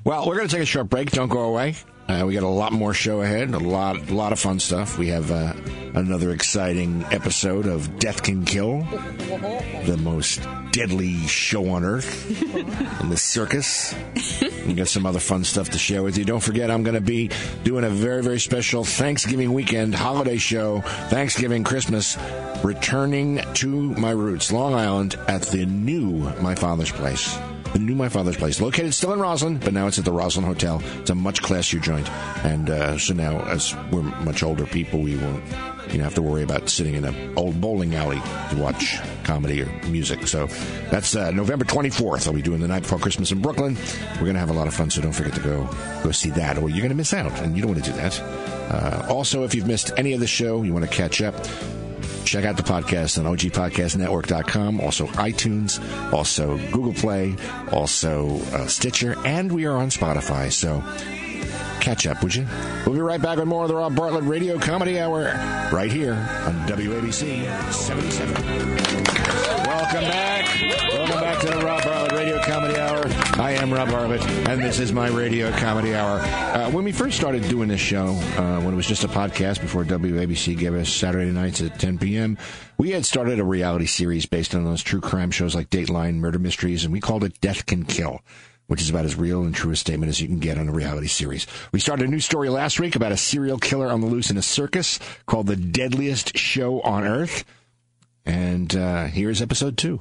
Well, 0.04 0.26
we're 0.26 0.36
going 0.36 0.48
to 0.48 0.54
take 0.54 0.64
a 0.64 0.66
short 0.66 0.88
break. 0.88 1.12
Don't 1.12 1.28
go 1.28 1.42
away. 1.42 1.76
Uh, 2.08 2.24
we 2.26 2.34
got 2.34 2.42
a 2.42 2.48
lot 2.48 2.72
more 2.72 2.92
show 2.92 3.22
ahead. 3.22 3.54
A 3.54 3.58
lot, 3.58 4.10
a 4.10 4.14
lot 4.14 4.32
of 4.32 4.40
fun 4.40 4.58
stuff. 4.58 4.98
We 4.98 5.08
have 5.08 5.30
uh, 5.30 5.54
another 5.94 6.32
exciting 6.32 7.04
episode 7.12 7.66
of 7.66 8.00
Death 8.00 8.24
Can 8.24 8.44
Kill, 8.44 8.80
the 9.86 9.96
most 10.02 10.40
deadly 10.72 11.18
show 11.28 11.70
on 11.70 11.84
earth 11.84 12.42
in 13.00 13.10
the 13.10 13.16
circus. 13.16 13.94
We 14.66 14.74
got 14.74 14.88
some 14.88 15.06
other 15.06 15.20
fun 15.20 15.44
stuff 15.44 15.70
to 15.70 15.78
share 15.78 16.02
with 16.02 16.18
you. 16.18 16.24
Don't 16.24 16.42
forget, 16.42 16.68
I'm 16.68 16.82
going 16.82 16.96
to 16.96 17.00
be 17.00 17.30
doing 17.62 17.84
a 17.84 17.90
very, 17.90 18.24
very 18.24 18.40
special 18.40 18.82
Thanksgiving 18.82 19.52
weekend 19.52 19.94
holiday 19.94 20.36
show, 20.36 20.80
Thanksgiving, 21.10 21.62
Christmas, 21.62 22.18
returning 22.64 23.40
to 23.54 23.68
my 23.94 24.10
roots, 24.10 24.50
Long 24.50 24.74
Island, 24.74 25.14
at 25.28 25.42
the 25.42 25.64
new 25.64 26.28
My 26.40 26.56
Father's 26.56 26.90
Place. 26.90 27.38
The 27.72 27.78
new 27.78 27.94
My 27.94 28.10
Father's 28.10 28.36
Place, 28.36 28.60
located 28.60 28.92
still 28.92 29.14
in 29.14 29.18
Roslyn, 29.18 29.56
but 29.56 29.72
now 29.72 29.86
it's 29.86 29.98
at 29.98 30.04
the 30.04 30.12
Roslyn 30.12 30.44
Hotel. 30.44 30.82
It's 31.00 31.08
a 31.08 31.14
much 31.14 31.42
classier 31.42 31.80
joint, 31.80 32.10
and 32.44 32.68
uh, 32.68 32.98
so 32.98 33.14
now, 33.14 33.40
as 33.48 33.74
we're 33.90 34.02
much 34.02 34.42
older 34.42 34.66
people, 34.66 35.00
we 35.00 35.16
won't, 35.16 35.42
you 35.90 35.96
know, 35.96 36.04
have 36.04 36.14
to 36.16 36.22
worry 36.22 36.42
about 36.42 36.68
sitting 36.68 36.94
in 36.94 37.04
an 37.06 37.32
old 37.38 37.62
bowling 37.62 37.94
alley 37.94 38.20
to 38.50 38.56
watch 38.56 38.98
comedy 39.24 39.62
or 39.62 39.72
music. 39.88 40.26
So 40.26 40.48
that's 40.90 41.16
uh, 41.16 41.30
November 41.30 41.64
24th. 41.64 42.26
I'll 42.26 42.34
be 42.34 42.42
doing 42.42 42.60
the 42.60 42.68
night 42.68 42.82
before 42.82 42.98
Christmas 42.98 43.32
in 43.32 43.40
Brooklyn. 43.40 43.78
We're 44.20 44.26
gonna 44.26 44.38
have 44.38 44.50
a 44.50 44.54
lot 44.54 44.68
of 44.68 44.74
fun, 44.74 44.90
so 44.90 45.00
don't 45.00 45.12
forget 45.12 45.32
to 45.34 45.40
go 45.40 45.66
go 46.04 46.10
see 46.10 46.30
that, 46.30 46.58
or 46.58 46.68
you're 46.68 46.82
gonna 46.82 46.94
miss 46.94 47.14
out, 47.14 47.32
and 47.40 47.56
you 47.56 47.62
don't 47.62 47.72
want 47.72 47.82
to 47.84 47.90
do 47.90 47.96
that. 47.96 48.20
Uh, 48.20 49.06
also, 49.08 49.44
if 49.44 49.54
you've 49.54 49.66
missed 49.66 49.92
any 49.96 50.12
of 50.12 50.20
the 50.20 50.26
show, 50.26 50.62
you 50.62 50.74
want 50.74 50.84
to 50.84 50.94
catch 50.94 51.22
up. 51.22 51.34
Check 52.24 52.44
out 52.44 52.56
the 52.56 52.62
podcast 52.62 53.18
on 53.18 53.24
ogpodcastnetwork.com, 53.36 54.80
also 54.80 55.06
iTunes, 55.08 56.12
also 56.12 56.56
Google 56.70 56.94
Play, 56.94 57.36
also 57.70 58.40
uh, 58.52 58.66
Stitcher, 58.66 59.16
and 59.26 59.52
we 59.52 59.66
are 59.66 59.76
on 59.76 59.90
Spotify. 59.90 60.50
So 60.50 60.82
catch 61.80 62.06
up, 62.06 62.22
would 62.22 62.34
you? 62.34 62.46
We'll 62.86 62.94
be 62.94 63.00
right 63.00 63.20
back 63.20 63.38
with 63.38 63.48
more 63.48 63.64
of 63.64 63.68
the 63.68 63.74
Rob 63.76 63.94
Bartlett 63.96 64.24
Radio 64.24 64.58
Comedy 64.58 64.98
Hour 64.98 65.24
right 65.72 65.90
here 65.90 66.14
on 66.14 66.54
WABC 66.66 67.72
77. 67.72 68.34
Welcome 69.66 70.00
back. 70.00 70.60
Welcome 70.92 71.20
back 71.20 71.40
to 71.40 71.46
the 71.48 71.64
Rob 71.64 71.82
Bartlett. 71.84 72.01
I 73.52 73.56
am 73.56 73.70
Rob 73.70 73.90
Bartlett, 73.90 74.24
and 74.48 74.62
this 74.62 74.78
is 74.78 74.94
my 74.94 75.08
Radio 75.08 75.50
Comedy 75.58 75.94
Hour. 75.94 76.20
Uh, 76.20 76.70
when 76.70 76.84
we 76.84 76.90
first 76.90 77.18
started 77.18 77.42
doing 77.50 77.68
this 77.68 77.82
show, 77.82 78.06
uh, 78.06 78.62
when 78.62 78.72
it 78.72 78.76
was 78.76 78.86
just 78.86 79.04
a 79.04 79.08
podcast 79.08 79.60
before 79.60 79.84
WABC 79.84 80.56
gave 80.56 80.72
us 80.72 80.88
Saturday 80.88 81.30
nights 81.30 81.60
at 81.60 81.78
10 81.78 81.98
p.m., 81.98 82.38
we 82.78 82.92
had 82.92 83.04
started 83.04 83.38
a 83.38 83.44
reality 83.44 83.84
series 83.84 84.24
based 84.24 84.54
on 84.54 84.64
those 84.64 84.82
true 84.82 85.02
crime 85.02 85.30
shows 85.30 85.54
like 85.54 85.68
Dateline, 85.68 86.14
Murder 86.14 86.38
Mysteries, 86.38 86.84
and 86.84 86.94
we 86.94 87.00
called 87.00 87.24
it 87.24 87.40
Death 87.42 87.66
Can 87.66 87.84
Kill 87.84 88.20
which 88.68 88.80
is 88.80 88.88
about 88.88 89.04
as 89.04 89.16
real 89.16 89.42
and 89.42 89.54
true 89.54 89.72
a 89.72 89.76
statement 89.76 90.08
as 90.08 90.18
you 90.18 90.26
can 90.26 90.38
get 90.38 90.56
on 90.56 90.66
a 90.66 90.72
reality 90.72 91.08
series. 91.08 91.46
We 91.72 91.80
started 91.80 92.06
a 92.06 92.10
new 92.10 92.20
story 92.20 92.48
last 92.48 92.80
week 92.80 92.96
about 92.96 93.12
a 93.12 93.18
serial 93.18 93.58
killer 93.58 93.88
on 93.88 94.00
the 94.00 94.06
loose 94.06 94.30
in 94.30 94.38
a 94.38 94.42
circus 94.42 94.98
called 95.26 95.46
The 95.46 95.56
Deadliest 95.56 96.38
Show 96.38 96.80
on 96.80 97.04
Earth. 97.04 97.44
And 98.24 98.74
uh, 98.74 99.06
here's 99.06 99.42
episode 99.42 99.76
two. 99.76 100.00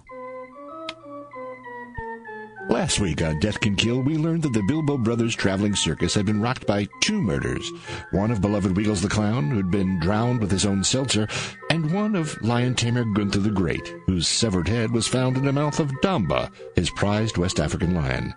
Last 2.71 3.01
week 3.01 3.21
on 3.21 3.37
Death 3.39 3.59
Can 3.59 3.75
Kill, 3.75 3.99
we 3.99 4.15
learned 4.15 4.43
that 4.43 4.53
the 4.53 4.63
Bilbo 4.63 4.97
Brothers 4.97 5.35
traveling 5.35 5.75
circus 5.75 6.13
had 6.13 6.25
been 6.25 6.41
rocked 6.41 6.65
by 6.65 6.87
two 7.01 7.21
murders. 7.21 7.69
One 8.11 8.31
of 8.31 8.39
beloved 8.39 8.77
Wiggles 8.77 9.01
the 9.01 9.09
Clown, 9.09 9.51
who'd 9.51 9.69
been 9.69 9.99
drowned 9.99 10.39
with 10.39 10.49
his 10.49 10.65
own 10.65 10.81
seltzer, 10.85 11.27
and 11.69 11.93
one 11.93 12.15
of 12.15 12.41
lion 12.41 12.75
tamer 12.75 13.03
Gunther 13.03 13.39
the 13.39 13.49
Great, 13.49 13.93
whose 14.05 14.25
severed 14.25 14.69
head 14.69 14.93
was 14.93 15.05
found 15.05 15.35
in 15.35 15.43
the 15.43 15.51
mouth 15.51 15.81
of 15.81 15.91
Damba, 16.01 16.49
his 16.73 16.89
prized 16.91 17.35
West 17.35 17.59
African 17.59 17.93
lion. 17.93 18.33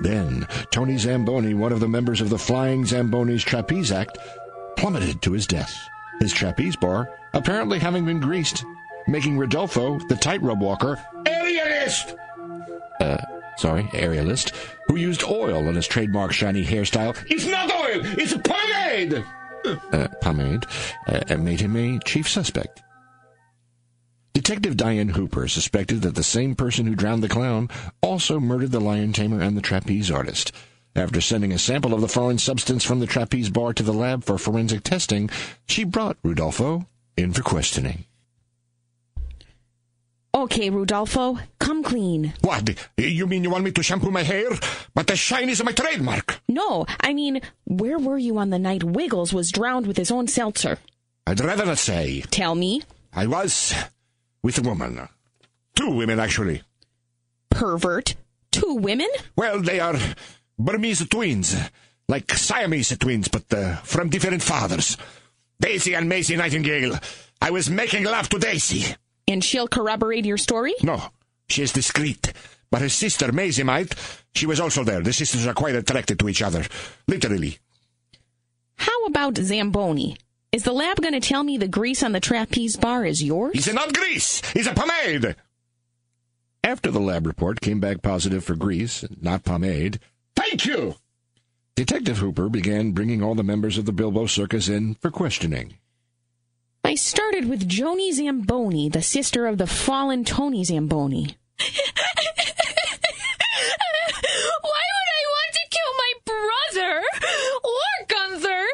Then, 0.00 0.48
Tony 0.70 0.96
Zamboni, 0.96 1.52
one 1.52 1.70
of 1.70 1.80
the 1.80 1.86
members 1.86 2.22
of 2.22 2.30
the 2.30 2.38
Flying 2.38 2.84
Zambonis 2.84 3.44
Trapeze 3.44 3.92
Act, 3.92 4.16
plummeted 4.78 5.20
to 5.20 5.32
his 5.32 5.46
death, 5.46 5.78
his 6.20 6.32
trapeze 6.32 6.74
bar 6.74 7.10
apparently 7.34 7.78
having 7.78 8.06
been 8.06 8.18
greased, 8.18 8.64
making 9.06 9.36
Rodolfo, 9.36 9.98
the 10.08 10.16
tightrope 10.16 10.60
walker, 10.60 10.98
alienist! 11.28 12.14
Uh, 12.98 13.18
sorry, 13.56 13.84
aerialist, 13.84 14.52
who 14.88 14.96
used 14.96 15.24
oil 15.24 15.68
on 15.68 15.74
his 15.74 15.86
trademark 15.86 16.32
shiny 16.32 16.64
hairstyle. 16.64 17.16
It's 17.28 17.46
not 17.46 17.72
oil, 17.72 18.02
it's 18.18 18.32
a 18.32 18.38
pomade! 18.38 19.24
Uh, 19.92 20.08
pomade, 20.20 20.66
uh, 21.06 21.36
made 21.36 21.60
him 21.60 21.76
a 21.76 21.98
chief 22.00 22.28
suspect. 22.28 22.82
Detective 24.34 24.76
Diane 24.76 25.08
Hooper 25.10 25.48
suspected 25.48 26.02
that 26.02 26.16
the 26.16 26.22
same 26.22 26.54
person 26.54 26.86
who 26.86 26.94
drowned 26.94 27.22
the 27.22 27.28
clown 27.28 27.70
also 28.02 28.40
murdered 28.40 28.72
the 28.72 28.80
lion 28.80 29.12
tamer 29.12 29.40
and 29.40 29.56
the 29.56 29.62
trapeze 29.62 30.10
artist. 30.10 30.52
After 30.96 31.20
sending 31.20 31.52
a 31.52 31.58
sample 31.58 31.94
of 31.94 32.00
the 32.00 32.08
foreign 32.08 32.38
substance 32.38 32.84
from 32.84 33.00
the 33.00 33.06
trapeze 33.06 33.48
bar 33.48 33.72
to 33.72 33.82
the 33.82 33.92
lab 33.92 34.22
for 34.22 34.36
forensic 34.36 34.82
testing, 34.82 35.30
she 35.66 35.84
brought 35.84 36.18
Rudolfo 36.22 36.86
in 37.16 37.32
for 37.32 37.42
questioning. 37.42 38.04
Okay, 40.44 40.68
Rudolfo, 40.68 41.38
come 41.58 41.82
clean. 41.82 42.34
What? 42.42 42.68
You 42.98 43.26
mean 43.26 43.44
you 43.44 43.50
want 43.50 43.64
me 43.64 43.70
to 43.70 43.82
shampoo 43.82 44.10
my 44.10 44.22
hair? 44.22 44.50
But 44.94 45.06
the 45.06 45.16
shine 45.16 45.48
is 45.48 45.64
my 45.64 45.72
trademark. 45.72 46.38
No, 46.50 46.84
I 47.00 47.14
mean, 47.14 47.40
where 47.64 47.98
were 47.98 48.18
you 48.18 48.36
on 48.36 48.50
the 48.50 48.58
night 48.58 48.84
Wiggles 48.84 49.32
was 49.32 49.50
drowned 49.50 49.86
with 49.86 49.96
his 49.96 50.10
own 50.10 50.28
seltzer? 50.28 50.76
I'd 51.26 51.40
rather 51.40 51.64
not 51.64 51.78
say. 51.78 52.20
Tell 52.30 52.54
me. 52.54 52.82
I 53.14 53.26
was 53.26 53.72
with 54.42 54.58
a 54.58 54.60
woman. 54.60 55.08
Two 55.74 55.92
women, 55.92 56.20
actually. 56.20 56.60
Pervert. 57.48 58.14
Two 58.52 58.74
women? 58.74 59.08
Well, 59.36 59.62
they 59.62 59.80
are 59.80 59.96
Burmese 60.58 61.08
twins. 61.08 61.56
Like 62.06 62.30
Siamese 62.32 62.98
twins, 62.98 63.28
but 63.28 63.50
uh, 63.54 63.76
from 63.76 64.10
different 64.10 64.42
fathers. 64.42 64.98
Daisy 65.58 65.94
and 65.94 66.06
Maisie 66.06 66.36
Nightingale. 66.36 66.98
I 67.40 67.50
was 67.50 67.70
making 67.70 68.04
love 68.04 68.28
to 68.28 68.38
Daisy. 68.38 68.94
And 69.26 69.42
she'll 69.42 69.68
corroborate 69.68 70.24
your 70.24 70.36
story? 70.38 70.74
No, 70.82 71.02
she 71.48 71.62
is 71.62 71.72
discreet. 71.72 72.32
But 72.70 72.82
her 72.82 72.88
sister, 72.88 73.32
Maisie 73.32 73.62
might. 73.62 73.94
She 74.34 74.46
was 74.46 74.60
also 74.60 74.84
there. 74.84 75.00
The 75.00 75.12
sisters 75.12 75.46
are 75.46 75.54
quite 75.54 75.76
attracted 75.76 76.18
to 76.18 76.28
each 76.28 76.42
other. 76.42 76.64
Literally. 77.06 77.58
How 78.76 79.04
about 79.06 79.38
Zamboni? 79.38 80.16
Is 80.52 80.64
the 80.64 80.72
lab 80.72 81.00
going 81.00 81.14
to 81.14 81.20
tell 81.20 81.42
me 81.42 81.56
the 81.56 81.68
grease 81.68 82.02
on 82.02 82.12
the 82.12 82.20
trapeze 82.20 82.76
bar 82.76 83.04
is 83.04 83.22
yours? 83.22 83.54
It's 83.54 83.72
not 83.72 83.94
grease. 83.94 84.42
It's 84.54 84.68
a 84.68 84.74
pomade. 84.74 85.36
After 86.62 86.90
the 86.90 87.00
lab 87.00 87.26
report 87.26 87.60
came 87.60 87.80
back 87.80 88.02
positive 88.02 88.44
for 88.44 88.54
grease, 88.54 89.04
not 89.20 89.44
pomade. 89.44 90.00
Thank 90.34 90.64
you! 90.64 90.94
Detective 91.76 92.18
Hooper 92.18 92.48
began 92.48 92.92
bringing 92.92 93.22
all 93.22 93.34
the 93.34 93.42
members 93.42 93.78
of 93.78 93.84
the 93.84 93.92
Bilbo 93.92 94.26
Circus 94.26 94.68
in 94.68 94.94
for 94.94 95.10
questioning. 95.10 95.74
I 96.86 96.94
started 96.96 97.48
with 97.48 97.66
Joni 97.68 98.12
Zamboni, 98.12 98.88
the 98.90 99.00
sister 99.02 99.46
of 99.46 99.56
the 99.58 99.66
fallen 99.66 100.24
Tony 100.24 100.64
Zamboni. 100.64 101.36
Why 101.58 101.66
would 104.94 105.10
I 105.18 105.22
want 105.34 105.50
to 105.54 105.64
kill 105.70 105.92
my 105.96 106.12
brother 106.26 107.02
or 107.64 107.90
Gunther? 108.06 108.66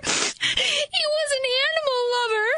He 0.57 1.05
was 1.07 1.31
an 1.39 1.45
animal 1.67 2.01
lover. 2.17 2.49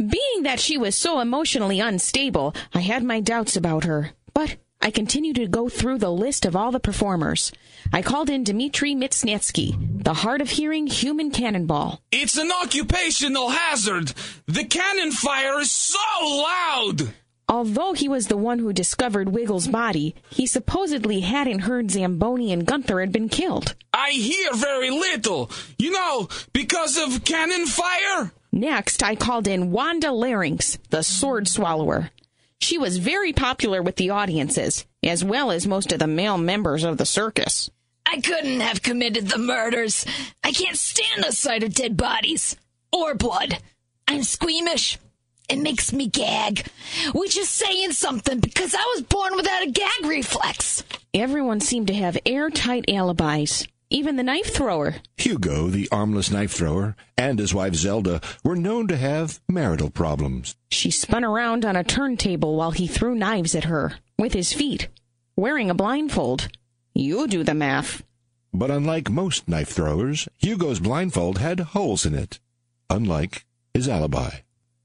Being 0.01 0.45
that 0.45 0.61
she 0.61 0.79
was 0.79 0.97
so 0.97 1.21
emotionally 1.21 1.79
unstable, 1.79 2.55
I 2.73 2.81
had 2.81 3.05
my 3.05 3.21
doubts 3.21 3.55
about 3.55 3.85
her. 3.85 4.13
But 4.33 4.57
I 4.81 4.91
continued 4.91 5.37
to 5.37 5.47
go 5.47 5.69
through 5.69 5.99
the 5.99 6.11
list 6.11 6.47
of 6.47 6.57
all 6.57 6.73
the 6.73 6.81
performers. 6.81 7.53
I 7.93 8.01
called 8.01 8.31
in 8.31 8.43
Dmitri 8.43 8.95
Mitsnetsky, 8.95 10.03
the 10.03 10.15
hard 10.15 10.41
of 10.41 10.49
hearing 10.49 10.87
human 10.87 11.31
cannonball. 11.31 12.01
It's 12.11 12.39
an 12.39 12.51
occupational 12.51 13.51
hazard. 13.51 14.15
The 14.47 14.65
cannon 14.65 15.13
fire 15.13 15.61
is 15.61 15.71
so 15.71 15.99
loud. 16.23 17.13
Although 17.47 17.93
he 17.93 18.09
was 18.09 18.29
the 18.29 18.39
one 18.39 18.59
who 18.59 18.73
discovered 18.73 19.29
Wiggles' 19.29 19.69
body, 19.69 20.15
he 20.31 20.47
supposedly 20.47 21.21
hadn't 21.21 21.59
heard 21.59 21.91
Zamboni 21.91 22.55
and 22.55 22.65
Gunther 22.65 23.01
had 23.01 23.13
been 23.13 23.29
killed. 23.29 23.75
I 23.93 24.13
hear 24.13 24.55
very 24.55 24.89
little. 24.89 25.51
You 25.79 25.91
know, 25.91 26.29
because 26.55 26.97
of 26.97 27.25
cannon 27.25 27.67
fire. 27.67 28.33
Next, 28.53 29.03
I 29.03 29.15
called 29.15 29.47
in 29.47 29.71
Wanda 29.71 30.09
Larynx, 30.09 30.79
the 30.91 31.03
sword 31.03 31.47
swallower. 31.47 32.11
She 32.59 32.79
was 32.79 32.99
very 32.99 33.33
popular 33.33 33.83
with 33.83 33.97
the 33.97 34.11
audiences, 34.11 34.85
as 35.03 35.25
well 35.25 35.51
as 35.51 35.67
most 35.67 35.93
of 35.93 35.99
the 35.99 36.07
male 36.07 36.37
members 36.37 36.85
of 36.85 36.99
the 36.99 37.07
circus. 37.07 37.71
I 38.05 38.21
couldn't 38.21 38.61
have 38.61 38.83
committed 38.83 39.29
the 39.29 39.39
murders. 39.39 40.05
I 40.43 40.53
can't 40.53 40.77
stand 40.77 41.25
the 41.25 41.33
sight 41.33 41.63
of 41.63 41.75
dead 41.75 41.97
bodies 41.97 42.57
or 42.93 43.15
blood. 43.15 43.59
I'm 44.09 44.25
squeamish. 44.25 44.99
It 45.49 45.59
makes 45.61 45.93
me 45.93 46.09
gag, 46.09 46.67
which 47.13 47.37
is 47.37 47.49
saying 47.49 47.93
something 47.93 48.41
because 48.41 48.75
I 48.75 48.93
was 48.95 49.03
born 49.03 49.37
without 49.37 49.63
a 49.63 49.71
gag 49.71 50.05
reflex. 50.05 50.83
Everyone 51.15 51.61
seemed 51.61 51.87
to 51.89 51.95
have 51.95 52.19
airtight 52.27 52.85
alibis. 52.89 53.67
Even 53.91 54.17
the 54.17 54.23
knife 54.23 54.55
thrower. 54.55 54.97
Hugo, 55.17 55.67
the 55.67 55.89
armless 55.91 56.31
knife 56.31 56.53
thrower, 56.53 56.97
and 57.19 57.39
his 57.39 57.53
wife 57.53 57.75
Zelda 57.75 58.21
were 58.45 58.57
known 58.57 58.87
to 58.87 58.97
have 58.97 59.41
marital 59.49 59.91
problems. 59.91 60.55
She 60.71 60.91
spun 60.91 61.25
around 61.25 61.65
on 61.65 61.77
a 61.77 61.85
turntable 61.85 62.57
while 62.57 62.71
he 62.71 62.87
threw 62.87 63.15
knives 63.15 63.55
at 63.55 63.65
her 63.65 63.95
with 64.19 64.33
his 64.33 64.53
feet, 64.53 64.89
wearing 65.37 65.69
a 65.69 65.75
blindfold. 65.75 66.49
You 66.95 67.27
do 67.27 67.43
the 67.43 67.55
math. 67.55 68.03
But 68.53 68.71
unlike 68.71 69.11
most 69.11 69.49
knife 69.49 69.69
throwers, 69.69 70.29
Hugo's 70.39 70.81
blindfold 70.81 71.39
had 71.39 71.61
holes 71.61 72.07
in 72.07 72.15
it, 72.15 72.41
unlike 72.89 73.45
his 73.75 73.89
alibi. 73.89 74.31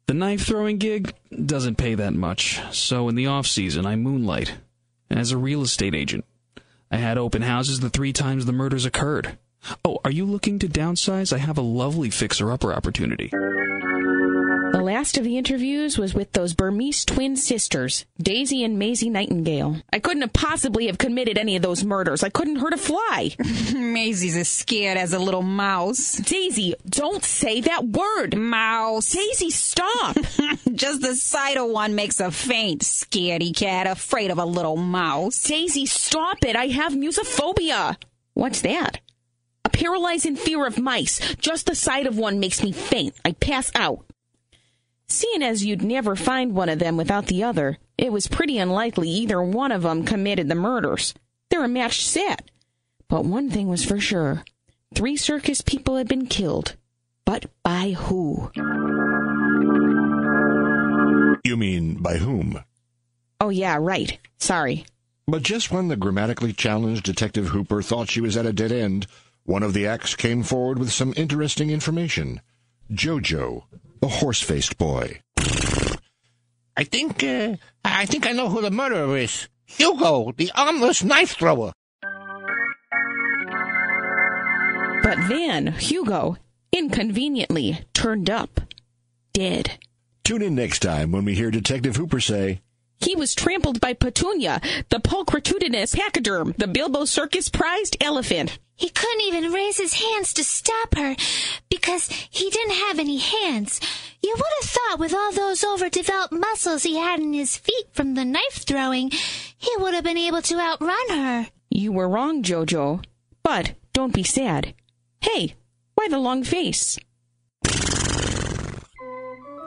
The 0.07 0.13
knife 0.13 0.45
throwing 0.45 0.77
gig 0.77 1.13
doesn't 1.45 1.77
pay 1.77 1.95
that 1.95 2.13
much, 2.13 2.61
so 2.71 3.09
in 3.09 3.15
the 3.15 3.25
off 3.27 3.47
season 3.47 3.85
I 3.85 3.95
moonlight 3.95 4.53
as 5.09 5.31
a 5.31 5.37
real 5.37 5.61
estate 5.63 5.95
agent. 5.95 6.25
I 6.91 6.97
had 6.97 7.17
open 7.17 7.41
houses 7.41 7.79
the 7.79 7.89
three 7.89 8.13
times 8.13 8.45
the 8.45 8.51
murders 8.51 8.85
occurred. 8.85 9.37
Oh, 9.83 9.99
are 10.05 10.11
you 10.11 10.25
looking 10.25 10.59
to 10.59 10.67
downsize? 10.67 11.33
I 11.33 11.39
have 11.39 11.57
a 11.57 11.61
lovely 11.61 12.09
fixer 12.09 12.51
upper 12.51 12.73
opportunity. 12.73 13.31
The 14.71 14.81
last 14.83 15.17
of 15.17 15.23
the 15.23 15.37
interviews 15.37 15.97
was 15.97 16.13
with 16.13 16.33
those 16.33 16.53
Burmese 16.53 17.05
twin 17.05 17.35
sisters, 17.35 18.05
Daisy 18.17 18.63
and 18.63 18.77
Maisie 18.77 19.09
Nightingale. 19.09 19.77
I 19.93 19.99
couldn't 19.99 20.21
have 20.23 20.33
possibly 20.33 20.87
have 20.87 20.97
committed 20.97 21.37
any 21.37 21.55
of 21.55 21.61
those 21.61 21.83
murders. 21.83 22.23
I 22.23 22.29
couldn't 22.29 22.57
hurt 22.57 22.73
a 22.73 22.77
fly. 22.77 23.35
Maisie's 23.73 24.35
as 24.35 24.49
scared 24.49 24.97
as 24.97 25.13
a 25.13 25.19
little 25.19 25.41
mouse. 25.43 26.13
Daisy, 26.17 26.75
don't 26.89 27.23
say 27.23 27.61
that 27.61 27.85
word. 27.85 28.35
Mouse. 28.37 29.11
Daisy, 29.11 29.49
stop. 29.49 30.17
Just 30.73 31.01
the 31.01 31.15
sight 31.15 31.57
of 31.57 31.69
one 31.69 31.95
makes 31.95 32.19
a 32.19 32.31
faint, 32.31 32.81
scaredy 32.81 33.55
cat, 33.55 33.87
afraid 33.87 34.29
of 34.31 34.39
a 34.39 34.45
little 34.45 34.77
mouse. 34.77 35.41
Daisy, 35.43 35.85
stop 35.85 36.43
it. 36.45 36.55
I 36.55 36.67
have 36.67 36.93
musophobia. 36.93 37.95
What's 38.33 38.61
that? 38.61 38.99
A 39.63 39.69
paralyzing 39.69 40.35
fear 40.35 40.65
of 40.65 40.77
mice. 40.79 41.35
Just 41.35 41.65
the 41.67 41.75
sight 41.75 42.07
of 42.07 42.17
one 42.17 42.39
makes 42.39 42.61
me 42.61 42.71
faint. 42.71 43.15
I 43.23 43.31
pass 43.31 43.71
out. 43.73 44.05
Seeing 45.07 45.43
as 45.43 45.63
you'd 45.63 45.83
never 45.83 46.15
find 46.15 46.53
one 46.53 46.69
of 46.69 46.79
them 46.79 46.97
without 46.97 47.27
the 47.27 47.43
other, 47.43 47.77
it 47.97 48.11
was 48.11 48.27
pretty 48.27 48.57
unlikely 48.57 49.09
either 49.09 49.41
one 49.41 49.71
of 49.71 49.85
of 49.85 49.91
'em 49.91 50.03
committed 50.03 50.47
the 50.47 50.55
murders. 50.55 51.13
They're 51.49 51.63
a 51.63 51.67
matched 51.67 52.05
set. 52.05 52.49
But 53.07 53.25
one 53.25 53.49
thing 53.49 53.67
was 53.67 53.85
for 53.85 53.99
sure. 53.99 54.43
Three 54.93 55.15
circus 55.15 55.61
people 55.61 55.95
had 55.95 56.07
been 56.07 56.25
killed. 56.25 56.75
But 57.23 57.45
by 57.63 57.91
who? 57.91 58.51
You 61.43 61.57
mean 61.57 62.01
by 62.01 62.17
whom? 62.17 62.63
Oh, 63.39 63.49
yeah, 63.49 63.77
right. 63.79 64.17
Sorry. 64.37 64.85
But 65.27 65.43
just 65.43 65.71
when 65.71 65.87
the 65.87 65.95
grammatically 65.95 66.53
challenged 66.53 67.03
Detective 67.03 67.47
Hooper 67.47 67.81
thought 67.81 68.09
she 68.09 68.21
was 68.21 68.37
at 68.37 68.45
a 68.45 68.53
dead 68.53 68.71
end, 68.71 69.05
one 69.43 69.63
of 69.63 69.73
the 69.73 69.85
acts 69.85 70.15
came 70.15 70.43
forward 70.43 70.79
with 70.79 70.91
some 70.91 71.13
interesting 71.15 71.69
information. 71.69 72.41
Jojo, 72.91 73.63
the 74.01 74.07
horse-faced 74.07 74.77
boy. 74.77 75.21
I 76.77 76.83
think, 76.83 77.23
uh, 77.23 77.55
I 77.83 78.05
think 78.05 78.27
I 78.27 78.33
know 78.33 78.49
who 78.49 78.61
the 78.61 78.71
murderer 78.71 79.17
is. 79.17 79.47
Hugo, 79.65 80.33
the 80.35 80.51
armless 80.55 81.03
knife 81.03 81.31
thrower. 81.37 81.71
But 85.03 85.29
then 85.29 85.67
Hugo, 85.67 86.37
inconveniently, 86.71 87.85
turned 87.93 88.29
up. 88.29 88.59
Dead. 89.33 89.79
Tune 90.23 90.41
in 90.41 90.55
next 90.55 90.79
time 90.79 91.11
when 91.11 91.25
we 91.25 91.35
hear 91.35 91.51
Detective 91.51 91.95
Hooper 91.95 92.19
say, 92.19 92.61
He 93.05 93.15
was 93.15 93.35
trampled 93.35 93.79
by 93.79 93.93
Petunia, 93.93 94.59
the 94.89 94.99
pulchritudinous 94.99 95.95
pachyderm, 95.95 96.55
the 96.57 96.67
Bilbo 96.67 97.05
Circus 97.05 97.49
prized 97.49 97.95
elephant. 98.01 98.57
He 98.75 98.89
couldn't 98.89 99.21
even 99.21 99.53
raise 99.53 99.77
his 99.77 99.93
hands 99.93 100.33
to 100.33 100.43
stop 100.43 100.95
her 100.95 101.15
because 101.69 102.09
he 102.09 102.49
didn't 102.49 102.75
have 102.87 102.97
any 102.97 103.17
hands. 103.17 103.79
You 104.23 104.33
would 104.35 104.53
have 104.59 104.69
thought 104.69 104.99
with 104.99 105.13
all 105.13 105.31
those 105.31 105.63
overdeveloped 105.63 106.33
muscles 106.33 106.81
he 106.81 106.97
had 106.97 107.19
in 107.19 107.33
his 107.33 107.55
feet 107.55 107.85
from 107.93 108.15
the 108.15 108.25
knife 108.25 108.65
throwing, 108.65 109.11
he 109.11 109.71
would 109.77 109.93
have 109.93 110.03
been 110.03 110.17
able 110.17 110.41
to 110.41 110.59
outrun 110.59 111.09
her. 111.09 111.47
You 111.69 111.91
were 111.91 112.09
wrong, 112.09 112.41
Jojo. 112.41 113.05
But 113.43 113.75
don't 113.93 114.13
be 114.15 114.23
sad. 114.23 114.73
Hey, 115.21 115.53
why 115.93 116.07
the 116.09 116.17
long 116.17 116.43
face? 116.43 116.97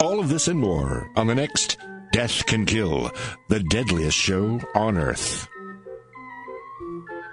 all 0.01 0.21
of 0.21 0.29
this 0.29 0.49
and 0.49 0.59
more 0.59 1.11
on 1.17 1.27
the 1.27 1.35
next 1.35 1.77
Death 2.13 2.47
Can 2.47 2.67
Kill, 2.67 3.11
the 3.49 3.61
deadliest 3.61 4.17
show 4.17 4.61
on 4.75 4.97
Earth. 4.97 5.49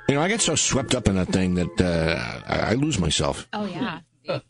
You 0.07 0.15
know, 0.15 0.21
I 0.21 0.27
get 0.27 0.41
so 0.41 0.55
swept 0.55 0.93
up 0.93 1.07
in 1.07 1.15
that 1.15 1.29
thing 1.29 1.55
that 1.55 1.81
uh, 1.81 2.41
I, 2.47 2.71
I 2.71 2.73
lose 2.73 2.99
myself. 2.99 3.47
Oh, 3.53 3.65
yeah. 3.65 3.99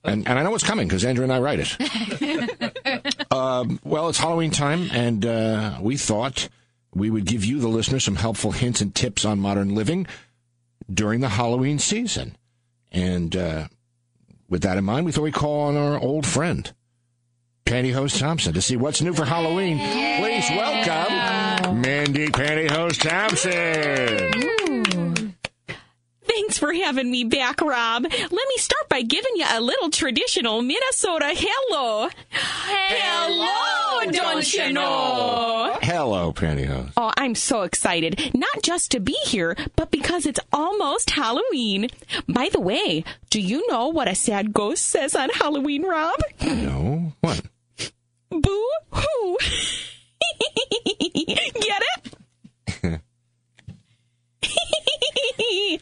And, 0.04 0.28
and 0.28 0.40
I 0.40 0.44
know 0.44 0.54
it's 0.54 0.64
coming 0.64 0.88
because 0.88 1.06
Andrew 1.06 1.24
and 1.24 1.34
I 1.34 1.40
write 1.40 1.60
it. 1.62 3.32
um, 3.32 3.80
well, 3.84 4.10
it's 4.10 4.18
Halloween 4.18 4.52
time, 4.52 4.90
and 4.92 5.26
uh, 5.26 5.78
we 5.82 5.98
thought 5.98 6.50
we 6.94 7.10
would 7.10 7.26
give 7.26 7.44
you, 7.44 7.60
the 7.60 7.68
listener, 7.68 8.00
some 8.00 8.16
helpful 8.16 8.52
hints 8.52 8.82
and 8.82 8.96
tips 8.96 9.26
on 9.26 9.40
modern 9.40 9.76
living 9.76 10.08
during 10.92 11.20
the 11.20 11.30
Halloween 11.30 11.80
season. 11.80 12.38
And 12.92 13.36
uh, 13.36 13.68
with 14.50 14.64
that 14.64 14.78
in 14.78 14.84
mind, 14.86 15.06
we 15.06 15.12
thought 15.12 15.24
we'd 15.24 15.34
call 15.34 15.62
on 15.62 15.76
our 15.76 16.00
old 16.00 16.26
friend, 16.26 16.72
Pantyhose 17.76 18.20
Thompson, 18.20 18.54
to 18.54 18.62
see 18.62 18.78
what's 18.78 19.02
new 19.02 19.12
for 19.12 19.26
Halloween. 19.26 19.80
Please 19.80 20.48
welcome 20.52 21.82
Mandy 21.82 22.28
Pantyhose 22.28 23.00
Thompson. 23.02 24.54
Thanks 26.28 26.60
for 26.60 26.72
having 26.74 27.10
me 27.10 27.24
back, 27.24 27.62
Rob. 27.62 28.04
Let 28.04 28.32
me 28.32 28.58
start 28.58 28.88
by 28.88 29.02
giving 29.02 29.32
you 29.36 29.46
a 29.50 29.60
little 29.62 29.90
traditional 29.90 30.62
Minnesota 30.62 31.34
hello. 31.36 32.10
Hello, 32.30 34.12
don't 34.12 34.54
you 34.54 34.72
know? 34.72 35.76
Hello, 35.82 36.34
Pantyhose. 36.34 36.92
Oh, 36.98 37.12
I'm 37.18 37.34
so 37.34 37.64
excited. 37.64 38.32
Not 38.36 38.62
just 38.62 38.92
to 38.92 39.00
be 39.00 39.18
here, 39.26 39.58
but 39.76 39.90
because 39.90 40.28
it's 40.28 40.40
almost 40.54 41.10
Halloween. 41.10 41.88
By 42.28 42.50
the 42.52 42.62
way, 42.62 43.04
do 43.32 43.42
you 43.42 43.66
know 43.72 43.88
what 43.88 44.08
a 44.08 44.14
sad 44.14 44.54
ghost 44.54 44.86
says 44.86 45.16
on 45.16 45.30
Halloween, 45.30 45.84
Rob? 45.84 46.20
No, 46.42 47.14
what? 47.22 47.42
Boo 48.42 48.70
hoo. 48.92 49.38
Get 51.60 51.82
it? 51.82 53.02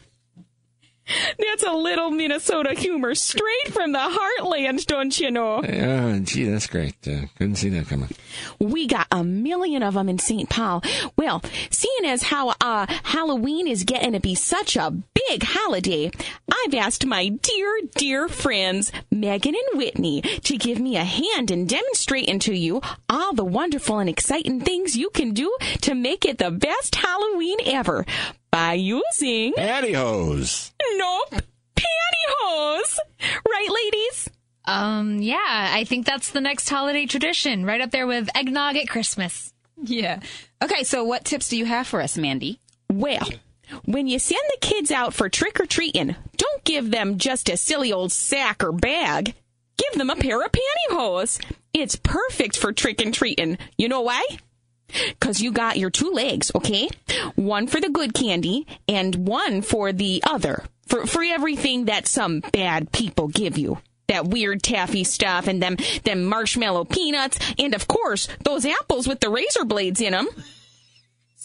That's 1.38 1.62
a 1.62 1.72
little 1.72 2.10
Minnesota 2.10 2.72
humor 2.74 3.14
straight 3.14 3.68
from 3.68 3.92
the 3.92 3.98
heartland, 3.98 4.86
don't 4.86 5.18
you 5.18 5.30
know? 5.30 5.62
Oh, 5.62 6.18
gee, 6.20 6.44
that's 6.44 6.66
great. 6.66 6.94
Uh, 7.06 7.26
couldn't 7.36 7.56
see 7.56 7.68
that 7.70 7.88
coming. 7.88 8.08
We 8.58 8.86
got 8.86 9.06
a 9.10 9.22
million 9.22 9.82
of 9.82 9.94
them 9.94 10.08
in 10.08 10.18
St. 10.18 10.48
Paul. 10.48 10.82
Well, 11.16 11.42
seeing 11.70 12.06
as 12.06 12.24
how 12.24 12.54
uh, 12.60 12.86
Halloween 13.04 13.68
is 13.68 13.84
getting 13.84 14.12
to 14.12 14.20
be 14.20 14.34
such 14.34 14.76
a 14.76 14.92
big 15.28 15.42
holiday, 15.42 16.10
I've 16.50 16.74
asked 16.74 17.06
my 17.06 17.28
dear, 17.28 17.80
dear 17.96 18.28
friends, 18.28 18.92
Megan 19.10 19.54
and 19.54 19.78
Whitney, 19.78 20.22
to 20.22 20.56
give 20.56 20.78
me 20.78 20.96
a 20.96 21.04
hand 21.04 21.50
in 21.50 21.66
demonstrating 21.66 22.38
to 22.40 22.54
you 22.54 22.80
all 23.08 23.32
the 23.32 23.44
wonderful 23.44 23.98
and 23.98 24.08
exciting 24.08 24.60
things 24.60 24.96
you 24.96 25.10
can 25.10 25.32
do 25.32 25.54
to 25.82 25.94
make 25.94 26.24
it 26.24 26.38
the 26.38 26.50
best 26.50 26.94
Halloween 26.94 27.58
ever 27.66 28.04
by 28.50 28.74
using, 28.74 29.54
Pantyhose. 29.54 30.72
nope, 30.96 31.42
pantyhose. 31.76 32.98
Right, 33.48 33.68
ladies? 33.70 34.30
Um, 34.66 35.18
yeah, 35.20 35.70
I 35.72 35.84
think 35.84 36.06
that's 36.06 36.30
the 36.30 36.40
next 36.40 36.68
holiday 36.68 37.06
tradition, 37.06 37.64
right 37.64 37.80
up 37.80 37.90
there 37.90 38.06
with 38.06 38.28
eggnog 38.34 38.76
at 38.76 38.88
Christmas. 38.88 39.52
Yeah. 39.82 40.20
Okay, 40.62 40.84
so 40.84 41.04
what 41.04 41.24
tips 41.24 41.48
do 41.48 41.56
you 41.56 41.64
have 41.66 41.86
for 41.86 42.00
us, 42.00 42.16
Mandy? 42.16 42.60
Well, 42.90 43.28
when 43.84 44.06
you 44.06 44.18
send 44.18 44.40
the 44.50 44.66
kids 44.66 44.90
out 44.90 45.14
for 45.14 45.28
trick 45.28 45.60
or 45.60 45.66
treating, 45.66 46.16
don't 46.36 46.64
give 46.64 46.90
them 46.90 47.18
just 47.18 47.48
a 47.48 47.56
silly 47.56 47.92
old 47.92 48.12
sack 48.12 48.62
or 48.62 48.72
bag. 48.72 49.34
Give 49.76 49.98
them 49.98 50.10
a 50.10 50.16
pair 50.16 50.40
of 50.42 50.52
pantyhose. 50.52 51.40
It's 51.72 51.96
perfect 51.96 52.56
for 52.56 52.72
trick 52.72 53.00
and 53.00 53.12
treating. 53.12 53.58
You 53.76 53.88
know 53.88 54.02
why? 54.02 54.24
Cause 55.20 55.40
you 55.40 55.50
got 55.50 55.78
your 55.78 55.90
two 55.90 56.10
legs, 56.10 56.52
okay? 56.54 56.88
One 57.34 57.66
for 57.66 57.80
the 57.80 57.88
good 57.88 58.14
candy 58.14 58.66
and 58.86 59.26
one 59.26 59.62
for 59.62 59.92
the 59.92 60.22
other. 60.24 60.64
For, 60.86 61.06
for 61.06 61.22
everything 61.24 61.86
that 61.86 62.06
some 62.06 62.40
bad 62.52 62.92
people 62.92 63.28
give 63.28 63.58
you. 63.58 63.78
That 64.06 64.26
weird 64.26 64.62
taffy 64.62 65.02
stuff 65.02 65.48
and 65.48 65.62
them, 65.62 65.76
them 66.04 66.24
marshmallow 66.24 66.84
peanuts 66.84 67.38
and 67.58 67.74
of 67.74 67.88
course 67.88 68.28
those 68.44 68.66
apples 68.66 69.08
with 69.08 69.20
the 69.20 69.30
razor 69.30 69.64
blades 69.64 70.00
in 70.00 70.12
them. 70.12 70.28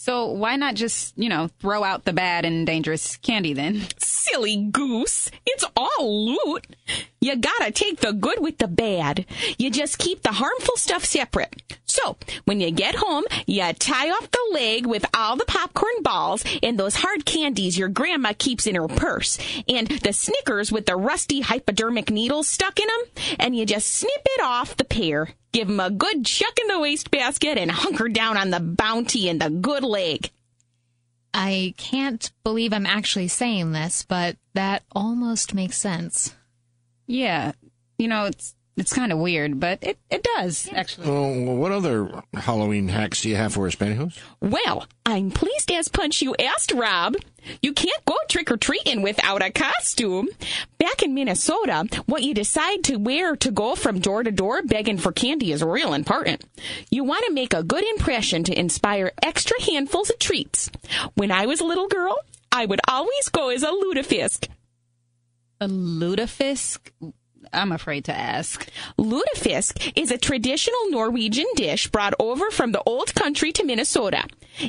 So 0.02 0.28
why 0.28 0.56
not 0.56 0.76
just, 0.76 1.12
you 1.18 1.28
know, 1.28 1.50
throw 1.58 1.84
out 1.84 2.06
the 2.06 2.14
bad 2.14 2.46
and 2.46 2.66
dangerous 2.66 3.18
candy 3.18 3.52
then? 3.52 3.82
Silly 3.98 4.56
goose. 4.56 5.30
It's 5.44 5.62
all 5.76 6.26
loot. 6.26 6.66
You 7.20 7.36
gotta 7.36 7.70
take 7.70 8.00
the 8.00 8.14
good 8.14 8.40
with 8.40 8.56
the 8.56 8.66
bad. 8.66 9.26
You 9.58 9.70
just 9.70 9.98
keep 9.98 10.22
the 10.22 10.32
harmful 10.32 10.78
stuff 10.78 11.04
separate. 11.04 11.76
So, 11.90 12.16
when 12.44 12.60
you 12.60 12.70
get 12.70 12.94
home, 12.94 13.24
you 13.46 13.72
tie 13.72 14.10
off 14.10 14.30
the 14.30 14.48
leg 14.52 14.86
with 14.86 15.04
all 15.12 15.36
the 15.36 15.44
popcorn 15.44 16.02
balls 16.02 16.44
and 16.62 16.78
those 16.78 16.94
hard 16.94 17.24
candies 17.24 17.76
your 17.76 17.88
grandma 17.88 18.32
keeps 18.38 18.66
in 18.66 18.76
her 18.76 18.86
purse, 18.86 19.38
and 19.68 19.88
the 19.88 20.12
Snickers 20.12 20.70
with 20.70 20.86
the 20.86 20.96
rusty 20.96 21.40
hypodermic 21.40 22.10
needles 22.10 22.46
stuck 22.46 22.78
in 22.78 22.86
them, 22.86 23.36
and 23.40 23.56
you 23.56 23.66
just 23.66 23.88
snip 23.88 24.22
it 24.24 24.40
off 24.40 24.76
the 24.76 24.84
pair. 24.84 25.30
Give 25.52 25.68
'em 25.68 25.80
a 25.80 25.90
good 25.90 26.24
chuck 26.24 26.58
in 26.60 26.68
the 26.68 26.78
wastebasket 26.78 27.58
and 27.58 27.72
hunker 27.72 28.08
down 28.08 28.36
on 28.36 28.50
the 28.50 28.60
bounty 28.60 29.28
and 29.28 29.40
the 29.40 29.50
good 29.50 29.82
leg. 29.82 30.30
I 31.34 31.74
can't 31.76 32.30
believe 32.44 32.72
I'm 32.72 32.86
actually 32.86 33.28
saying 33.28 33.72
this, 33.72 34.04
but 34.08 34.36
that 34.54 34.84
almost 34.92 35.54
makes 35.54 35.76
sense. 35.76 36.34
Yeah, 37.06 37.52
you 37.98 38.06
know, 38.06 38.26
it's 38.26 38.54
it's 38.80 38.92
kind 38.92 39.12
of 39.12 39.18
weird, 39.18 39.60
but 39.60 39.78
it, 39.82 39.98
it 40.10 40.22
does 40.22 40.68
actually. 40.72 41.08
Well, 41.08 41.56
what 41.56 41.70
other 41.70 42.22
Halloween 42.34 42.88
hacks 42.88 43.22
do 43.22 43.28
you 43.28 43.36
have 43.36 43.52
for 43.52 43.66
us, 43.66 43.74
pantyhose? 43.74 44.18
Well, 44.40 44.86
I'm 45.04 45.30
pleased 45.30 45.70
as 45.70 45.88
punch 45.88 46.22
you 46.22 46.34
asked, 46.38 46.72
Rob. 46.72 47.14
You 47.62 47.72
can't 47.72 48.04
go 48.04 48.16
trick 48.28 48.50
or 48.50 48.56
treating 48.56 49.02
without 49.02 49.42
a 49.42 49.50
costume. 49.50 50.28
Back 50.78 51.02
in 51.02 51.14
Minnesota, 51.14 51.86
what 52.06 52.22
you 52.22 52.34
decide 52.34 52.84
to 52.84 52.96
wear 52.96 53.36
to 53.36 53.50
go 53.50 53.74
from 53.74 54.00
door 54.00 54.22
to 54.22 54.30
door 54.30 54.62
begging 54.62 54.98
for 54.98 55.12
candy 55.12 55.52
is 55.52 55.62
real 55.62 55.94
important. 55.94 56.42
You 56.90 57.04
want 57.04 57.24
to 57.26 57.32
make 57.32 57.54
a 57.54 57.62
good 57.62 57.84
impression 57.84 58.44
to 58.44 58.58
inspire 58.58 59.12
extra 59.22 59.60
handfuls 59.62 60.10
of 60.10 60.18
treats. 60.18 60.70
When 61.14 61.30
I 61.30 61.46
was 61.46 61.60
a 61.60 61.64
little 61.64 61.88
girl, 61.88 62.16
I 62.52 62.66
would 62.66 62.80
always 62.88 63.28
go 63.28 63.50
as 63.50 63.62
a 63.62 63.68
lutefisk. 63.70 64.48
A 65.60 65.68
lutefisk? 65.68 66.78
I'm 67.52 67.72
afraid 67.72 68.04
to 68.04 68.16
ask. 68.16 68.68
Lutefisk 68.98 69.92
is 69.96 70.10
a 70.10 70.18
traditional 70.18 70.90
Norwegian 70.90 71.46
dish 71.56 71.88
brought 71.88 72.14
over 72.18 72.50
from 72.50 72.72
the 72.72 72.82
old 72.86 73.14
country 73.14 73.52
to 73.52 73.64
Minnesota. 73.64 74.24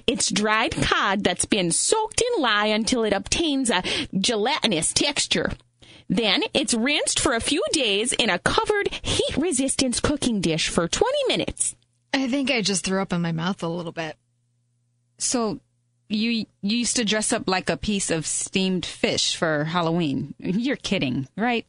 It's 0.08 0.32
dried 0.32 0.72
cod 0.82 1.24
that's 1.24 1.46
been 1.46 1.72
soaked 1.72 2.22
in 2.22 2.42
lye 2.42 2.68
until 2.68 3.04
it 3.04 3.14
obtains 3.14 3.70
a 3.70 3.84
gelatinous 4.18 4.94
texture. 4.94 5.52
Then 6.10 6.44
it's 6.54 6.74
rinsed 6.74 7.20
for 7.20 7.34
a 7.34 7.40
few 7.40 7.64
days 7.72 8.14
in 8.14 8.30
a 8.30 8.40
covered 8.40 8.94
heat 9.02 9.38
resistance 9.38 10.00
cooking 10.00 10.42
dish 10.42 10.68
for 10.68 10.88
20 10.88 11.18
minutes. 11.28 11.76
I 12.14 12.28
think 12.28 12.52
I 12.52 12.62
just 12.62 12.84
threw 12.84 13.02
up 13.02 13.14
in 13.14 13.22
my 13.22 13.32
mouth 13.32 13.64
a 13.64 13.68
little 13.68 13.94
bit. 13.94 14.18
So 15.18 15.62
you 16.10 16.32
you 16.62 16.78
used 16.78 16.98
to 16.98 17.06
dress 17.06 17.32
up 17.32 17.48
like 17.48 17.70
a 17.70 17.78
piece 17.78 18.12
of 18.12 18.28
steamed 18.28 18.86
fish 18.86 19.36
for 19.36 19.64
Halloween. 19.64 20.34
You're 20.40 20.76
kidding, 20.76 21.28
right? 21.38 21.66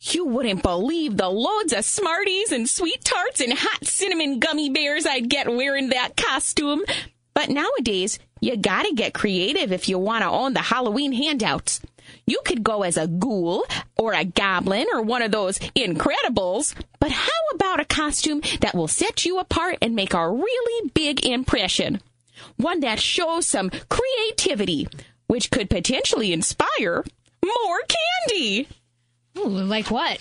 You 0.00 0.26
wouldn't 0.26 0.62
believe 0.62 1.16
the 1.16 1.28
loads 1.28 1.72
of 1.72 1.84
Smarties 1.84 2.52
and 2.52 2.68
sweet 2.68 3.02
tarts 3.02 3.40
and 3.40 3.52
hot 3.54 3.86
cinnamon 3.86 4.38
gummy 4.38 4.70
bears 4.70 5.06
I'd 5.06 5.28
get 5.28 5.48
wearing 5.48 5.88
that 5.88 6.16
costume. 6.16 6.84
But 7.34 7.48
nowadays, 7.48 8.18
you 8.40 8.56
gotta 8.56 8.92
get 8.94 9.14
creative 9.14 9.72
if 9.72 9.88
you 9.88 9.98
want 9.98 10.22
to 10.22 10.30
own 10.30 10.52
the 10.52 10.60
Halloween 10.60 11.12
handouts. 11.12 11.80
You 12.26 12.40
could 12.44 12.62
go 12.62 12.82
as 12.82 12.96
a 12.96 13.06
ghoul 13.06 13.64
or 13.98 14.12
a 14.12 14.24
goblin 14.24 14.86
or 14.92 15.02
one 15.02 15.22
of 15.22 15.32
those 15.32 15.58
Incredibles. 15.58 16.74
But 17.00 17.10
how 17.10 17.30
about 17.54 17.80
a 17.80 17.84
costume 17.84 18.42
that 18.60 18.74
will 18.74 18.88
set 18.88 19.24
you 19.24 19.38
apart 19.38 19.78
and 19.80 19.94
make 19.94 20.14
a 20.14 20.30
really 20.30 20.90
big 20.90 21.24
impression? 21.24 22.00
One 22.56 22.80
that 22.80 23.00
shows 23.00 23.46
some 23.46 23.70
creativity, 23.88 24.88
which 25.26 25.50
could 25.50 25.70
potentially 25.70 26.32
inspire 26.32 27.04
more 27.44 27.80
candy. 28.28 28.68
Ooh, 29.38 29.48
like 29.48 29.90
what? 29.90 30.18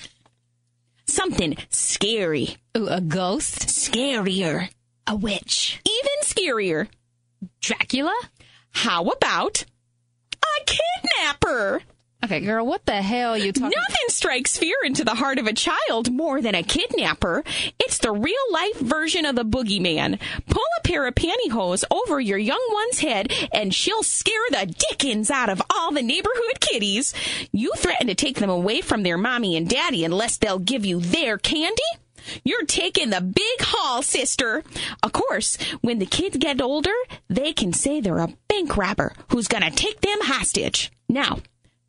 Something 1.07 1.57
scary. 1.69 2.57
Ooh, 2.77 2.87
a 2.87 3.01
ghost? 3.01 3.67
Scarier. 3.67 4.69
A 5.07 5.15
witch. 5.15 5.79
Even 5.85 6.11
scarier. 6.23 6.87
Dracula? 7.61 8.15
How 8.71 9.05
about 9.05 9.65
a 10.43 10.65
kidnapper? 10.65 11.81
Okay, 12.25 12.39
girl, 12.39 12.65
what 12.65 12.83
the 12.87 13.03
hell 13.03 13.37
you 13.37 13.51
talking 13.51 13.69
Nothing 13.69 14.07
strikes 14.07 14.57
fear 14.57 14.75
into 14.83 15.03
the 15.03 15.13
heart 15.13 15.37
of 15.37 15.45
a 15.45 15.53
child 15.53 16.11
more 16.11 16.41
than 16.41 16.55
a 16.55 16.63
kidnapper. 16.63 17.43
It's 17.77 17.99
the 17.99 18.11
real 18.11 18.35
life 18.51 18.79
version 18.79 19.25
of 19.25 19.35
the 19.35 19.45
boogeyman. 19.45 20.19
Pull 20.49 20.63
a 20.79 20.87
pair 20.87 21.05
of 21.05 21.13
pantyhose 21.13 21.83
over 21.91 22.19
your 22.19 22.39
young 22.39 22.67
one's 22.71 22.97
head 22.97 23.31
and 23.53 23.75
she'll 23.75 24.01
scare 24.01 24.33
the 24.49 24.73
dickens 24.89 25.29
out 25.29 25.49
of 25.49 25.61
all 25.69 25.91
the 25.91 26.01
neighborhood 26.01 26.59
kiddies. 26.61 27.13
You 27.51 27.71
threaten 27.77 28.07
to 28.07 28.15
take 28.15 28.39
them 28.39 28.49
away 28.49 28.81
from 28.81 29.03
their 29.03 29.19
mommy 29.19 29.55
and 29.55 29.69
daddy 29.69 30.03
unless 30.03 30.37
they'll 30.37 30.57
give 30.57 30.83
you 30.83 30.99
their 30.99 31.37
candy? 31.37 31.83
You're 32.43 32.65
taking 32.65 33.11
the 33.11 33.21
big 33.21 33.59
haul, 33.61 34.01
sister. 34.01 34.63
Of 35.03 35.11
course, 35.11 35.59
when 35.81 35.99
the 35.99 36.07
kids 36.07 36.37
get 36.37 36.59
older, 36.59 36.95
they 37.29 37.53
can 37.53 37.71
say 37.71 38.01
they're 38.01 38.17
a 38.17 38.33
bank 38.47 38.75
robber 38.77 39.13
who's 39.29 39.47
gonna 39.47 39.69
take 39.69 40.01
them 40.01 40.17
hostage. 40.21 40.91
Now, 41.07 41.37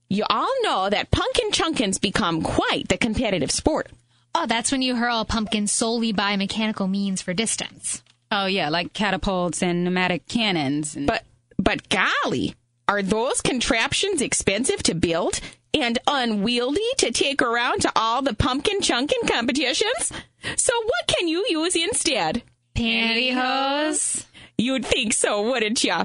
you 0.08 0.24
all 0.28 0.52
know 0.62 0.88
that 0.88 1.10
pumpkin 1.10 1.50
chunkins 1.50 2.00
become 2.00 2.42
quite 2.42 2.88
the 2.88 2.96
competitive 2.96 3.50
sport. 3.50 3.88
Oh, 4.34 4.46
that's 4.46 4.70
when 4.70 4.82
you 4.82 4.96
hurl 4.96 5.20
a 5.20 5.24
pumpkin 5.24 5.66
solely 5.66 6.12
by 6.12 6.36
mechanical 6.36 6.86
means 6.86 7.22
for 7.22 7.32
distance. 7.34 8.02
Oh 8.30 8.46
yeah, 8.46 8.68
like 8.68 8.92
catapults 8.92 9.62
and 9.62 9.84
pneumatic 9.84 10.26
cannons. 10.28 10.96
And 10.96 11.06
But 11.06 11.24
but 11.58 11.88
golly, 11.88 12.54
are 12.88 13.02
those 13.02 13.40
contraptions 13.40 14.20
expensive 14.20 14.82
to 14.84 14.94
build 14.94 15.40
and 15.72 15.98
unwieldy 16.06 16.86
to 16.98 17.10
take 17.10 17.42
around 17.42 17.80
to 17.82 17.92
all 17.96 18.22
the 18.22 18.34
pumpkin 18.34 18.80
chunkin 18.80 19.26
competitions? 19.28 20.12
So 20.56 20.72
what 20.84 21.06
can 21.06 21.28
you 21.28 21.44
use 21.48 21.74
instead? 21.74 22.42
Pantyhose? 22.74 24.26
You'd 24.58 24.86
think 24.86 25.12
so, 25.12 25.42
wouldn't 25.42 25.82
ya? 25.82 26.04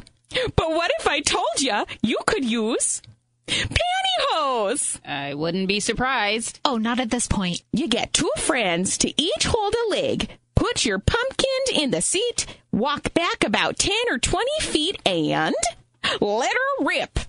But 0.55 0.69
what 0.69 0.91
if 0.99 1.07
I 1.07 1.19
told 1.19 1.59
ya 1.59 1.85
you 2.01 2.17
could 2.25 2.45
use 2.45 3.01
pantyhose? 3.47 4.99
I 5.05 5.33
wouldn't 5.33 5.67
be 5.67 5.79
surprised. 5.79 6.59
Oh, 6.65 6.77
not 6.77 6.99
at 6.99 7.11
this 7.11 7.27
point. 7.27 7.63
You 7.71 7.87
get 7.87 8.13
two 8.13 8.31
friends 8.37 8.97
to 8.99 9.21
each 9.21 9.45
hold 9.45 9.73
a 9.73 9.89
leg. 9.89 10.29
Put 10.55 10.85
your 10.85 10.99
pumpkin 10.99 11.47
in 11.81 11.91
the 11.91 12.01
seat, 12.01 12.45
walk 12.71 13.13
back 13.13 13.43
about 13.43 13.79
10 13.79 13.93
or 14.11 14.19
20 14.19 14.45
feet, 14.61 15.01
and 15.05 15.55
let 16.19 16.51
her 16.53 16.85
rip. 16.85 17.19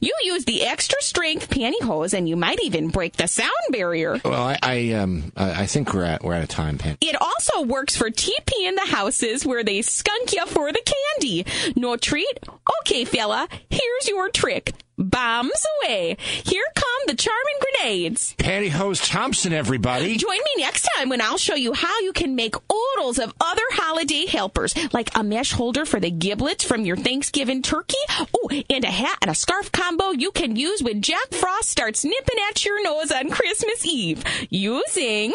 You 0.00 0.12
use 0.22 0.44
the 0.46 0.64
extra 0.64 1.00
strength 1.02 1.50
pantyhose, 1.50 2.14
and 2.14 2.26
you 2.28 2.36
might 2.36 2.58
even 2.62 2.88
break 2.88 3.16
the 3.16 3.28
sound 3.28 3.50
barrier. 3.70 4.18
Well, 4.24 4.42
I, 4.42 4.58
I 4.62 4.92
um, 4.92 5.30
I 5.36 5.62
I 5.62 5.66
think 5.66 5.92
we're 5.92 6.04
at 6.04 6.24
we're 6.24 6.34
out 6.34 6.42
of 6.42 6.48
time, 6.48 6.78
Pan. 6.78 6.96
It 7.02 7.16
also 7.20 7.62
works 7.62 7.94
for 7.94 8.10
TP 8.10 8.50
in 8.62 8.76
the 8.76 8.86
houses 8.86 9.44
where 9.44 9.62
they 9.62 9.82
skunk 9.82 10.32
you 10.32 10.46
for 10.46 10.72
the 10.72 10.80
candy. 11.20 11.44
No 11.76 11.96
treat? 11.96 12.40
Okay, 12.80 13.04
fella, 13.04 13.46
here's 13.68 14.08
your 14.08 14.30
trick. 14.30 14.72
Bombs 14.96 15.66
away. 15.82 16.16
Here 16.44 16.64
come 16.74 16.86
the 17.06 17.14
Charmin 17.14 17.54
grenades. 17.60 18.34
Pantyhose 18.38 19.06
Thompson, 19.08 19.52
everybody. 19.52 20.16
Join 20.16 20.36
me 20.36 20.62
next 20.62 20.88
time 20.96 21.08
when 21.08 21.20
I'll 21.20 21.36
show 21.38 21.54
you 21.54 21.72
how 21.72 22.00
you 22.00 22.12
can 22.12 22.36
make 22.36 22.54
oodles 22.72 23.18
of 23.18 23.34
other 23.40 23.62
holiday 23.70 24.26
helpers, 24.26 24.74
like 24.92 25.10
a 25.16 25.24
mesh 25.24 25.52
holder 25.52 25.84
for 25.84 25.98
the 25.98 26.10
giblets 26.10 26.64
from 26.64 26.84
your 26.84 26.96
Thanksgiving 26.96 27.62
turkey. 27.62 27.96
Oh, 28.34 28.48
and 28.70 28.84
a 28.84 28.90
hat 28.90 29.18
and 29.22 29.30
a 29.30 29.34
scarf 29.34 29.72
combo 29.72 30.10
you 30.10 30.30
can 30.30 30.56
use 30.56 30.82
when 30.82 31.02
Jack 31.02 31.32
Frost 31.32 31.70
starts 31.70 32.04
nipping 32.04 32.38
at 32.48 32.64
your 32.64 32.82
nose 32.82 33.10
on 33.10 33.30
Christmas 33.30 33.84
Eve. 33.84 34.22
Using 34.50 35.34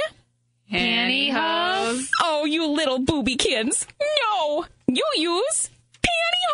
Pantyhose. 0.71 2.07
Oh, 2.21 2.45
you 2.45 2.67
little 2.67 2.99
boobykins. 2.99 3.87
No! 3.99 4.65
You 4.87 5.05
use 5.15 5.69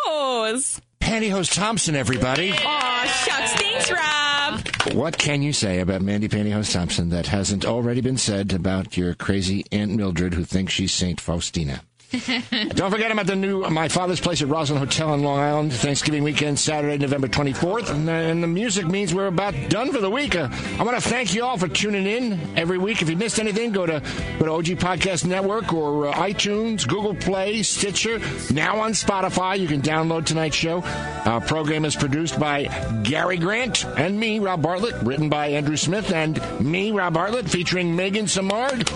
pantyhose. 0.06 0.80
Pantyhose 1.06 1.54
Thompson, 1.54 1.94
everybody. 1.94 2.50
Aw, 2.50 3.04
shucks. 3.04 3.52
Thanks, 3.54 3.92
Rob. 3.92 4.92
What 4.92 5.16
can 5.16 5.40
you 5.40 5.52
say 5.52 5.78
about 5.78 6.02
Mandy 6.02 6.28
Pantyhose 6.28 6.72
Thompson 6.72 7.10
that 7.10 7.28
hasn't 7.28 7.64
already 7.64 8.00
been 8.00 8.16
said 8.16 8.52
about 8.52 8.96
your 8.96 9.14
crazy 9.14 9.64
Aunt 9.70 9.92
Mildred 9.92 10.34
who 10.34 10.44
thinks 10.44 10.72
she's 10.72 10.92
Saint 10.92 11.20
Faustina? 11.20 11.82
Don't 12.68 12.90
forget 12.92 13.10
about 13.10 13.26
the 13.26 13.34
new 13.34 13.68
My 13.68 13.88
Father's 13.88 14.20
Place 14.20 14.40
at 14.40 14.46
Roslyn 14.48 14.78
Hotel 14.78 15.12
in 15.14 15.24
Long 15.24 15.40
Island, 15.40 15.72
Thanksgiving 15.72 16.22
weekend, 16.22 16.56
Saturday, 16.56 16.98
November 16.98 17.26
24th. 17.26 17.90
And, 17.90 18.08
uh, 18.08 18.12
and 18.12 18.40
the 18.42 18.46
music 18.46 18.86
means 18.86 19.12
we're 19.12 19.26
about 19.26 19.54
done 19.70 19.92
for 19.92 20.00
the 20.00 20.08
week. 20.08 20.36
Uh, 20.36 20.48
I 20.78 20.84
want 20.84 21.02
to 21.02 21.08
thank 21.08 21.34
you 21.34 21.44
all 21.44 21.58
for 21.58 21.66
tuning 21.66 22.06
in 22.06 22.56
every 22.56 22.78
week. 22.78 23.02
If 23.02 23.10
you 23.10 23.16
missed 23.16 23.40
anything, 23.40 23.72
go 23.72 23.86
to 23.86 24.00
go 24.38 24.44
to 24.44 24.52
OG 24.52 24.64
Podcast 24.78 25.26
Network 25.26 25.72
or 25.72 26.06
uh, 26.06 26.12
iTunes, 26.14 26.86
Google 26.86 27.14
Play, 27.14 27.64
Stitcher, 27.64 28.20
now 28.52 28.78
on 28.78 28.92
Spotify. 28.92 29.58
You 29.58 29.66
can 29.66 29.82
download 29.82 30.26
tonight's 30.26 30.56
show. 30.56 30.82
Our 31.24 31.40
program 31.40 31.84
is 31.84 31.96
produced 31.96 32.38
by 32.38 32.64
Gary 33.02 33.36
Grant 33.36 33.84
and 33.84 34.18
me, 34.18 34.38
Rob 34.38 34.62
Bartlett, 34.62 34.94
written 35.02 35.28
by 35.28 35.48
Andrew 35.48 35.76
Smith, 35.76 36.12
and 36.12 36.40
me, 36.60 36.92
Rob 36.92 37.14
Bartlett, 37.14 37.50
featuring 37.50 37.96
Megan 37.96 38.26
Samard, 38.26 38.86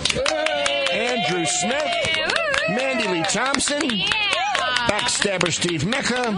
Andrew 0.93 1.45
Smith, 1.45 2.30
Mandy 2.75 3.07
Lee 3.07 3.23
Thompson, 3.23 3.81
Backstabber 4.87 5.51
Steve 5.51 5.85
Mecca, 5.85 6.37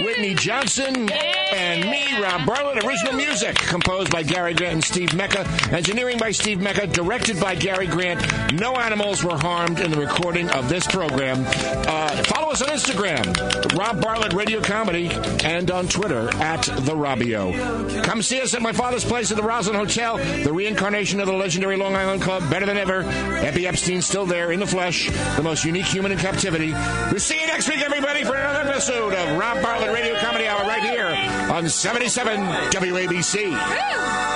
Whitney 0.00 0.34
Johnson, 0.34 1.08
and 1.10 1.88
me, 1.88 2.04
Rob 2.20 2.44
Bartlett. 2.46 2.84
Original 2.84 3.14
music 3.14 3.54
composed 3.56 4.10
by 4.10 4.22
Gary 4.22 4.54
Grant 4.54 4.74
and 4.74 4.84
Steve 4.84 5.14
Mecca. 5.14 5.46
Engineering 5.70 6.18
by 6.18 6.32
Steve 6.32 6.60
Mecca. 6.60 6.86
Directed 6.86 7.40
by 7.40 7.54
Gary 7.54 7.86
Grant. 7.86 8.52
No 8.54 8.74
animals 8.74 9.22
were 9.22 9.36
harmed 9.38 9.80
in 9.80 9.90
the 9.90 9.98
recording 9.98 10.50
of 10.50 10.68
this 10.68 10.86
program. 10.86 11.44
Uh, 11.46 12.22
follow 12.24 12.50
us 12.50 12.60
on 12.62 12.68
Instagram, 12.68 13.78
Rob 13.78 14.00
Bartlett 14.00 14.32
Radio 14.32 14.60
Comedy, 14.60 15.10
and 15.44 15.70
on 15.70 15.86
Twitter 15.86 16.28
at 16.36 16.62
The 16.62 16.94
Robbio. 16.94 18.02
Come 18.04 18.22
see 18.22 18.40
us 18.40 18.54
at 18.54 18.62
my 18.62 18.72
father's 18.72 19.04
place 19.04 19.30
at 19.30 19.36
the 19.36 19.42
Roslyn 19.42 19.76
Hotel, 19.76 20.16
the 20.16 20.52
reincarnation 20.52 21.20
of 21.20 21.26
the 21.26 21.32
legendary 21.32 21.76
Long 21.76 21.94
Island 21.94 22.22
Club. 22.22 22.50
Better 22.50 22.66
than 22.66 22.78
ever. 22.78 23.04
Eppy 23.04 23.64
Epstein's 23.66 24.06
still 24.06 24.26
there 24.26 24.50
in 24.50 24.58
the 24.58 24.66
flesh, 24.66 25.08
the 25.36 25.42
most 25.42 25.64
unique 25.64 25.86
human 25.86 26.10
in 26.10 26.18
captivity. 26.18 26.72
We'll 26.72 27.20
see 27.20 27.40
you 27.40 27.46
next 27.46 27.68
week, 27.68 27.80
everybody, 27.80 28.24
for 28.24 28.34
another 28.34 28.70
episode 28.70 29.14
of 29.14 29.38
Rob 29.38 29.62
Bartlett 29.62 29.83
Comedy 30.24 30.48
Hour 30.48 30.66
right 30.66 30.82
here 30.82 31.08
on 31.52 31.68
77 31.68 32.40
WABC. 32.70 34.33